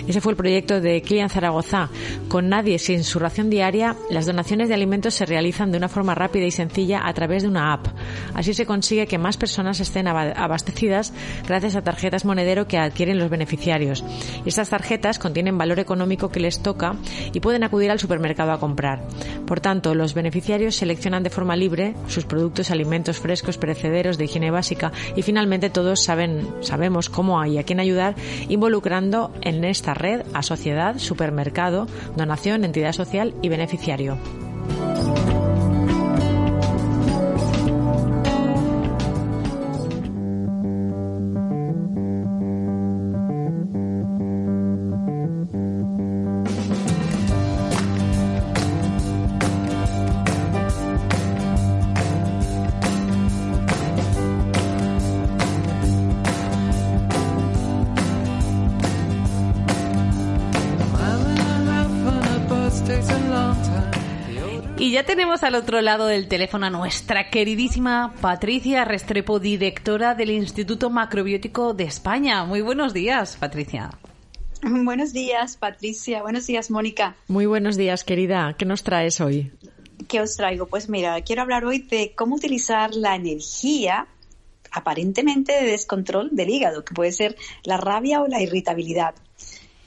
Ese 0.07 0.21
fue 0.21 0.31
el 0.31 0.37
proyecto 0.37 0.79
de 0.79 1.01
Kilian 1.01 1.29
Zaragoza. 1.29 1.89
Con 2.29 2.47
nadie 2.47 2.79
sin 2.79 3.03
su 3.03 3.19
ración 3.19 3.49
diaria, 3.49 3.97
las 4.09 4.25
donaciones 4.25 4.69
de 4.69 4.75
alimentos 4.75 5.13
se 5.13 5.25
realizan 5.25 5.71
de 5.71 5.77
una 5.77 5.89
forma 5.89 6.15
rápida 6.15 6.45
y 6.45 6.51
sencilla 6.51 7.05
a 7.05 7.13
través 7.13 7.43
de 7.43 7.48
de 7.48 7.48
una 7.49 7.73
app. 7.73 7.87
Así 8.33 8.53
se 8.53 8.65
consigue 8.65 9.07
que 9.07 9.17
más 9.17 9.37
personas 9.37 9.79
estén 9.79 10.07
abastecidas 10.07 11.13
gracias 11.47 11.75
a 11.75 11.81
tarjetas 11.81 12.25
monedero 12.25 12.67
que 12.67 12.77
adquieren 12.77 13.19
los 13.19 13.29
beneficiarios. 13.29 14.03
Y 14.45 14.49
estas 14.49 14.69
tarjetas 14.69 15.19
contienen 15.19 15.57
valor 15.57 15.79
económico 15.79 16.29
que 16.29 16.39
les 16.39 16.61
toca 16.61 16.95
y 17.33 17.39
pueden 17.39 17.63
acudir 17.63 17.91
al 17.91 17.99
supermercado 17.99 18.51
a 18.51 18.59
comprar. 18.59 19.01
Por 19.45 19.59
tanto, 19.59 19.93
los 19.95 20.13
beneficiarios 20.13 20.75
seleccionan 20.75 21.23
de 21.23 21.29
forma 21.29 21.55
libre 21.55 21.95
sus 22.07 22.25
productos, 22.25 22.71
alimentos 22.71 23.19
frescos, 23.19 23.57
perecederos, 23.57 24.17
de 24.17 24.25
higiene 24.25 24.51
básica 24.51 24.91
y 25.15 25.21
finalmente 25.21 25.69
todos 25.69 26.03
saben, 26.03 26.47
sabemos 26.61 27.09
cómo 27.09 27.43
y 27.45 27.57
a 27.57 27.63
quién 27.63 27.79
ayudar 27.79 28.15
involucrando 28.47 29.31
en 29.41 29.63
esta 29.63 29.93
red 29.93 30.21
a 30.33 30.43
sociedad, 30.43 30.97
supermercado, 30.97 31.87
donación, 32.15 32.63
entidad 32.63 32.93
social 32.93 33.33
y 33.41 33.49
beneficiario. 33.49 34.17
Tenemos 65.09 65.41
al 65.41 65.55
otro 65.55 65.81
lado 65.81 66.05
del 66.05 66.27
teléfono 66.27 66.67
a 66.67 66.69
nuestra 66.69 67.31
queridísima 67.31 68.13
Patricia 68.21 68.85
Restrepo, 68.85 69.39
directora 69.39 70.13
del 70.13 70.29
Instituto 70.29 70.91
Macrobiótico 70.91 71.73
de 71.73 71.85
España. 71.85 72.45
Muy 72.45 72.61
buenos 72.61 72.93
días, 72.93 73.35
Patricia. 73.35 73.89
Buenos 74.61 75.11
días, 75.11 75.57
Patricia. 75.57 76.21
Buenos 76.21 76.45
días, 76.45 76.69
Mónica. 76.69 77.15
Muy 77.27 77.47
buenos 77.47 77.75
días, 77.75 78.03
querida. 78.03 78.53
¿Qué 78.55 78.65
nos 78.65 78.83
traes 78.83 79.19
hoy? 79.19 79.51
¿Qué 80.07 80.21
os 80.21 80.35
traigo? 80.35 80.67
Pues 80.67 80.89
mira, 80.89 81.19
quiero 81.21 81.41
hablar 81.41 81.65
hoy 81.65 81.79
de 81.79 82.13
cómo 82.15 82.35
utilizar 82.35 82.93
la 82.93 83.15
energía 83.15 84.05
aparentemente 84.69 85.53
de 85.53 85.71
descontrol 85.71 86.29
del 86.33 86.51
hígado, 86.51 86.85
que 86.85 86.93
puede 86.93 87.13
ser 87.13 87.35
la 87.63 87.77
rabia 87.77 88.21
o 88.21 88.27
la 88.27 88.43
irritabilidad. 88.43 89.15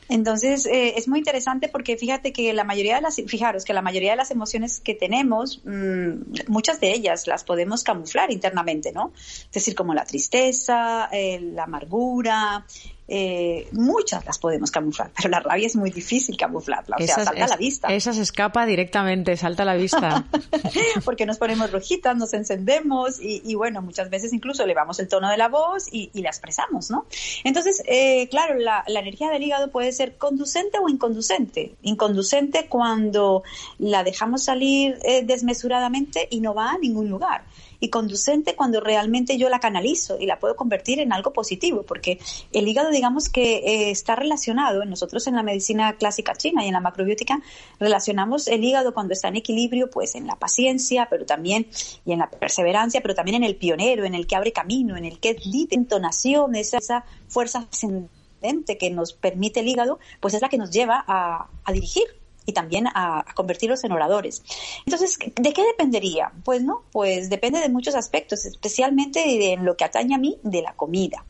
Entonces, 0.08 0.66
eh, 0.66 0.94
es 0.96 1.08
muy 1.08 1.18
interesante 1.18 1.68
porque 1.68 1.96
fíjate 1.96 2.32
que 2.32 2.52
la 2.52 2.64
mayoría 2.64 2.96
de 2.96 3.02
las, 3.02 3.16
fijaros 3.26 3.64
que 3.64 3.72
la 3.72 3.82
mayoría 3.82 4.10
de 4.10 4.16
las 4.16 4.30
emociones 4.30 4.80
que 4.80 4.94
tenemos, 4.94 5.62
mm, 5.64 6.48
muchas 6.48 6.80
de 6.80 6.92
ellas 6.92 7.26
las 7.26 7.44
podemos 7.44 7.82
camuflar 7.82 8.30
internamente, 8.30 8.92
¿no? 8.92 9.12
Es 9.16 9.50
decir, 9.52 9.74
como 9.74 9.94
la 9.94 10.04
tristeza, 10.04 11.08
eh, 11.12 11.40
la 11.40 11.64
amargura, 11.64 12.66
eh, 13.08 13.68
muchas 13.72 14.24
las 14.24 14.38
podemos 14.38 14.70
camuflar, 14.70 15.10
pero 15.16 15.28
la 15.28 15.40
rabia 15.40 15.66
es 15.66 15.76
muy 15.76 15.90
difícil 15.90 16.36
camuflarla, 16.36 16.96
o 16.98 17.02
sea, 17.04 17.24
salta 17.24 17.44
a 17.44 17.48
la 17.48 17.56
vista. 17.56 17.88
Esa 17.88 18.12
se 18.12 18.22
escapa 18.22 18.64
directamente, 18.64 19.36
salta 19.36 19.64
a 19.64 19.66
la 19.66 19.74
vista. 19.74 20.24
Porque 21.04 21.26
nos 21.26 21.38
ponemos 21.38 21.72
rojitas, 21.72 22.16
nos 22.16 22.32
encendemos 22.32 23.18
y, 23.20 23.54
bueno, 23.54 23.82
muchas 23.82 24.08
veces 24.08 24.32
incluso 24.32 24.62
elevamos 24.62 24.98
el 25.00 25.08
tono 25.08 25.28
de 25.28 25.36
la 25.36 25.48
voz 25.48 25.88
y, 25.90 26.10
la 26.22 26.28
expresamos, 26.28 26.90
¿no? 26.90 27.06
Entonces, 27.42 27.82
eh, 27.86 28.28
claro, 28.28 28.54
la, 28.54 28.84
energía 28.86 29.30
del 29.30 29.42
hígado 29.42 29.70
puede 29.70 29.90
ser 29.90 30.16
conducente 30.16 30.78
o 30.78 30.88
inconducente. 30.88 31.74
Inconducente 31.82 32.66
cuando 32.68 33.42
la 33.78 34.04
dejamos 34.04 34.44
salir 34.44 34.98
eh, 35.02 35.24
desmesuradamente 35.24 36.28
y 36.30 36.40
no 36.40 36.54
va 36.54 36.70
a 36.70 36.78
ningún 36.78 37.08
lugar 37.08 37.42
y 37.82 37.88
conducente 37.88 38.54
cuando 38.54 38.78
realmente 38.78 39.36
yo 39.36 39.48
la 39.48 39.58
canalizo 39.58 40.16
y 40.20 40.26
la 40.26 40.38
puedo 40.38 40.54
convertir 40.54 41.00
en 41.00 41.12
algo 41.12 41.32
positivo, 41.32 41.82
porque 41.82 42.20
el 42.52 42.68
hígado, 42.68 42.90
digamos 42.90 43.28
que 43.28 43.56
eh, 43.56 43.90
está 43.90 44.14
relacionado, 44.14 44.84
nosotros 44.84 45.26
en 45.26 45.34
la 45.34 45.42
medicina 45.42 45.92
clásica 45.94 46.36
china 46.36 46.64
y 46.64 46.68
en 46.68 46.74
la 46.74 46.80
macrobiótica 46.80 47.42
relacionamos 47.80 48.46
el 48.46 48.62
hígado 48.62 48.94
cuando 48.94 49.14
está 49.14 49.26
en 49.26 49.36
equilibrio, 49.36 49.90
pues 49.90 50.14
en 50.14 50.28
la 50.28 50.36
paciencia, 50.36 51.08
pero 51.10 51.26
también 51.26 51.66
y 52.06 52.12
en 52.12 52.20
la 52.20 52.30
perseverancia, 52.30 53.00
pero 53.00 53.16
también 53.16 53.38
en 53.38 53.44
el 53.44 53.56
pionero, 53.56 54.04
en 54.04 54.14
el 54.14 54.28
que 54.28 54.36
abre 54.36 54.52
camino, 54.52 54.96
en 54.96 55.04
el 55.04 55.18
que 55.18 55.30
es 55.30 55.38
entonación, 55.72 56.54
esa, 56.54 56.78
esa 56.78 57.04
fuerza 57.26 57.66
ascendente 57.68 58.78
que 58.78 58.90
nos 58.90 59.12
permite 59.12 59.58
el 59.58 59.66
hígado, 59.66 59.98
pues 60.20 60.34
es 60.34 60.40
la 60.40 60.48
que 60.48 60.56
nos 60.56 60.70
lleva 60.70 61.04
a 61.08 61.72
dirigir 61.72 62.21
y 62.46 62.52
también 62.52 62.86
a, 62.88 63.24
convertirlos 63.34 63.84
en 63.84 63.92
oradores. 63.92 64.42
Entonces, 64.86 65.18
¿de 65.18 65.52
qué 65.52 65.64
dependería? 65.64 66.32
Pues 66.44 66.62
no, 66.62 66.82
pues 66.92 67.30
depende 67.30 67.60
de 67.60 67.68
muchos 67.68 67.94
aspectos, 67.94 68.44
especialmente 68.44 69.52
en 69.52 69.64
lo 69.64 69.76
que 69.76 69.84
atañe 69.84 70.14
a 70.14 70.18
mí 70.18 70.38
de 70.42 70.62
la 70.62 70.74
comida. 70.74 71.24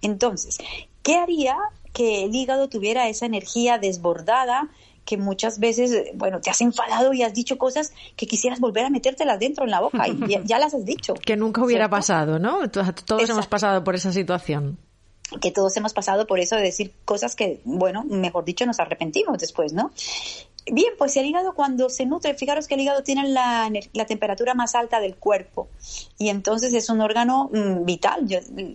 Entonces, 0.00 0.58
¿qué 1.02 1.16
haría 1.16 1.56
que 1.92 2.24
el 2.24 2.34
hígado 2.34 2.68
tuviera 2.68 3.08
esa 3.08 3.26
energía 3.26 3.78
desbordada 3.78 4.70
que 5.04 5.16
muchas 5.16 5.58
veces, 5.58 6.10
bueno, 6.14 6.40
te 6.40 6.50
has 6.50 6.60
enfadado 6.60 7.12
y 7.12 7.22
has 7.22 7.34
dicho 7.34 7.58
cosas 7.58 7.92
que 8.16 8.26
quisieras 8.26 8.60
volver 8.60 8.84
a 8.84 8.90
metértelas 8.90 9.38
dentro 9.38 9.64
en 9.64 9.70
la 9.70 9.80
boca 9.80 10.06
y 10.06 10.16
ya, 10.44 10.58
las 10.58 10.74
has 10.74 10.84
dicho. 10.84 11.14
Que 11.26 11.36
nunca 11.36 11.62
hubiera 11.64 11.88
pasado, 11.88 12.38
¿no? 12.38 12.70
Todos 12.70 13.28
hemos 13.28 13.46
pasado 13.46 13.82
por 13.82 13.94
esa 13.94 14.12
situación 14.12 14.78
que 15.40 15.50
todos 15.50 15.76
hemos 15.76 15.92
pasado 15.92 16.26
por 16.26 16.40
eso 16.40 16.56
de 16.56 16.62
decir 16.62 16.92
cosas 17.04 17.34
que, 17.34 17.60
bueno, 17.64 18.04
mejor 18.04 18.44
dicho, 18.44 18.66
nos 18.66 18.80
arrepentimos 18.80 19.38
después, 19.38 19.72
¿no? 19.72 19.92
Bien, 20.70 20.92
pues 20.96 21.16
el 21.16 21.26
hígado 21.26 21.54
cuando 21.54 21.90
se 21.90 22.06
nutre, 22.06 22.34
fijaros 22.34 22.68
que 22.68 22.74
el 22.74 22.80
hígado 22.82 23.02
tiene 23.02 23.28
la, 23.28 23.68
temperatura 24.06 24.54
más 24.54 24.76
alta 24.76 25.00
del 25.00 25.16
cuerpo 25.16 25.68
y 26.18 26.28
entonces 26.28 26.72
es 26.72 26.88
un 26.88 27.00
órgano 27.00 27.50
mm, 27.52 27.84
vital. 27.84 28.28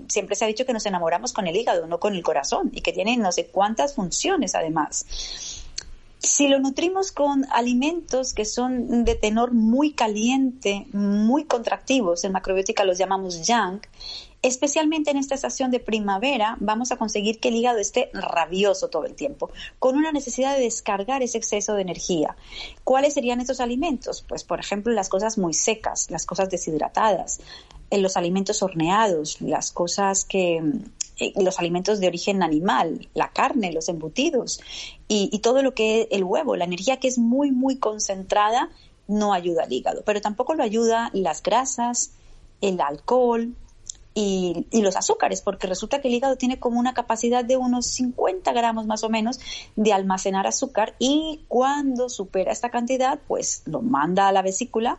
siempre 0.10 0.36
se 0.36 0.43
ha 0.43 0.47
dicho 0.47 0.66
que 0.66 0.74
nos 0.74 0.86
enamoramos 0.86 1.32
con 1.32 1.47
el 1.47 1.55
hígado, 1.55 1.88
no 1.88 1.99
con 1.99 2.14
el 2.14 2.24
corazón 2.24 2.72
y 2.74 2.82
que 2.82 2.91
tiene 2.91 3.16
no 3.16 3.32
sé 3.32 3.47
cuántas 3.47 3.95
funciones 3.95 4.53
además. 4.53 5.05
Si 6.20 6.47
lo 6.47 6.60
nutrimos 6.60 7.12
con 7.12 7.45
alimentos 7.51 8.34
que 8.34 8.43
son 8.43 9.05
de 9.05 9.16
tenor 9.16 9.53
muy 9.53 9.93
caliente, 9.93 10.88
muy 10.91 11.45
contractivos, 11.45 12.24
en 12.26 12.34
macrobiótica 12.34 12.84
los 12.84 12.97
llamamos 12.97 13.45
yang, 13.47 13.82
Especialmente 14.43 15.11
en 15.11 15.17
esta 15.17 15.35
estación 15.35 15.71
de 15.71 15.79
primavera 15.79 16.57
vamos 16.59 16.91
a 16.91 16.97
conseguir 16.97 17.39
que 17.39 17.49
el 17.49 17.55
hígado 17.55 17.79
esté 17.79 18.11
rabioso 18.13 18.88
todo 18.89 19.05
el 19.05 19.15
tiempo, 19.15 19.49
con 19.79 19.97
una 19.97 20.11
necesidad 20.11 20.55
de 20.55 20.63
descargar 20.63 21.23
ese 21.23 21.39
exceso 21.39 21.73
de 21.73 21.81
energía. 21.81 22.35
¿Cuáles 22.83 23.15
serían 23.15 23.41
estos 23.41 23.59
alimentos? 23.59 24.23
Pues 24.27 24.43
por 24.43 24.59
ejemplo 24.59 24.93
las 24.93 25.09
cosas 25.09 25.38
muy 25.38 25.53
secas, 25.53 26.11
las 26.11 26.25
cosas 26.25 26.49
deshidratadas, 26.49 27.39
eh, 27.89 27.97
los 27.97 28.15
alimentos 28.15 28.61
horneados, 28.61 29.41
las 29.41 29.71
cosas 29.71 30.23
que 30.23 30.61
eh, 31.19 31.33
los 31.41 31.57
alimentos 31.57 31.99
de 31.99 32.07
origen 32.07 32.43
animal, 32.43 33.09
la 33.15 33.31
carne, 33.31 33.71
los 33.71 33.89
embutidos 33.89 34.61
y, 35.07 35.39
todo 35.39 35.63
lo 35.63 35.73
que 35.73 36.01
es 36.01 36.07
el 36.11 36.23
huevo, 36.23 36.55
la 36.55 36.65
energía 36.65 36.97
que 36.97 37.07
es 37.07 37.17
muy 37.17 37.51
muy 37.51 37.77
concentrada 37.77 38.69
no 39.07 39.33
ayuda 39.33 39.63
al 39.63 39.73
hígado, 39.73 40.03
pero 40.05 40.21
tampoco 40.21 40.53
lo 40.53 40.61
ayuda 40.63 41.09
las 41.13 41.41
grasas, 41.41 42.11
el 42.61 42.81
alcohol, 42.81 43.55
y, 44.20 44.82
los 44.82 44.95
azúcares, 44.95 45.41
porque 45.41 45.68
resulta 45.68 46.01
que 46.01 46.07
el 46.07 46.15
hígado 46.15 46.38
tiene 46.38 46.59
como 46.59 46.80
una 46.80 46.95
capacidad 46.95 47.45
de 47.45 47.55
unos 47.55 47.86
50 47.86 48.51
gramos 48.51 48.88
más 48.88 49.03
o 49.03 49.09
menos 49.09 49.39
de 49.76 49.93
almacenar 49.93 50.47
azúcar 50.47 50.95
y 50.97 51.45
cuando 51.47 52.09
supera 52.09 52.51
esta 52.51 52.72
cantidad, 52.72 53.20
pues 53.28 53.61
lo 53.65 53.84
manda 53.84 54.28
a 54.28 54.32
la 54.32 54.41
vesícula 54.41 54.97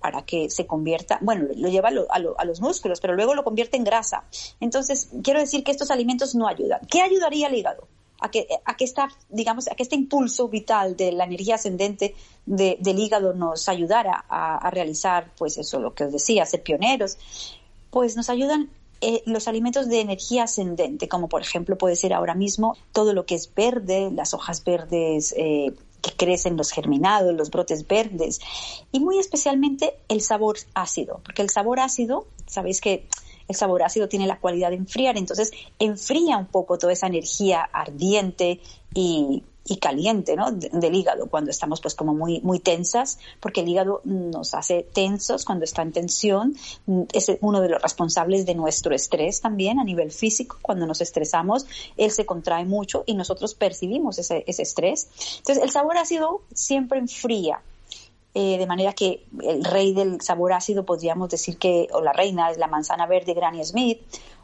para 0.00 0.22
que 0.24 0.48
se 0.48 0.66
convierta, 0.66 1.18
bueno, 1.20 1.48
lo 1.54 1.68
lleva 1.68 1.90
a, 1.90 2.44
los 2.44 2.60
músculos, 2.62 3.00
pero 3.00 3.14
luego 3.14 3.34
lo 3.34 3.44
convierte 3.44 3.76
en 3.76 3.84
grasa. 3.84 4.24
Entonces, 4.60 5.10
quiero 5.22 5.40
decir 5.40 5.62
que 5.62 5.72
estos 5.72 5.90
alimentos 5.90 6.34
no 6.34 6.48
ayudan. 6.48 6.80
¿Qué 6.90 7.02
ayudaría 7.02 7.48
al 7.48 7.54
hígado? 7.54 7.88
A 8.20 8.30
que, 8.30 8.46
a 8.64 8.76
que, 8.76 8.84
esta, 8.84 9.08
digamos, 9.28 9.68
a 9.68 9.74
que 9.74 9.82
este 9.82 9.96
impulso 9.96 10.48
vital 10.48 10.96
de 10.96 11.12
la 11.12 11.24
energía 11.24 11.56
ascendente 11.56 12.14
del 12.46 12.98
hígado 12.98 13.34
nos 13.34 13.68
ayudara 13.68 14.24
a, 14.28 14.56
a, 14.56 14.70
realizar, 14.70 15.32
pues 15.36 15.58
eso, 15.58 15.80
lo 15.80 15.94
que 15.94 16.04
os 16.04 16.12
decía, 16.12 16.46
ser 16.46 16.62
pioneros 16.62 17.18
pues 17.96 18.14
nos 18.14 18.28
ayudan 18.28 18.68
eh, 19.00 19.22
los 19.24 19.48
alimentos 19.48 19.88
de 19.88 20.02
energía 20.02 20.42
ascendente, 20.42 21.08
como 21.08 21.30
por 21.30 21.40
ejemplo 21.40 21.78
puede 21.78 21.96
ser 21.96 22.12
ahora 22.12 22.34
mismo 22.34 22.76
todo 22.92 23.14
lo 23.14 23.24
que 23.24 23.36
es 23.36 23.54
verde, 23.54 24.10
las 24.12 24.34
hojas 24.34 24.62
verdes 24.62 25.32
eh, 25.34 25.72
que 26.02 26.10
crecen, 26.10 26.58
los 26.58 26.72
germinados, 26.72 27.34
los 27.34 27.48
brotes 27.48 27.88
verdes, 27.88 28.42
y 28.92 29.00
muy 29.00 29.18
especialmente 29.18 29.94
el 30.10 30.20
sabor 30.20 30.58
ácido, 30.74 31.22
porque 31.24 31.40
el 31.40 31.48
sabor 31.48 31.80
ácido, 31.80 32.26
sabéis 32.46 32.82
que 32.82 33.06
el 33.48 33.56
sabor 33.56 33.82
ácido 33.82 34.10
tiene 34.10 34.26
la 34.26 34.40
cualidad 34.40 34.68
de 34.68 34.76
enfriar, 34.76 35.16
entonces 35.16 35.52
enfría 35.78 36.36
un 36.36 36.48
poco 36.48 36.76
toda 36.76 36.92
esa 36.92 37.06
energía 37.06 37.62
ardiente 37.62 38.60
y 38.92 39.42
y 39.68 39.78
caliente 39.78 40.36
¿no? 40.36 40.52
del 40.52 40.94
hígado 40.94 41.26
cuando 41.26 41.50
estamos 41.50 41.80
pues 41.80 41.94
como 41.94 42.14
muy, 42.14 42.40
muy 42.40 42.60
tensas, 42.60 43.18
porque 43.40 43.60
el 43.60 43.68
hígado 43.68 44.00
nos 44.04 44.54
hace 44.54 44.86
tensos 44.92 45.44
cuando 45.44 45.64
está 45.64 45.82
en 45.82 45.92
tensión, 45.92 46.54
es 47.12 47.32
uno 47.40 47.60
de 47.60 47.70
los 47.70 47.82
responsables 47.82 48.46
de 48.46 48.54
nuestro 48.54 48.94
estrés 48.94 49.40
también 49.40 49.78
a 49.78 49.84
nivel 49.84 50.12
físico, 50.12 50.58
cuando 50.62 50.86
nos 50.86 51.00
estresamos, 51.00 51.66
él 51.96 52.10
se 52.10 52.24
contrae 52.24 52.64
mucho 52.64 53.02
y 53.06 53.14
nosotros 53.14 53.54
percibimos 53.54 54.18
ese, 54.18 54.44
ese 54.46 54.62
estrés. 54.62 55.08
Entonces 55.38 55.62
el 55.62 55.70
sabor 55.70 55.98
ácido 55.98 56.42
siempre 56.54 56.98
enfría. 56.98 57.60
eh, 58.38 58.58
de 58.58 58.66
manera 58.66 58.92
que 58.92 59.24
el 59.42 59.64
rey 59.64 59.94
del 59.94 60.20
sabor 60.20 60.52
ácido 60.52 60.84
podríamos 60.84 61.30
decir 61.30 61.56
que, 61.56 61.88
o 61.90 62.02
la 62.02 62.12
reina 62.12 62.50
es 62.50 62.58
la 62.58 62.66
manzana 62.66 63.06
verde 63.06 63.32
Granny 63.32 63.64
Smith, 63.64 63.98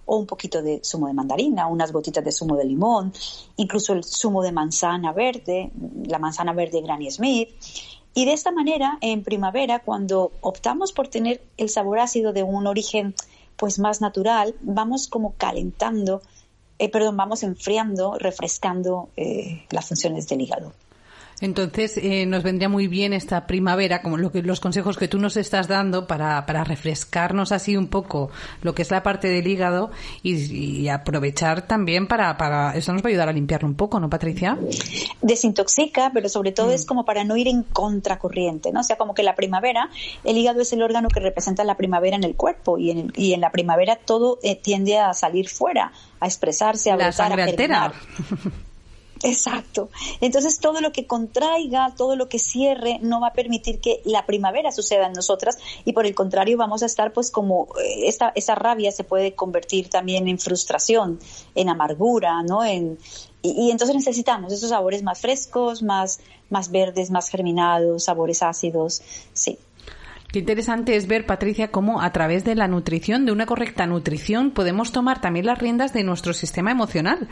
o 0.04 0.16
un 0.16 0.26
poquito 0.26 0.62
de 0.62 0.80
zumo 0.84 1.06
de 1.06 1.14
mandarina, 1.14 1.66
unas 1.66 1.92
gotitas 1.92 2.24
de 2.24 2.32
zumo 2.32 2.56
de 2.56 2.64
limón, 2.64 3.12
incluso 3.56 3.92
el 3.92 4.04
zumo 4.04 4.42
de 4.42 4.52
manzana 4.52 5.12
verde, 5.12 5.70
la 6.06 6.18
manzana 6.18 6.52
verde 6.52 6.80
Granny 6.80 7.10
Smith. 7.10 7.48
Y 8.14 8.26
de 8.26 8.32
esta 8.34 8.52
manera, 8.52 8.98
en 9.00 9.22
primavera, 9.22 9.78
cuando 9.78 10.32
optamos 10.42 10.92
por 10.92 11.08
tener 11.08 11.42
el 11.56 11.70
sabor 11.70 11.98
ácido 11.98 12.32
de 12.32 12.42
un 12.42 12.66
origen 12.66 13.14
pues 13.56 13.78
más 13.78 14.00
natural, 14.00 14.54
vamos 14.60 15.08
como 15.08 15.34
calentando, 15.36 16.20
eh, 16.78 16.90
perdón, 16.90 17.16
vamos 17.16 17.42
enfriando, 17.42 18.18
refrescando 18.18 19.08
eh, 19.16 19.64
las 19.70 19.88
funciones 19.88 20.28
del 20.28 20.42
hígado. 20.42 20.72
Entonces, 21.42 21.96
eh, 21.96 22.24
nos 22.24 22.44
vendría 22.44 22.68
muy 22.68 22.86
bien 22.86 23.12
esta 23.12 23.48
primavera, 23.48 24.00
como 24.00 24.16
lo 24.16 24.30
que, 24.30 24.42
los 24.42 24.60
consejos 24.60 24.96
que 24.96 25.08
tú 25.08 25.18
nos 25.18 25.36
estás 25.36 25.66
dando 25.66 26.06
para, 26.06 26.46
para 26.46 26.62
refrescarnos 26.62 27.50
así 27.50 27.76
un 27.76 27.88
poco 27.88 28.30
lo 28.62 28.76
que 28.76 28.82
es 28.82 28.92
la 28.92 29.02
parte 29.02 29.26
del 29.26 29.44
hígado 29.48 29.90
y, 30.22 30.88
aprovechar 30.88 31.66
también 31.66 32.06
para, 32.06 32.36
para. 32.36 32.76
Eso 32.76 32.92
nos 32.92 33.02
va 33.02 33.06
a 33.06 33.10
ayudar 33.10 33.28
a 33.28 33.32
limpiarlo 33.32 33.66
un 33.66 33.74
poco, 33.74 33.98
¿no, 33.98 34.08
Patricia? 34.08 34.56
Desintoxica, 35.20 36.12
pero 36.14 36.28
sobre 36.28 36.52
todo 36.52 36.70
es 36.70 36.84
mm. 36.84 36.86
como 36.86 37.04
para 37.04 37.24
no 37.24 37.36
ir 37.36 37.48
en 37.48 37.64
contracorriente, 37.64 38.70
¿no? 38.70 38.80
O 38.80 38.84
sea, 38.84 38.96
como 38.96 39.12
que 39.12 39.24
la 39.24 39.34
primavera, 39.34 39.90
el 40.22 40.36
hígado 40.36 40.60
es 40.60 40.72
el 40.72 40.82
órgano 40.82 41.08
que 41.08 41.18
representa 41.18 41.64
la 41.64 41.76
primavera 41.76 42.14
en 42.14 42.22
el 42.22 42.36
cuerpo 42.36 42.78
y 42.78 42.92
en, 42.92 43.12
y 43.16 43.32
en 43.32 43.40
la 43.40 43.50
primavera 43.50 43.96
todo 43.96 44.38
eh, 44.44 44.54
tiende 44.54 44.98
a 44.98 45.12
salir 45.12 45.48
fuera, 45.48 45.92
a 46.20 46.26
expresarse, 46.26 46.92
a 46.92 46.96
la 46.96 47.10
sangre 47.10 47.42
a 47.42 47.92
Exacto. 49.22 49.88
Entonces 50.20 50.58
todo 50.58 50.80
lo 50.80 50.92
que 50.92 51.06
contraiga, 51.06 51.94
todo 51.96 52.16
lo 52.16 52.28
que 52.28 52.38
cierre, 52.38 52.98
no 53.02 53.20
va 53.20 53.28
a 53.28 53.32
permitir 53.32 53.80
que 53.80 54.00
la 54.04 54.26
primavera 54.26 54.72
suceda 54.72 55.06
en 55.06 55.12
nosotras 55.12 55.58
y 55.84 55.92
por 55.92 56.06
el 56.06 56.14
contrario 56.14 56.56
vamos 56.56 56.82
a 56.82 56.86
estar 56.86 57.12
pues 57.12 57.30
como 57.30 57.68
eh, 57.82 58.08
esta, 58.08 58.32
esa 58.34 58.54
rabia 58.54 58.90
se 58.90 59.04
puede 59.04 59.34
convertir 59.34 59.88
también 59.88 60.28
en 60.28 60.38
frustración, 60.38 61.20
en 61.54 61.68
amargura, 61.68 62.42
¿no? 62.42 62.64
En, 62.64 62.98
y, 63.42 63.66
y, 63.66 63.70
entonces 63.70 63.96
necesitamos 63.96 64.52
esos 64.52 64.70
sabores 64.70 65.02
más 65.02 65.20
frescos, 65.20 65.82
más, 65.82 66.20
más 66.48 66.70
verdes, 66.70 67.10
más 67.10 67.28
germinados, 67.28 68.04
sabores 68.04 68.42
ácidos, 68.42 69.02
sí. 69.32 69.58
Qué 70.32 70.38
interesante 70.38 70.96
es 70.96 71.08
ver, 71.08 71.26
Patricia, 71.26 71.70
cómo 71.70 72.00
a 72.00 72.10
través 72.10 72.42
de 72.42 72.54
la 72.54 72.66
nutrición, 72.66 73.26
de 73.26 73.32
una 73.32 73.44
correcta 73.44 73.86
nutrición, 73.86 74.50
podemos 74.50 74.90
tomar 74.90 75.20
también 75.20 75.44
las 75.44 75.58
riendas 75.58 75.92
de 75.92 76.04
nuestro 76.04 76.32
sistema 76.32 76.70
emocional, 76.70 77.28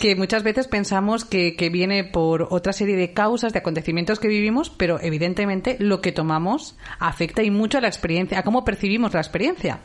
que 0.00 0.14
muchas 0.14 0.44
veces 0.44 0.68
pensamos 0.68 1.24
que, 1.24 1.56
que 1.56 1.68
viene 1.68 2.04
por 2.04 2.46
otra 2.50 2.72
serie 2.72 2.94
de 2.94 3.12
causas, 3.12 3.52
de 3.52 3.58
acontecimientos 3.58 4.20
que 4.20 4.28
vivimos, 4.28 4.70
pero 4.70 5.00
evidentemente 5.00 5.78
lo 5.80 6.00
que 6.00 6.12
tomamos 6.12 6.76
afecta 7.00 7.42
y 7.42 7.50
mucho 7.50 7.78
a 7.78 7.80
la 7.80 7.88
experiencia, 7.88 8.38
a 8.38 8.44
cómo 8.44 8.64
percibimos 8.64 9.14
la 9.14 9.20
experiencia. 9.20 9.80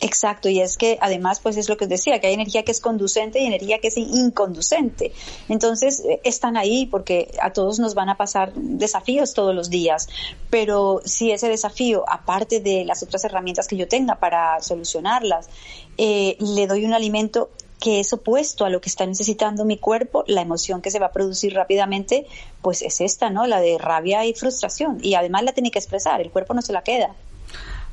Exacto, 0.00 0.48
y 0.48 0.60
es 0.60 0.76
que 0.76 0.98
además, 1.00 1.38
pues 1.40 1.56
es 1.56 1.68
lo 1.68 1.76
que 1.76 1.84
os 1.84 1.88
decía, 1.88 2.20
que 2.20 2.26
hay 2.26 2.34
energía 2.34 2.64
que 2.64 2.72
es 2.72 2.80
conducente 2.80 3.40
y 3.40 3.46
energía 3.46 3.78
que 3.78 3.88
es 3.88 3.96
inconducente. 3.96 5.12
Entonces, 5.48 6.00
eh, 6.00 6.20
están 6.24 6.56
ahí 6.56 6.86
porque 6.86 7.30
a 7.40 7.52
todos 7.52 7.78
nos 7.78 7.94
van 7.94 8.08
a 8.08 8.16
pasar 8.16 8.52
desafíos 8.54 9.34
todos 9.34 9.54
los 9.54 9.70
días, 9.70 10.08
pero 10.50 11.00
si 11.04 11.30
ese 11.30 11.48
desafío, 11.48 12.04
aparte 12.08 12.60
de 12.60 12.84
las 12.84 13.02
otras 13.04 13.24
herramientas 13.24 13.68
que 13.68 13.76
yo 13.76 13.86
tenga 13.86 14.16
para 14.16 14.60
solucionarlas, 14.60 15.48
eh, 15.96 16.36
le 16.40 16.66
doy 16.66 16.84
un 16.84 16.92
alimento 16.92 17.50
que 17.80 18.00
es 18.00 18.12
opuesto 18.12 18.64
a 18.64 18.70
lo 18.70 18.80
que 18.80 18.88
está 18.88 19.06
necesitando 19.06 19.64
mi 19.64 19.78
cuerpo, 19.78 20.24
la 20.26 20.40
emoción 20.40 20.82
que 20.82 20.90
se 20.90 20.98
va 20.98 21.06
a 21.06 21.12
producir 21.12 21.54
rápidamente, 21.54 22.26
pues 22.62 22.82
es 22.82 23.00
esta, 23.00 23.30
¿no? 23.30 23.46
La 23.46 23.60
de 23.60 23.78
rabia 23.78 24.24
y 24.24 24.32
frustración. 24.32 24.98
Y 25.02 25.14
además 25.14 25.44
la 25.44 25.52
tiene 25.52 25.70
que 25.70 25.78
expresar, 25.78 26.20
el 26.20 26.30
cuerpo 26.30 26.54
no 26.54 26.62
se 26.62 26.72
la 26.72 26.82
queda. 26.82 27.14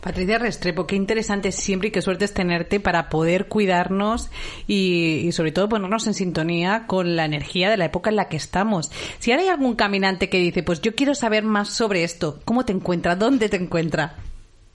Patricia 0.01 0.37
Restrepo, 0.39 0.87
qué 0.87 0.95
interesante 0.95 1.51
siempre 1.51 1.89
y 1.89 1.91
qué 1.91 2.01
suerte 2.01 2.25
es 2.25 2.33
tenerte 2.33 2.79
para 2.79 3.07
poder 3.07 3.47
cuidarnos 3.47 4.31
y, 4.67 5.29
sobre 5.31 5.51
todo 5.51 5.69
ponernos 5.69 6.07
en 6.07 6.15
sintonía 6.15 6.85
con 6.87 7.15
la 7.15 7.25
energía 7.25 7.69
de 7.69 7.77
la 7.77 7.85
época 7.85 8.09
en 8.09 8.15
la 8.15 8.27
que 8.27 8.37
estamos. 8.37 8.89
Si 9.19 9.29
ahora 9.31 9.43
hay 9.43 9.49
algún 9.49 9.75
caminante 9.75 10.27
que 10.29 10.39
dice, 10.39 10.63
pues 10.63 10.81
yo 10.81 10.95
quiero 10.95 11.13
saber 11.13 11.43
más 11.43 11.69
sobre 11.69 12.03
esto, 12.03 12.39
¿cómo 12.45 12.65
te 12.65 12.73
encuentra? 12.73 13.15
¿Dónde 13.15 13.47
te 13.47 13.57
encuentra? 13.57 14.15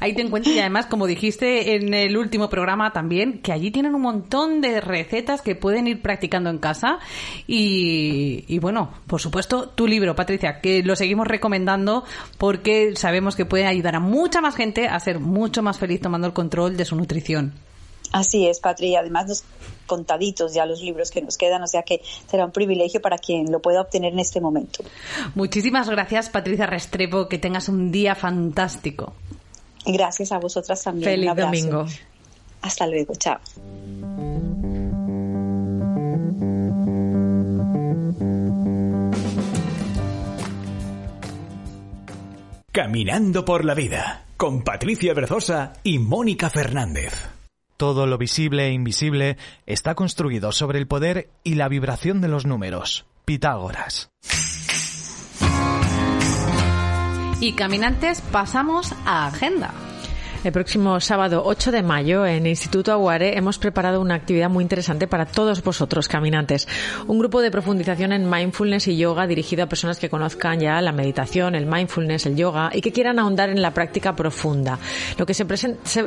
Ahí 0.00 0.12
te 0.12 0.22
encuentras 0.22 0.56
y 0.56 0.58
además, 0.58 0.86
como 0.86 1.06
dijiste 1.06 1.76
en 1.76 1.94
el 1.94 2.16
último 2.16 2.50
programa 2.50 2.92
también, 2.92 3.40
que 3.40 3.52
allí 3.52 3.70
tienen 3.70 3.94
un 3.94 4.02
montón 4.02 4.60
de 4.60 4.80
recetas 4.80 5.40
que 5.40 5.54
pueden 5.54 5.86
ir 5.86 6.02
practicando 6.02 6.50
en 6.50 6.58
casa. 6.58 6.98
Y, 7.46 8.44
y 8.48 8.58
bueno, 8.58 8.90
por 9.06 9.20
supuesto, 9.20 9.68
tu 9.68 9.86
libro, 9.86 10.16
Patricia, 10.16 10.60
que 10.60 10.82
lo 10.82 10.96
seguimos 10.96 11.28
recomendando 11.28 12.02
porque 12.38 12.96
sabemos 12.96 13.36
que 13.36 13.46
puede 13.46 13.66
ayudar 13.66 13.94
a 13.94 14.00
mucha 14.00 14.40
más 14.40 14.56
gente 14.56 14.88
a 14.88 14.98
ser 14.98 15.20
mucho 15.20 15.62
más 15.62 15.78
feliz 15.78 16.00
tomando 16.00 16.26
el 16.26 16.32
control 16.32 16.76
de 16.76 16.84
su 16.84 16.96
nutrición. 16.96 17.52
Así 18.12 18.46
es, 18.46 18.60
Patri. 18.60 18.94
Además, 18.94 19.28
los 19.28 19.44
contaditos 19.86 20.54
ya 20.54 20.66
los 20.66 20.80
libros 20.82 21.10
que 21.10 21.22
nos 21.22 21.36
quedan, 21.36 21.62
o 21.62 21.66
sea 21.66 21.82
que 21.82 22.02
será 22.26 22.44
un 22.44 22.52
privilegio 22.52 23.00
para 23.00 23.18
quien 23.18 23.50
lo 23.50 23.60
pueda 23.60 23.80
obtener 23.80 24.12
en 24.12 24.18
este 24.18 24.40
momento. 24.40 24.84
Muchísimas 25.34 25.88
gracias, 25.88 26.28
Patricia 26.28 26.66
Restrepo. 26.66 27.28
Que 27.28 27.38
tengas 27.38 27.68
un 27.68 27.90
día 27.90 28.14
fantástico. 28.14 29.14
Gracias 29.84 30.30
a 30.32 30.38
vosotras 30.38 30.82
también. 30.82 31.10
Feliz 31.10 31.34
domingo. 31.34 31.86
Hasta 32.60 32.86
luego. 32.86 33.14
Chao. 33.16 33.38
Caminando 42.70 43.44
por 43.44 43.66
la 43.66 43.74
vida 43.74 44.24
con 44.38 44.62
Patricia 44.62 45.12
Berzosa 45.12 45.74
y 45.82 45.98
Mónica 45.98 46.48
Fernández. 46.48 47.41
Todo 47.82 48.06
lo 48.06 48.16
visible 48.16 48.68
e 48.68 48.72
invisible 48.74 49.36
está 49.66 49.96
construido 49.96 50.52
sobre 50.52 50.78
el 50.78 50.86
poder 50.86 51.30
y 51.42 51.56
la 51.56 51.66
vibración 51.66 52.20
de 52.20 52.28
los 52.28 52.46
números. 52.46 53.06
Pitágoras. 53.24 54.08
Y 57.40 57.54
caminantes, 57.54 58.20
pasamos 58.20 58.94
a 59.04 59.26
agenda. 59.26 59.74
El 60.44 60.50
próximo 60.50 60.98
sábado 60.98 61.44
8 61.46 61.70
de 61.70 61.84
mayo 61.84 62.26
en 62.26 62.48
Instituto 62.48 62.90
Aguare 62.90 63.38
hemos 63.38 63.58
preparado 63.58 64.00
una 64.00 64.16
actividad 64.16 64.50
muy 64.50 64.62
interesante 64.62 65.06
para 65.06 65.24
todos 65.24 65.62
vosotros, 65.62 66.08
caminantes. 66.08 66.66
Un 67.06 67.20
grupo 67.20 67.40
de 67.40 67.52
profundización 67.52 68.12
en 68.12 68.28
mindfulness 68.28 68.88
y 68.88 68.96
yoga 68.96 69.28
dirigido 69.28 69.62
a 69.62 69.68
personas 69.68 70.00
que 70.00 70.10
conozcan 70.10 70.58
ya 70.58 70.80
la 70.80 70.90
meditación, 70.90 71.54
el 71.54 71.66
mindfulness, 71.66 72.26
el 72.26 72.34
yoga 72.34 72.70
y 72.74 72.80
que 72.80 72.90
quieran 72.90 73.20
ahondar 73.20 73.50
en 73.50 73.62
la 73.62 73.72
práctica 73.72 74.16
profunda. 74.16 74.80
Lo 75.16 75.26
que 75.26 75.34
se, 75.34 75.44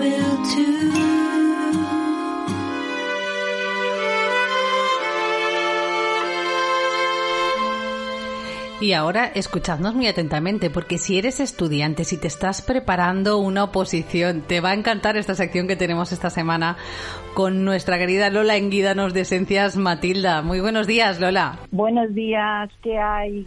will 0.00 0.44
too. 0.46 0.99
Y 8.80 8.94
ahora 8.94 9.26
escuchadnos 9.26 9.94
muy 9.94 10.06
atentamente, 10.06 10.70
porque 10.70 10.96
si 10.96 11.18
eres 11.18 11.38
estudiante, 11.38 12.04
si 12.04 12.16
te 12.16 12.28
estás 12.28 12.62
preparando 12.62 13.36
una 13.36 13.64
oposición, 13.64 14.40
te 14.40 14.62
va 14.62 14.70
a 14.70 14.74
encantar 14.74 15.18
esta 15.18 15.34
sección 15.34 15.68
que 15.68 15.76
tenemos 15.76 16.12
esta 16.12 16.30
semana 16.30 16.78
con 17.34 17.62
nuestra 17.66 17.98
querida 17.98 18.30
Lola 18.30 18.56
Enguídanos 18.56 19.12
de 19.12 19.20
Esencias 19.20 19.76
Matilda. 19.76 20.40
Muy 20.40 20.60
buenos 20.60 20.86
días, 20.86 21.20
Lola. 21.20 21.58
Buenos 21.70 22.14
días, 22.14 22.70
¿qué 22.82 22.96
hay? 22.96 23.46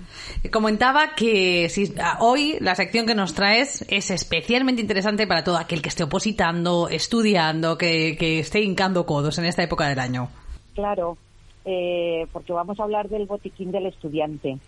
Comentaba 0.52 1.16
que 1.16 1.68
si, 1.70 1.96
hoy 2.20 2.58
la 2.60 2.76
sección 2.76 3.08
que 3.08 3.16
nos 3.16 3.34
traes 3.34 3.84
es 3.90 4.12
especialmente 4.12 4.84
interesante 4.84 5.26
para 5.26 5.44
todo 5.44 5.58
aquel 5.58 5.82
que 5.82 5.90
esté 5.90 6.04
opositando, 6.04 6.90
estudiando, 6.90 7.76
que, 7.76 8.18
que 8.20 8.38
esté 8.38 8.62
hincando 8.62 9.08
codos 9.08 9.40
en 9.40 9.46
esta 9.46 9.64
época 9.64 9.88
del 9.88 9.98
año. 9.98 10.30
Claro, 10.76 11.18
eh, 11.66 12.28
porque 12.32 12.54
vamos 12.54 12.80
a 12.80 12.84
hablar 12.84 13.10
del 13.10 13.26
botiquín 13.26 13.72
del 13.72 13.88
estudiante 13.88 14.60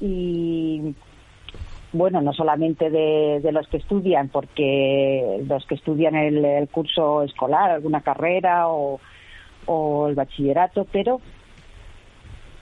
y 0.00 0.94
bueno, 1.94 2.20
no 2.20 2.32
solamente 2.32 2.90
de, 2.90 3.52
los 3.52 3.68
que 3.68 3.76
estudian, 3.76 4.28
porque 4.28 5.42
los 5.46 5.64
que 5.64 5.76
estudian 5.76 6.16
el, 6.16 6.68
curso 6.68 7.22
escolar, 7.22 7.70
alguna 7.70 8.00
carrera 8.00 8.66
o, 8.68 8.98
el 10.08 10.14
bachillerato, 10.14 10.86
pero 10.92 11.20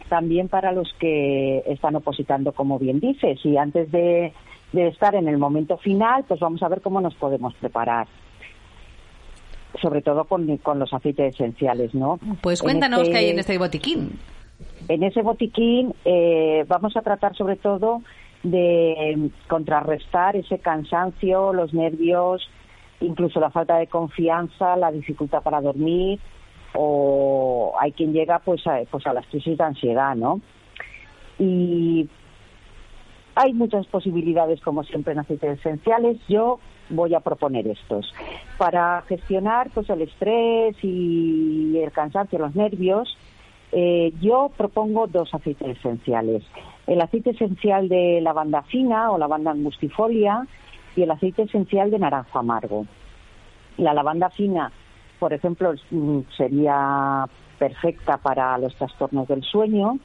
también 0.09 0.49
para 0.49 0.70
los 0.72 0.93
que 1.01 1.62
están 1.66 1.97
opositando, 1.97 2.53
como 2.53 2.78
bien 2.78 3.01
dices. 3.01 3.41
Y 3.45 3.57
antes 3.57 3.91
de, 3.91 4.35
estar 4.74 5.14
en 5.14 5.26
el 5.26 5.39
momento 5.39 5.78
final, 5.78 6.24
pues 6.28 6.39
vamos 6.39 6.62
a 6.62 6.68
ver 6.68 6.83
cómo 6.83 7.01
nos 7.01 7.14
podemos 7.14 7.55
preparar. 7.55 8.07
Sobre 9.80 10.03
todo 10.03 10.24
con, 10.24 10.47
los 10.78 10.93
aceites 10.93 11.35
esenciales, 11.35 11.95
¿no? 11.95 12.20
Pues 12.43 12.61
cuéntanos 12.61 13.01
este 13.01 13.12
qué 13.12 13.18
hay 13.18 13.30
en 13.30 13.39
este 13.39 13.57
botiquín. 13.57 14.18
En 14.89 15.03
ese 15.03 15.22
botiquín 15.22 15.95
eh, 16.05 16.64
vamos 16.68 16.97
a 16.97 17.03
tratar 17.03 17.37
sobre 17.37 17.57
todo 17.57 18.03
de 18.43 19.30
contrarrestar 19.49 20.37
ese 20.37 20.59
cansancio, 20.59 21.53
los 21.53 21.72
nervios, 21.72 22.49
incluso 23.01 23.41
la 23.41 23.51
falta 23.51 23.76
de 23.76 23.87
confianza, 23.87 24.76
la 24.76 24.91
dificultad 24.91 25.43
para 25.43 25.61
dormir 25.61 26.18
o 26.74 27.74
hay 27.80 27.93
quien 27.93 28.12
llega 28.12 28.39
pues 28.39 28.66
a, 28.66 28.80
pues 28.91 29.07
a 29.07 29.12
las 29.12 29.26
crisis 29.26 29.59
de 29.59 29.64
ansiedad, 29.64 30.16
¿no? 30.16 30.41
Y 31.39 32.09
hay 33.35 33.53
muchas 33.53 33.87
posibilidades, 33.87 34.61
como 34.61 34.83
siempre, 34.85 35.12
en 35.12 35.20
aceites 35.20 35.59
esenciales. 35.59 36.18
Yo 36.28 36.59
voy 36.91 37.14
a 37.14 37.20
proponer 37.20 37.66
estos 37.66 38.12
para 38.59 39.03
gestionar 39.09 39.70
pues 39.72 39.89
el 39.91 40.03
estrés 40.03 40.76
y 40.83 41.78
el 41.78 41.91
cansancio, 41.93 42.39
los 42.39 42.55
nervios 42.55 43.16
eh, 43.73 44.12
yo 44.20 44.51
propongo 44.57 45.07
dos 45.07 45.33
aceites 45.35 45.79
esenciales. 45.79 46.45
El 46.87 47.01
aceite 47.01 47.31
esencial 47.31 47.89
de 47.89 48.20
lavanda 48.20 48.62
fina 48.62 49.11
o 49.11 49.16
lavanda 49.18 49.51
angustifolia 49.51 50.47
y 50.95 51.03
el 51.03 51.11
aceite 51.11 51.43
esencial 51.43 51.91
de 51.91 51.99
naranjo 51.99 52.39
amargo. 52.39 52.87
La 53.79 53.95
lavanda 53.95 54.29
fina, 54.29 54.70
por 55.18 55.33
ejemplo, 55.33 55.73
mm, 55.91 56.20
sería 56.37 57.27
perfecta 57.59 58.18
para 58.18 58.59
los 58.59 58.75
trastornos 58.77 59.27
del 59.29 59.43
sueño 59.43 59.99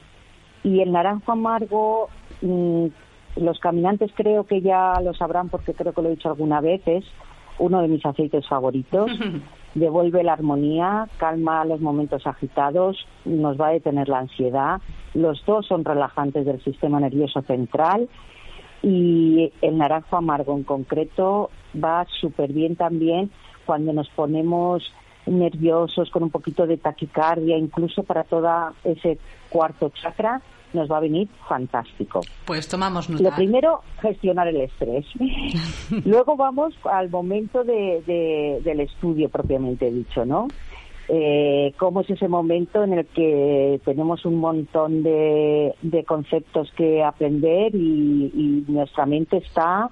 y 0.64 0.80
el 0.80 0.92
naranjo 0.92 1.32
amargo, 1.32 2.08
mm, 2.40 2.86
los 3.36 3.58
caminantes 3.58 4.10
creo 4.14 4.44
que 4.44 4.62
ya 4.62 4.98
lo 5.02 5.12
sabrán 5.12 5.50
porque 5.50 5.74
creo 5.74 5.92
que 5.92 6.00
lo 6.00 6.08
he 6.08 6.12
dicho 6.12 6.30
alguna 6.30 6.62
vez, 6.62 6.80
es 6.86 7.04
uno 7.58 7.82
de 7.82 7.88
mis 7.88 8.04
aceites 8.06 8.48
favoritos. 8.48 9.10
devuelve 9.74 10.22
la 10.22 10.32
armonía, 10.32 11.08
calma 11.18 11.64
los 11.64 11.80
momentos 11.80 12.26
agitados, 12.26 13.06
nos 13.24 13.60
va 13.60 13.68
a 13.68 13.72
detener 13.72 14.08
la 14.08 14.20
ansiedad. 14.20 14.80
Los 15.14 15.44
dos 15.46 15.66
son 15.66 15.84
relajantes 15.84 16.46
del 16.46 16.62
sistema 16.62 17.00
nervioso 17.00 17.42
central 17.42 18.08
y 18.82 19.52
el 19.60 19.78
naranjo 19.78 20.16
amargo 20.16 20.56
en 20.56 20.64
concreto 20.64 21.50
va 21.82 22.06
súper 22.20 22.52
bien 22.52 22.76
también 22.76 23.30
cuando 23.66 23.92
nos 23.92 24.08
ponemos 24.10 24.92
nerviosos, 25.26 26.10
con 26.10 26.22
un 26.22 26.30
poquito 26.30 26.66
de 26.66 26.78
taquicardia, 26.78 27.56
incluso 27.56 28.02
para 28.02 28.24
todo 28.24 28.48
ese 28.84 29.18
cuarto 29.50 29.90
chakra, 29.90 30.40
nos 30.72 30.90
va 30.90 30.98
a 30.98 31.00
venir 31.00 31.28
fantástico. 31.48 32.20
Pues 32.44 32.68
tomamos 32.68 33.08
nota. 33.08 33.22
Lo 33.22 33.34
primero, 33.34 33.80
gestionar 34.00 34.48
el 34.48 34.60
estrés. 34.60 35.06
Luego 36.04 36.36
vamos 36.36 36.74
al 36.84 37.10
momento 37.10 37.64
de, 37.64 38.60
del 38.62 38.80
estudio 38.80 39.28
propiamente 39.28 39.90
dicho, 39.90 40.24
¿no? 40.24 40.48
Eh, 41.10 41.72
cómo 41.78 42.02
es 42.02 42.10
ese 42.10 42.28
momento 42.28 42.84
en 42.84 42.92
el 42.92 43.06
que 43.06 43.80
tenemos 43.84 44.26
un 44.26 44.36
montón 44.36 45.02
de, 45.02 45.74
de 45.80 46.04
conceptos 46.04 46.70
que 46.76 47.02
aprender 47.02 47.74
y, 47.74 48.30
y, 48.34 48.70
nuestra 48.70 49.06
mente 49.06 49.38
está, 49.38 49.88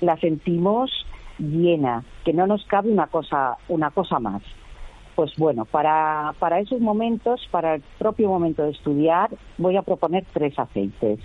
la 0.00 0.16
sentimos 0.16 0.90
llena, 1.38 2.02
que 2.24 2.32
no 2.32 2.48
nos 2.48 2.64
cabe 2.66 2.90
una 2.90 3.06
cosa, 3.06 3.58
una 3.68 3.90
cosa 3.92 4.18
más 4.18 4.42
pues 5.20 5.36
bueno, 5.36 5.66
para, 5.66 6.34
para 6.38 6.60
esos 6.60 6.80
momentos, 6.80 7.46
para 7.50 7.74
el 7.74 7.82
propio 7.98 8.30
momento 8.30 8.62
de 8.62 8.70
estudiar, 8.70 9.28
voy 9.58 9.76
a 9.76 9.82
proponer 9.82 10.24
tres 10.32 10.58
aceites. 10.58 11.20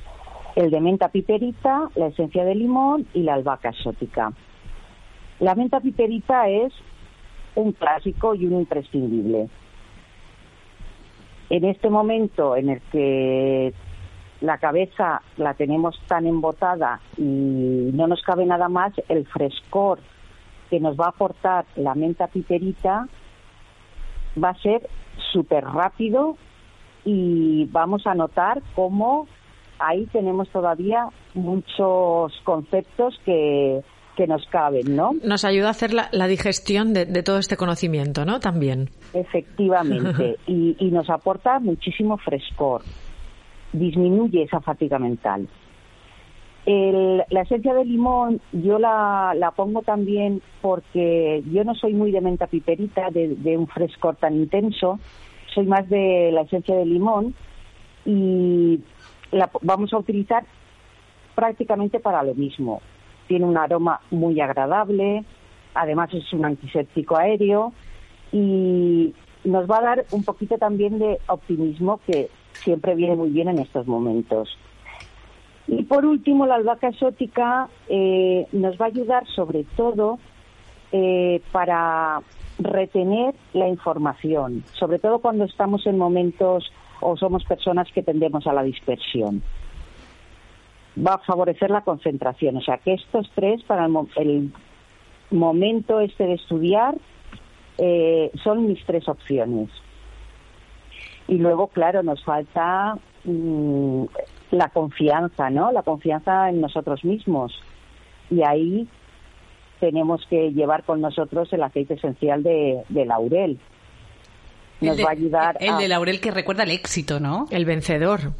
El 0.57 0.69
de 0.69 0.81
menta 0.81 1.07
piperita, 1.07 1.89
la 1.95 2.07
esencia 2.07 2.43
de 2.43 2.55
limón 2.55 3.07
y 3.13 3.23
la 3.23 3.35
albahaca 3.35 3.69
exótica. 3.69 4.33
La 5.39 5.55
menta 5.55 5.79
piperita 5.79 6.49
es 6.49 6.73
un 7.55 7.71
clásico 7.71 8.35
y 8.35 8.45
un 8.47 8.59
imprescindible. 8.59 9.47
En 11.49 11.63
este 11.63 11.89
momento 11.89 12.57
en 12.57 12.71
el 12.71 12.81
que 12.91 13.73
la 14.41 14.57
cabeza 14.57 15.21
la 15.37 15.53
tenemos 15.53 15.97
tan 16.07 16.27
embotada 16.27 16.99
y 17.17 17.21
no 17.93 18.07
nos 18.07 18.21
cabe 18.23 18.45
nada 18.45 18.67
más, 18.67 18.91
el 19.07 19.25
frescor 19.25 19.99
que 20.69 20.81
nos 20.81 20.99
va 20.99 21.05
a 21.05 21.09
aportar 21.11 21.63
la 21.77 21.95
menta 21.95 22.27
piperita 22.27 23.07
va 24.41 24.49
a 24.49 24.61
ser 24.61 24.89
súper 25.31 25.63
rápido 25.63 26.37
y 27.03 27.65
vamos 27.65 28.05
a 28.07 28.15
notar 28.15 28.61
cómo 28.75 29.27
ahí 29.79 30.05
tenemos 30.07 30.49
todavía 30.49 31.07
muchos 31.33 32.33
conceptos 32.43 33.19
que, 33.25 33.81
que 34.15 34.27
nos 34.27 34.45
caben, 34.47 34.95
¿no? 34.95 35.11
Nos 35.23 35.45
ayuda 35.45 35.67
a 35.67 35.71
hacer 35.71 35.93
la, 35.93 36.27
digestión 36.27 36.93
de, 36.93 37.05
de, 37.05 37.23
todo 37.23 37.37
este 37.37 37.57
conocimiento, 37.57 38.25
¿no? 38.25 38.39
También. 38.39 38.89
Efectivamente, 39.13 40.37
y, 40.47 40.75
y 40.79 40.91
nos 40.91 41.09
aporta 41.09 41.59
muchísimo 41.59 42.17
frescor, 42.17 42.81
disminuye 43.73 44.43
esa 44.43 44.61
fatiga 44.61 44.97
mental 44.97 45.47
la 46.65 47.41
esencia 47.41 47.75
de 47.75 47.85
limón 47.85 48.41
yo 48.51 48.79
la, 48.79 49.33
la, 49.35 49.51
pongo 49.51 49.83
también 49.83 50.41
porque 50.61 51.43
yo 51.51 51.63
no 51.63 51.75
soy 51.75 51.93
muy 51.93 52.11
de 52.11 52.21
menta 52.21 52.47
piperita, 52.47 53.11
de, 53.11 53.57
un 53.57 53.67
frescor 53.67 54.15
tan 54.15 54.35
intenso, 54.35 54.99
soy 55.53 55.67
más 55.67 55.87
de 55.89 56.31
la 56.33 56.41
esencia 56.41 56.75
de 56.75 56.85
limón 56.85 57.35
y 58.03 58.79
la 59.31 59.49
vamos 59.61 59.93
a 59.93 59.97
utilizar 59.97 60.43
prácticamente 61.35 61.99
para 61.99 62.23
lo 62.23 62.33
mismo. 62.33 62.81
Tiene 63.27 63.45
un 63.45 63.57
aroma 63.57 64.01
muy 64.09 64.39
agradable, 64.41 65.23
además 65.75 66.13
es 66.13 66.33
un 66.33 66.45
antiséptico 66.45 67.15
aéreo 67.15 67.73
y 68.31 69.13
nos 69.43 69.69
va 69.69 69.77
a 69.77 69.81
dar 69.81 70.05
un 70.11 70.23
poquito 70.23 70.57
también 70.57 70.97
de 70.97 71.19
optimismo 71.27 71.99
que 72.07 72.29
siempre 72.53 72.95
viene 72.95 73.15
muy 73.15 73.29
bien 73.29 73.49
en 73.49 73.59
estos 73.59 73.85
momentos. 73.85 74.57
Y 75.67 75.83
por 75.83 76.05
último, 76.05 76.45
la 76.45 76.55
albahaca 76.55 76.89
exótica 76.89 77.67
eh, 77.89 78.45
nos 78.51 78.79
va 78.79 78.85
a 78.85 78.89
ayudar 78.89 79.25
sobre 79.27 79.63
todo 79.75 80.19
eh, 80.91 81.41
para 81.51 82.21
retener 82.59 83.33
la 83.53 83.67
información, 83.67 84.63
sobre 84.73 84.99
todo 84.99 85.19
cuando 85.19 85.43
estamos 85.43 85.85
en 85.87 85.97
momentos 85.97 86.71
o 87.01 87.17
somos 87.17 87.43
personas 87.43 87.91
que 87.91 88.03
tendemos 88.03 88.47
a 88.47 88.53
la 88.53 88.63
dispersión. 88.63 89.41
Va 90.97 91.15
a 91.15 91.17
favorecer 91.19 91.69
la 91.71 91.81
concentración, 91.81 92.57
o 92.57 92.61
sea 92.61 92.77
que 92.77 92.93
estos 92.93 93.29
tres 93.35 93.61
para 93.63 93.85
el, 94.17 94.53
momento 95.31 95.99
este 95.99 96.25
de 96.25 96.33
estudiar 96.35 96.95
eh, 97.77 98.31
son 98.43 98.67
mis 98.67 98.85
tres 98.85 99.09
opciones. 99.09 99.69
Y 101.27 101.39
luego, 101.39 101.67
claro, 101.67 102.03
nos 102.03 102.23
falta 102.23 102.97
mm, 103.25 104.05
la 104.57 104.69
confianza, 104.69 105.49
¿no? 105.49 105.71
La 105.71 105.83
confianza 105.83 106.49
en 106.49 106.61
nosotros 106.61 107.03
mismos. 107.03 107.53
Y 108.29 108.41
ahí 108.43 108.87
tenemos 109.79 110.25
que 110.29 110.51
llevar 110.51 110.83
con 110.83 111.01
nosotros 111.01 111.51
el 111.53 111.63
aceite 111.63 111.95
esencial 111.95 112.43
de, 112.43 112.83
laurel. 112.89 113.59
Nos 114.81 114.99
va 114.99 115.09
a 115.09 115.11
ayudar. 115.11 115.57
El 115.59 115.77
de 115.77 115.87
laurel 115.87 116.19
que 116.19 116.31
recuerda 116.31 116.63
el 116.63 116.71
éxito, 116.71 117.19
¿no? 117.19 117.45
El 117.49 117.65
vencedor. 117.65 118.33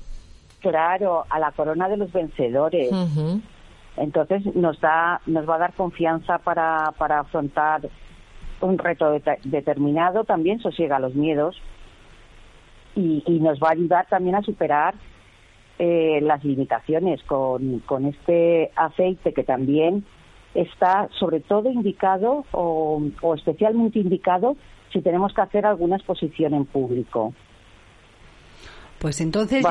Claro, 0.60 1.26
a 1.30 1.40
la 1.40 1.52
corona 1.52 1.88
de 1.88 1.98
los 1.98 2.12
vencedores. 2.12 2.90
Entonces 3.98 4.56
nos 4.56 4.80
da, 4.82 5.22
nos 5.26 5.48
va 5.48 5.56
a 5.56 5.60
dar 5.60 5.74
confianza 5.74 6.40
para, 6.40 6.92
para 6.98 7.20
afrontar 7.20 7.88
un 8.62 8.78
reto 8.78 9.12
determinado. 9.44 10.24
También 10.24 10.60
sosiega 10.60 11.00
los 11.00 11.14
miedos 11.16 11.56
y, 12.96 13.24
y 13.26 13.40
nos 13.40 13.60
va 13.60 13.70
a 13.70 13.74
ayudar 13.74 14.08
también 14.10 14.36
a 14.36 14.42
superar 14.42 14.96
eh, 15.80 16.20
las 16.22 16.44
limitaciones 16.44 17.22
con, 17.24 17.80
con 17.80 18.06
este 18.06 18.72
aceite 18.76 19.34
que 19.34 19.44
también 19.44 20.06
está 20.54 21.10
sobre 21.20 21.42
todo 21.42 21.70
indicado 21.70 22.46
o, 22.52 23.02
o 23.22 23.36
especialmente 23.36 24.00
indicado 24.00 24.56
si 24.94 25.02
tenemos 25.02 25.34
que 25.34 25.42
hacer 25.42 25.66
alguna 25.66 25.98
exposición 25.98 26.54
en 26.54 26.66
público. 26.66 27.34
Pues 29.06 29.22
entonces 29.22 29.64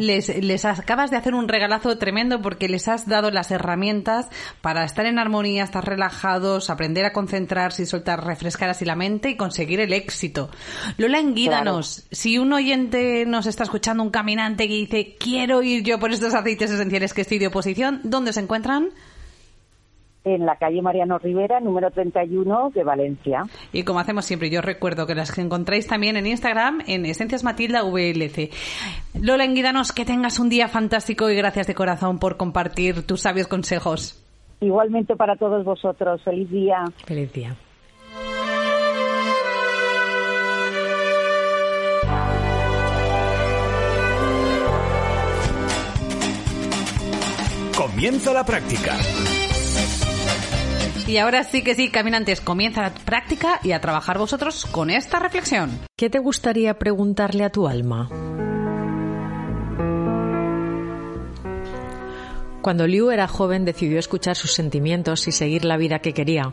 les, 0.00 0.42
les 0.42 0.64
acabas 0.64 1.12
de 1.12 1.16
hacer 1.16 1.32
un 1.32 1.46
regalazo 1.46 1.96
tremendo 1.96 2.42
porque 2.42 2.68
les 2.68 2.88
has 2.88 3.06
dado 3.06 3.30
las 3.30 3.52
herramientas 3.52 4.28
para 4.60 4.82
estar 4.82 5.06
en 5.06 5.20
armonía, 5.20 5.62
estar 5.62 5.86
relajados, 5.86 6.68
aprender 6.68 7.04
a 7.04 7.12
concentrarse 7.12 7.84
y 7.84 7.86
soltar, 7.86 8.26
refrescar 8.26 8.68
así 8.68 8.84
la 8.84 8.96
mente 8.96 9.30
y 9.30 9.36
conseguir 9.36 9.78
el 9.78 9.92
éxito. 9.92 10.50
Lola, 10.96 11.20
enguídanos. 11.20 12.04
Si 12.10 12.36
un 12.36 12.52
oyente 12.52 13.26
nos 13.26 13.46
está 13.46 13.62
escuchando, 13.62 14.02
un 14.02 14.10
caminante 14.10 14.66
que 14.66 14.74
dice, 14.74 15.14
quiero 15.20 15.62
ir 15.62 15.84
yo 15.84 16.00
por 16.00 16.10
estos 16.10 16.34
aceites 16.34 16.68
esenciales 16.68 17.14
que 17.14 17.20
estoy 17.20 17.38
de 17.38 17.46
oposición, 17.46 18.00
¿dónde 18.02 18.32
se 18.32 18.40
encuentran? 18.40 18.88
En 20.24 20.46
la 20.46 20.56
calle 20.56 20.82
Mariano 20.82 21.18
Rivera, 21.18 21.60
número 21.60 21.90
31 21.90 22.70
de 22.70 22.84
Valencia. 22.84 23.44
Y 23.72 23.82
como 23.84 23.98
hacemos 23.98 24.24
siempre, 24.24 24.50
yo 24.50 24.60
recuerdo 24.60 25.06
que 25.06 25.14
las 25.14 25.36
encontráis 25.38 25.86
también 25.86 26.16
en 26.16 26.26
Instagram, 26.26 26.82
en 26.86 27.06
Esencias 27.06 27.44
Matilda 27.44 27.82
VLC. 27.82 28.50
Lola 29.20 29.44
Enguidanos, 29.44 29.92
que 29.92 30.04
tengas 30.04 30.38
un 30.38 30.48
día 30.48 30.68
fantástico 30.68 31.28
y 31.30 31.36
gracias 31.36 31.66
de 31.66 31.74
corazón 31.74 32.18
por 32.18 32.36
compartir 32.36 33.06
tus 33.06 33.22
sabios 33.22 33.48
consejos. 33.48 34.18
Igualmente 34.60 35.16
para 35.16 35.36
todos 35.36 35.64
vosotros. 35.64 36.22
Feliz 36.22 36.48
día. 36.50 36.84
Feliz 37.04 37.32
día. 37.32 37.56
Comienza 47.76 48.32
la 48.32 48.44
práctica. 48.44 48.96
Y 51.06 51.16
ahora 51.16 51.42
sí 51.42 51.62
que 51.62 51.74
sí, 51.74 51.90
caminantes, 51.90 52.40
comienza 52.40 52.82
la 52.82 52.94
práctica 52.94 53.58
y 53.62 53.72
a 53.72 53.80
trabajar 53.80 54.18
vosotros 54.18 54.66
con 54.66 54.88
esta 54.88 55.18
reflexión. 55.18 55.80
¿Qué 55.96 56.08
te 56.08 56.20
gustaría 56.20 56.78
preguntarle 56.78 57.44
a 57.44 57.50
tu 57.50 57.66
alma? 57.66 58.08
Cuando 62.62 62.86
Liu 62.86 63.10
era 63.10 63.26
joven 63.26 63.64
decidió 63.64 63.98
escuchar 63.98 64.36
sus 64.36 64.52
sentimientos 64.52 65.26
y 65.26 65.32
seguir 65.32 65.64
la 65.64 65.76
vida 65.76 65.98
que 65.98 66.14
quería. 66.14 66.52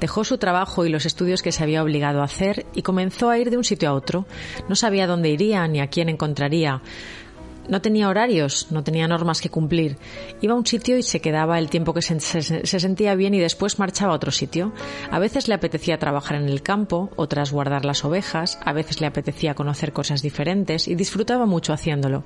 Dejó 0.00 0.24
su 0.24 0.38
trabajo 0.38 0.86
y 0.86 0.88
los 0.88 1.04
estudios 1.04 1.42
que 1.42 1.52
se 1.52 1.62
había 1.62 1.82
obligado 1.82 2.22
a 2.22 2.24
hacer 2.24 2.64
y 2.74 2.80
comenzó 2.80 3.28
a 3.28 3.38
ir 3.38 3.50
de 3.50 3.58
un 3.58 3.64
sitio 3.64 3.90
a 3.90 3.92
otro. 3.92 4.24
No 4.70 4.76
sabía 4.76 5.06
dónde 5.06 5.28
iría 5.28 5.68
ni 5.68 5.80
a 5.80 5.88
quién 5.88 6.08
encontraría. 6.08 6.80
No 7.68 7.80
tenía 7.80 8.08
horarios, 8.08 8.66
no 8.70 8.82
tenía 8.82 9.06
normas 9.06 9.40
que 9.40 9.48
cumplir. 9.48 9.96
Iba 10.40 10.54
a 10.54 10.56
un 10.56 10.66
sitio 10.66 10.98
y 10.98 11.02
se 11.02 11.20
quedaba 11.20 11.58
el 11.58 11.70
tiempo 11.70 11.94
que 11.94 12.02
se, 12.02 12.20
sentía 12.20 13.14
bien 13.14 13.34
y 13.34 13.38
después 13.38 13.78
marchaba 13.78 14.12
a 14.12 14.16
otro 14.16 14.32
sitio. 14.32 14.72
A 15.10 15.20
veces 15.20 15.46
le 15.46 15.54
apetecía 15.54 15.98
trabajar 15.98 16.38
en 16.38 16.48
el 16.48 16.62
campo, 16.62 17.10
otras 17.14 17.52
guardar 17.52 17.84
las 17.84 18.04
ovejas, 18.04 18.58
a 18.64 18.72
veces 18.72 19.00
le 19.00 19.06
apetecía 19.06 19.54
conocer 19.54 19.92
cosas 19.92 20.22
diferentes 20.22 20.88
y 20.88 20.96
disfrutaba 20.96 21.46
mucho 21.46 21.72
haciéndolo. 21.72 22.24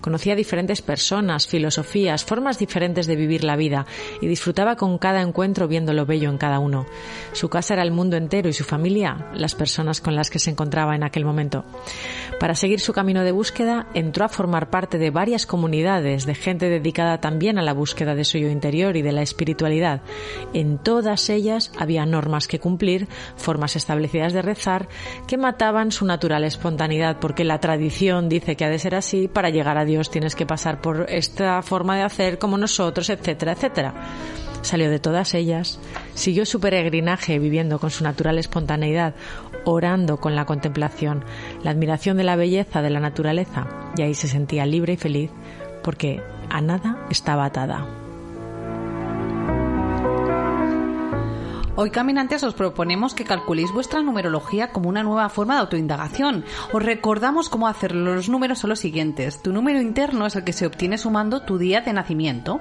Conocía 0.00 0.34
diferentes 0.34 0.82
personas, 0.82 1.46
filosofías, 1.46 2.24
formas 2.24 2.58
diferentes 2.58 3.06
de 3.06 3.16
vivir 3.16 3.44
la 3.44 3.56
vida 3.56 3.86
y 4.20 4.26
disfrutaba 4.26 4.74
con 4.76 4.98
cada 4.98 5.22
encuentro 5.22 5.68
viendo 5.68 5.92
lo 5.92 6.06
bello 6.06 6.28
en 6.28 6.38
cada 6.38 6.58
uno. 6.58 6.86
Su 7.32 7.48
casa 7.48 7.74
era 7.74 7.84
el 7.84 7.92
mundo 7.92 8.16
entero 8.16 8.48
y 8.48 8.52
su 8.52 8.64
familia, 8.64 9.28
las 9.34 9.54
personas 9.54 10.00
con 10.00 10.16
las 10.16 10.28
que 10.28 10.40
se 10.40 10.50
encontraba 10.50 10.96
en 10.96 11.04
aquel 11.04 11.24
momento. 11.24 11.64
Para 12.40 12.56
seguir 12.56 12.80
su 12.80 12.92
camino 12.92 13.22
de 13.22 13.30
búsqueda, 13.30 13.86
entró 13.94 14.24
a 14.24 14.28
formar 14.28 14.71
parte 14.72 14.98
de 14.98 15.10
varias 15.10 15.46
comunidades 15.46 16.26
de 16.26 16.34
gente 16.34 16.68
dedicada 16.68 17.20
también 17.20 17.58
a 17.58 17.62
la 17.62 17.74
búsqueda 17.74 18.16
de 18.16 18.24
su 18.24 18.38
yo 18.38 18.48
interior 18.48 18.96
y 18.96 19.02
de 19.02 19.12
la 19.12 19.22
espiritualidad. 19.22 20.00
En 20.54 20.78
todas 20.78 21.30
ellas 21.30 21.70
había 21.78 22.06
normas 22.06 22.48
que 22.48 22.58
cumplir, 22.58 23.06
formas 23.36 23.76
establecidas 23.76 24.32
de 24.32 24.42
rezar, 24.42 24.88
que 25.28 25.36
mataban 25.36 25.92
su 25.92 26.06
natural 26.06 26.42
espontaneidad, 26.44 27.18
porque 27.20 27.44
la 27.44 27.60
tradición 27.60 28.28
dice 28.28 28.56
que 28.56 28.64
ha 28.64 28.70
de 28.70 28.78
ser 28.78 28.94
así, 28.94 29.28
para 29.28 29.50
llegar 29.50 29.76
a 29.76 29.84
Dios 29.84 30.10
tienes 30.10 30.34
que 30.34 30.46
pasar 30.46 30.80
por 30.80 31.06
esta 31.08 31.62
forma 31.62 31.96
de 31.96 32.02
hacer 32.02 32.38
como 32.38 32.56
nosotros, 32.56 33.10
etcétera, 33.10 33.52
etcétera. 33.52 33.94
Salió 34.62 34.90
de 34.90 35.00
todas 35.00 35.34
ellas, 35.34 35.80
siguió 36.14 36.46
su 36.46 36.60
peregrinaje 36.60 37.38
viviendo 37.38 37.78
con 37.78 37.90
su 37.90 38.04
natural 38.04 38.38
espontaneidad, 38.38 39.14
orando 39.64 40.18
con 40.18 40.34
la 40.36 40.44
contemplación, 40.44 41.24
la 41.62 41.70
admiración 41.70 42.16
de 42.16 42.24
la 42.24 42.36
belleza 42.36 42.82
de 42.82 42.90
la 42.90 43.00
naturaleza, 43.00 43.66
y 43.96 44.02
ahí 44.02 44.14
se 44.14 44.28
sentía 44.28 44.66
libre 44.66 44.94
y 44.94 44.96
feliz 44.96 45.30
porque 45.82 46.22
a 46.50 46.60
nada 46.60 47.06
estaba 47.10 47.44
atada. 47.44 48.01
Hoy, 51.74 51.90
caminantes, 51.90 52.42
os 52.42 52.52
proponemos 52.52 53.14
que 53.14 53.24
calculéis 53.24 53.72
vuestra 53.72 54.02
numerología 54.02 54.72
como 54.72 54.90
una 54.90 55.02
nueva 55.02 55.30
forma 55.30 55.54
de 55.54 55.60
autoindagación. 55.60 56.44
Os 56.70 56.82
recordamos 56.82 57.48
cómo 57.48 57.66
hacerlo. 57.66 58.14
Los 58.14 58.28
números 58.28 58.58
son 58.58 58.68
los 58.68 58.80
siguientes. 58.80 59.40
Tu 59.40 59.54
número 59.54 59.80
interno 59.80 60.26
es 60.26 60.36
el 60.36 60.44
que 60.44 60.52
se 60.52 60.66
obtiene 60.66 60.98
sumando 60.98 61.40
tu 61.40 61.56
día 61.56 61.80
de 61.80 61.94
nacimiento. 61.94 62.60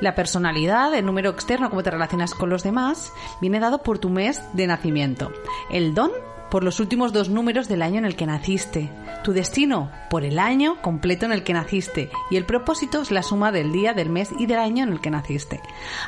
La 0.00 0.14
personalidad, 0.14 0.94
el 0.94 1.06
número 1.06 1.30
externo, 1.30 1.70
cómo 1.70 1.82
te 1.82 1.90
relacionas 1.90 2.32
con 2.32 2.50
los 2.50 2.62
demás, 2.62 3.12
viene 3.40 3.58
dado 3.58 3.82
por 3.82 3.98
tu 3.98 4.10
mes 4.10 4.40
de 4.52 4.68
nacimiento. 4.68 5.32
El 5.68 5.92
don 5.92 6.12
por 6.50 6.64
los 6.64 6.80
últimos 6.80 7.12
dos 7.12 7.28
números 7.28 7.68
del 7.68 7.82
año 7.82 7.98
en 7.98 8.04
el 8.04 8.16
que 8.16 8.26
naciste, 8.26 8.90
tu 9.22 9.32
destino 9.32 9.90
por 10.10 10.24
el 10.24 10.38
año 10.38 10.80
completo 10.82 11.26
en 11.26 11.32
el 11.32 11.44
que 11.44 11.52
naciste 11.52 12.10
y 12.30 12.36
el 12.36 12.44
propósito 12.44 13.02
es 13.02 13.10
la 13.10 13.22
suma 13.22 13.52
del 13.52 13.72
día, 13.72 13.92
del 13.92 14.08
mes 14.08 14.30
y 14.38 14.46
del 14.46 14.58
año 14.58 14.84
en 14.84 14.92
el 14.92 15.00
que 15.00 15.10
naciste. 15.10 15.60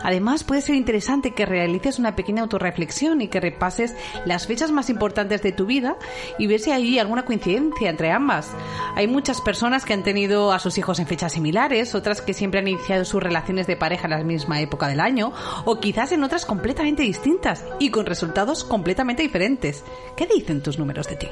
Además, 0.03 0.45
puede 0.45 0.63
ser 0.63 0.75
interesante 0.75 1.33
que 1.33 1.47
realices 1.47 1.99
una 1.99 2.17
pequeña 2.17 2.43
autorreflexión 2.43 3.21
y 3.21 3.29
que 3.29 3.41
repases 3.41 3.95
las 4.25 4.47
fechas 4.47 4.73
más 4.73 4.91
importantes 4.91 5.43
de 5.43 5.53
tu 5.53 5.67
vida 5.67 5.97
y 6.39 6.47
ver 6.47 6.61
si 6.61 6.73
hay 6.73 6.99
alguna 6.99 7.25
coincidencia 7.25 7.91
entre 7.91 8.11
ambas. 8.11 8.51
Hay 8.97 9.07
muchas 9.07 9.41
personas 9.41 9.85
que 9.85 9.93
han 9.93 10.03
tenido 10.03 10.53
a 10.53 10.59
sus 10.59 10.79
hijos 10.79 10.99
en 10.99 11.07
fechas 11.07 11.33
similares, 11.33 11.95
otras 11.95 12.21
que 12.21 12.35
siempre 12.35 12.61
han 12.61 12.69
iniciado 12.69 13.05
sus 13.05 13.23
relaciones 13.23 13.67
de 13.67 13.77
pareja 13.77 14.05
en 14.05 14.11
la 14.11 14.25
misma 14.25 14.61
época 14.61 14.89
del 14.89 15.01
año 15.01 15.33
o 15.65 15.79
quizás 15.79 16.13
en 16.13 16.25
otras 16.25 16.45
completamente 16.45 17.03
distintas 17.03 17.65
y 17.79 17.91
con 17.91 18.07
resultados 18.07 18.65
completamente 18.65 19.23
diferentes. 19.23 19.85
¿Qué 20.17 20.27
dicen 20.35 20.63
tus 20.63 20.79
números 20.79 21.09
de 21.09 21.17
ti? 21.17 21.29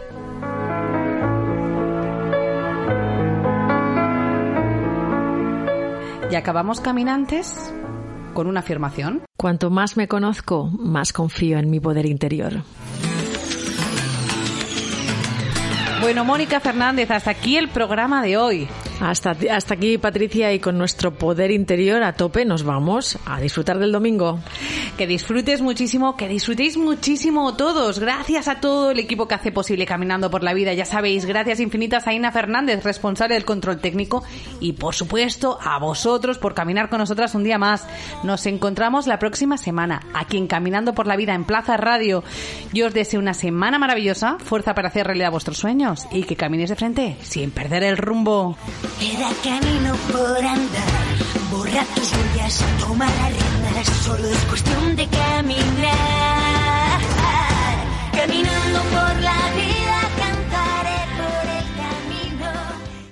Y 6.30 6.34
acabamos 6.36 6.80
caminantes 6.80 7.72
con 8.34 8.46
una 8.46 8.60
afirmación. 8.60 9.22
Cuanto 9.36 9.70
más 9.70 9.96
me 9.96 10.06
conozco, 10.06 10.70
más 10.78 11.12
confío 11.12 11.58
en 11.58 11.70
mi 11.70 11.80
poder 11.80 12.06
interior. 12.06 12.62
Bueno, 16.00 16.24
Mónica 16.24 16.60
Fernández, 16.60 17.10
hasta 17.10 17.30
aquí 17.30 17.56
el 17.56 17.68
programa 17.68 18.22
de 18.22 18.36
hoy. 18.38 18.68
Hasta, 19.00 19.34
hasta 19.50 19.74
aquí, 19.74 19.96
Patricia, 19.96 20.52
y 20.52 20.58
con 20.58 20.76
nuestro 20.76 21.14
poder 21.14 21.50
interior 21.50 22.02
a 22.02 22.12
tope 22.12 22.44
nos 22.44 22.64
vamos 22.64 23.18
a 23.24 23.40
disfrutar 23.40 23.78
del 23.78 23.92
domingo. 23.92 24.40
Que 24.98 25.06
disfrutes 25.06 25.62
muchísimo, 25.62 26.16
que 26.16 26.28
disfrutéis 26.28 26.76
muchísimo 26.76 27.56
todos. 27.56 27.98
Gracias 27.98 28.46
a 28.46 28.60
todo 28.60 28.90
el 28.90 28.98
equipo 28.98 29.26
que 29.26 29.34
hace 29.34 29.52
posible 29.52 29.86
Caminando 29.86 30.30
por 30.30 30.42
la 30.42 30.52
Vida. 30.52 30.74
Ya 30.74 30.84
sabéis, 30.84 31.24
gracias 31.24 31.60
infinitas 31.60 32.06
a 32.06 32.12
Ina 32.12 32.30
Fernández, 32.30 32.84
responsable 32.84 33.34
del 33.34 33.46
control 33.46 33.80
técnico, 33.80 34.22
y 34.60 34.74
por 34.74 34.94
supuesto 34.94 35.58
a 35.62 35.78
vosotros 35.78 36.36
por 36.36 36.54
caminar 36.54 36.90
con 36.90 36.98
nosotras 36.98 37.34
un 37.34 37.44
día 37.44 37.56
más. 37.56 37.86
Nos 38.22 38.44
encontramos 38.44 39.06
la 39.06 39.18
próxima 39.18 39.56
semana 39.56 40.02
aquí 40.12 40.36
en 40.36 40.46
Caminando 40.46 40.92
por 40.92 41.06
la 41.06 41.16
Vida 41.16 41.34
en 41.34 41.44
Plaza 41.44 41.78
Radio. 41.78 42.22
Yo 42.74 42.88
os 42.88 42.94
deseo 42.94 43.20
una 43.20 43.34
semana 43.34 43.78
maravillosa, 43.78 44.36
fuerza 44.38 44.74
para 44.74 44.88
hacer 44.88 45.06
realidad 45.06 45.30
vuestros 45.30 45.56
sueños 45.56 46.06
y 46.12 46.24
que 46.24 46.36
caminéis 46.36 46.68
de 46.68 46.76
frente 46.76 47.16
sin 47.22 47.50
perder 47.50 47.82
el 47.82 47.96
rumbo. 47.96 48.56
Queda 48.98 49.30
camino 49.42 49.94
por 50.12 50.44
andar, 50.44 51.16
borra 51.50 51.84
tus 51.94 52.12
huellas, 52.12 52.64
toma 52.80 53.06
las 53.06 53.30
riendas, 53.32 53.86
solo 54.04 54.28
es 54.28 54.38
cuestión 54.44 54.96
de 54.96 55.06
caminar. 55.06 57.00
Caminando 58.12 58.80
por 58.90 59.20
la 59.22 59.50
vida, 59.56 60.09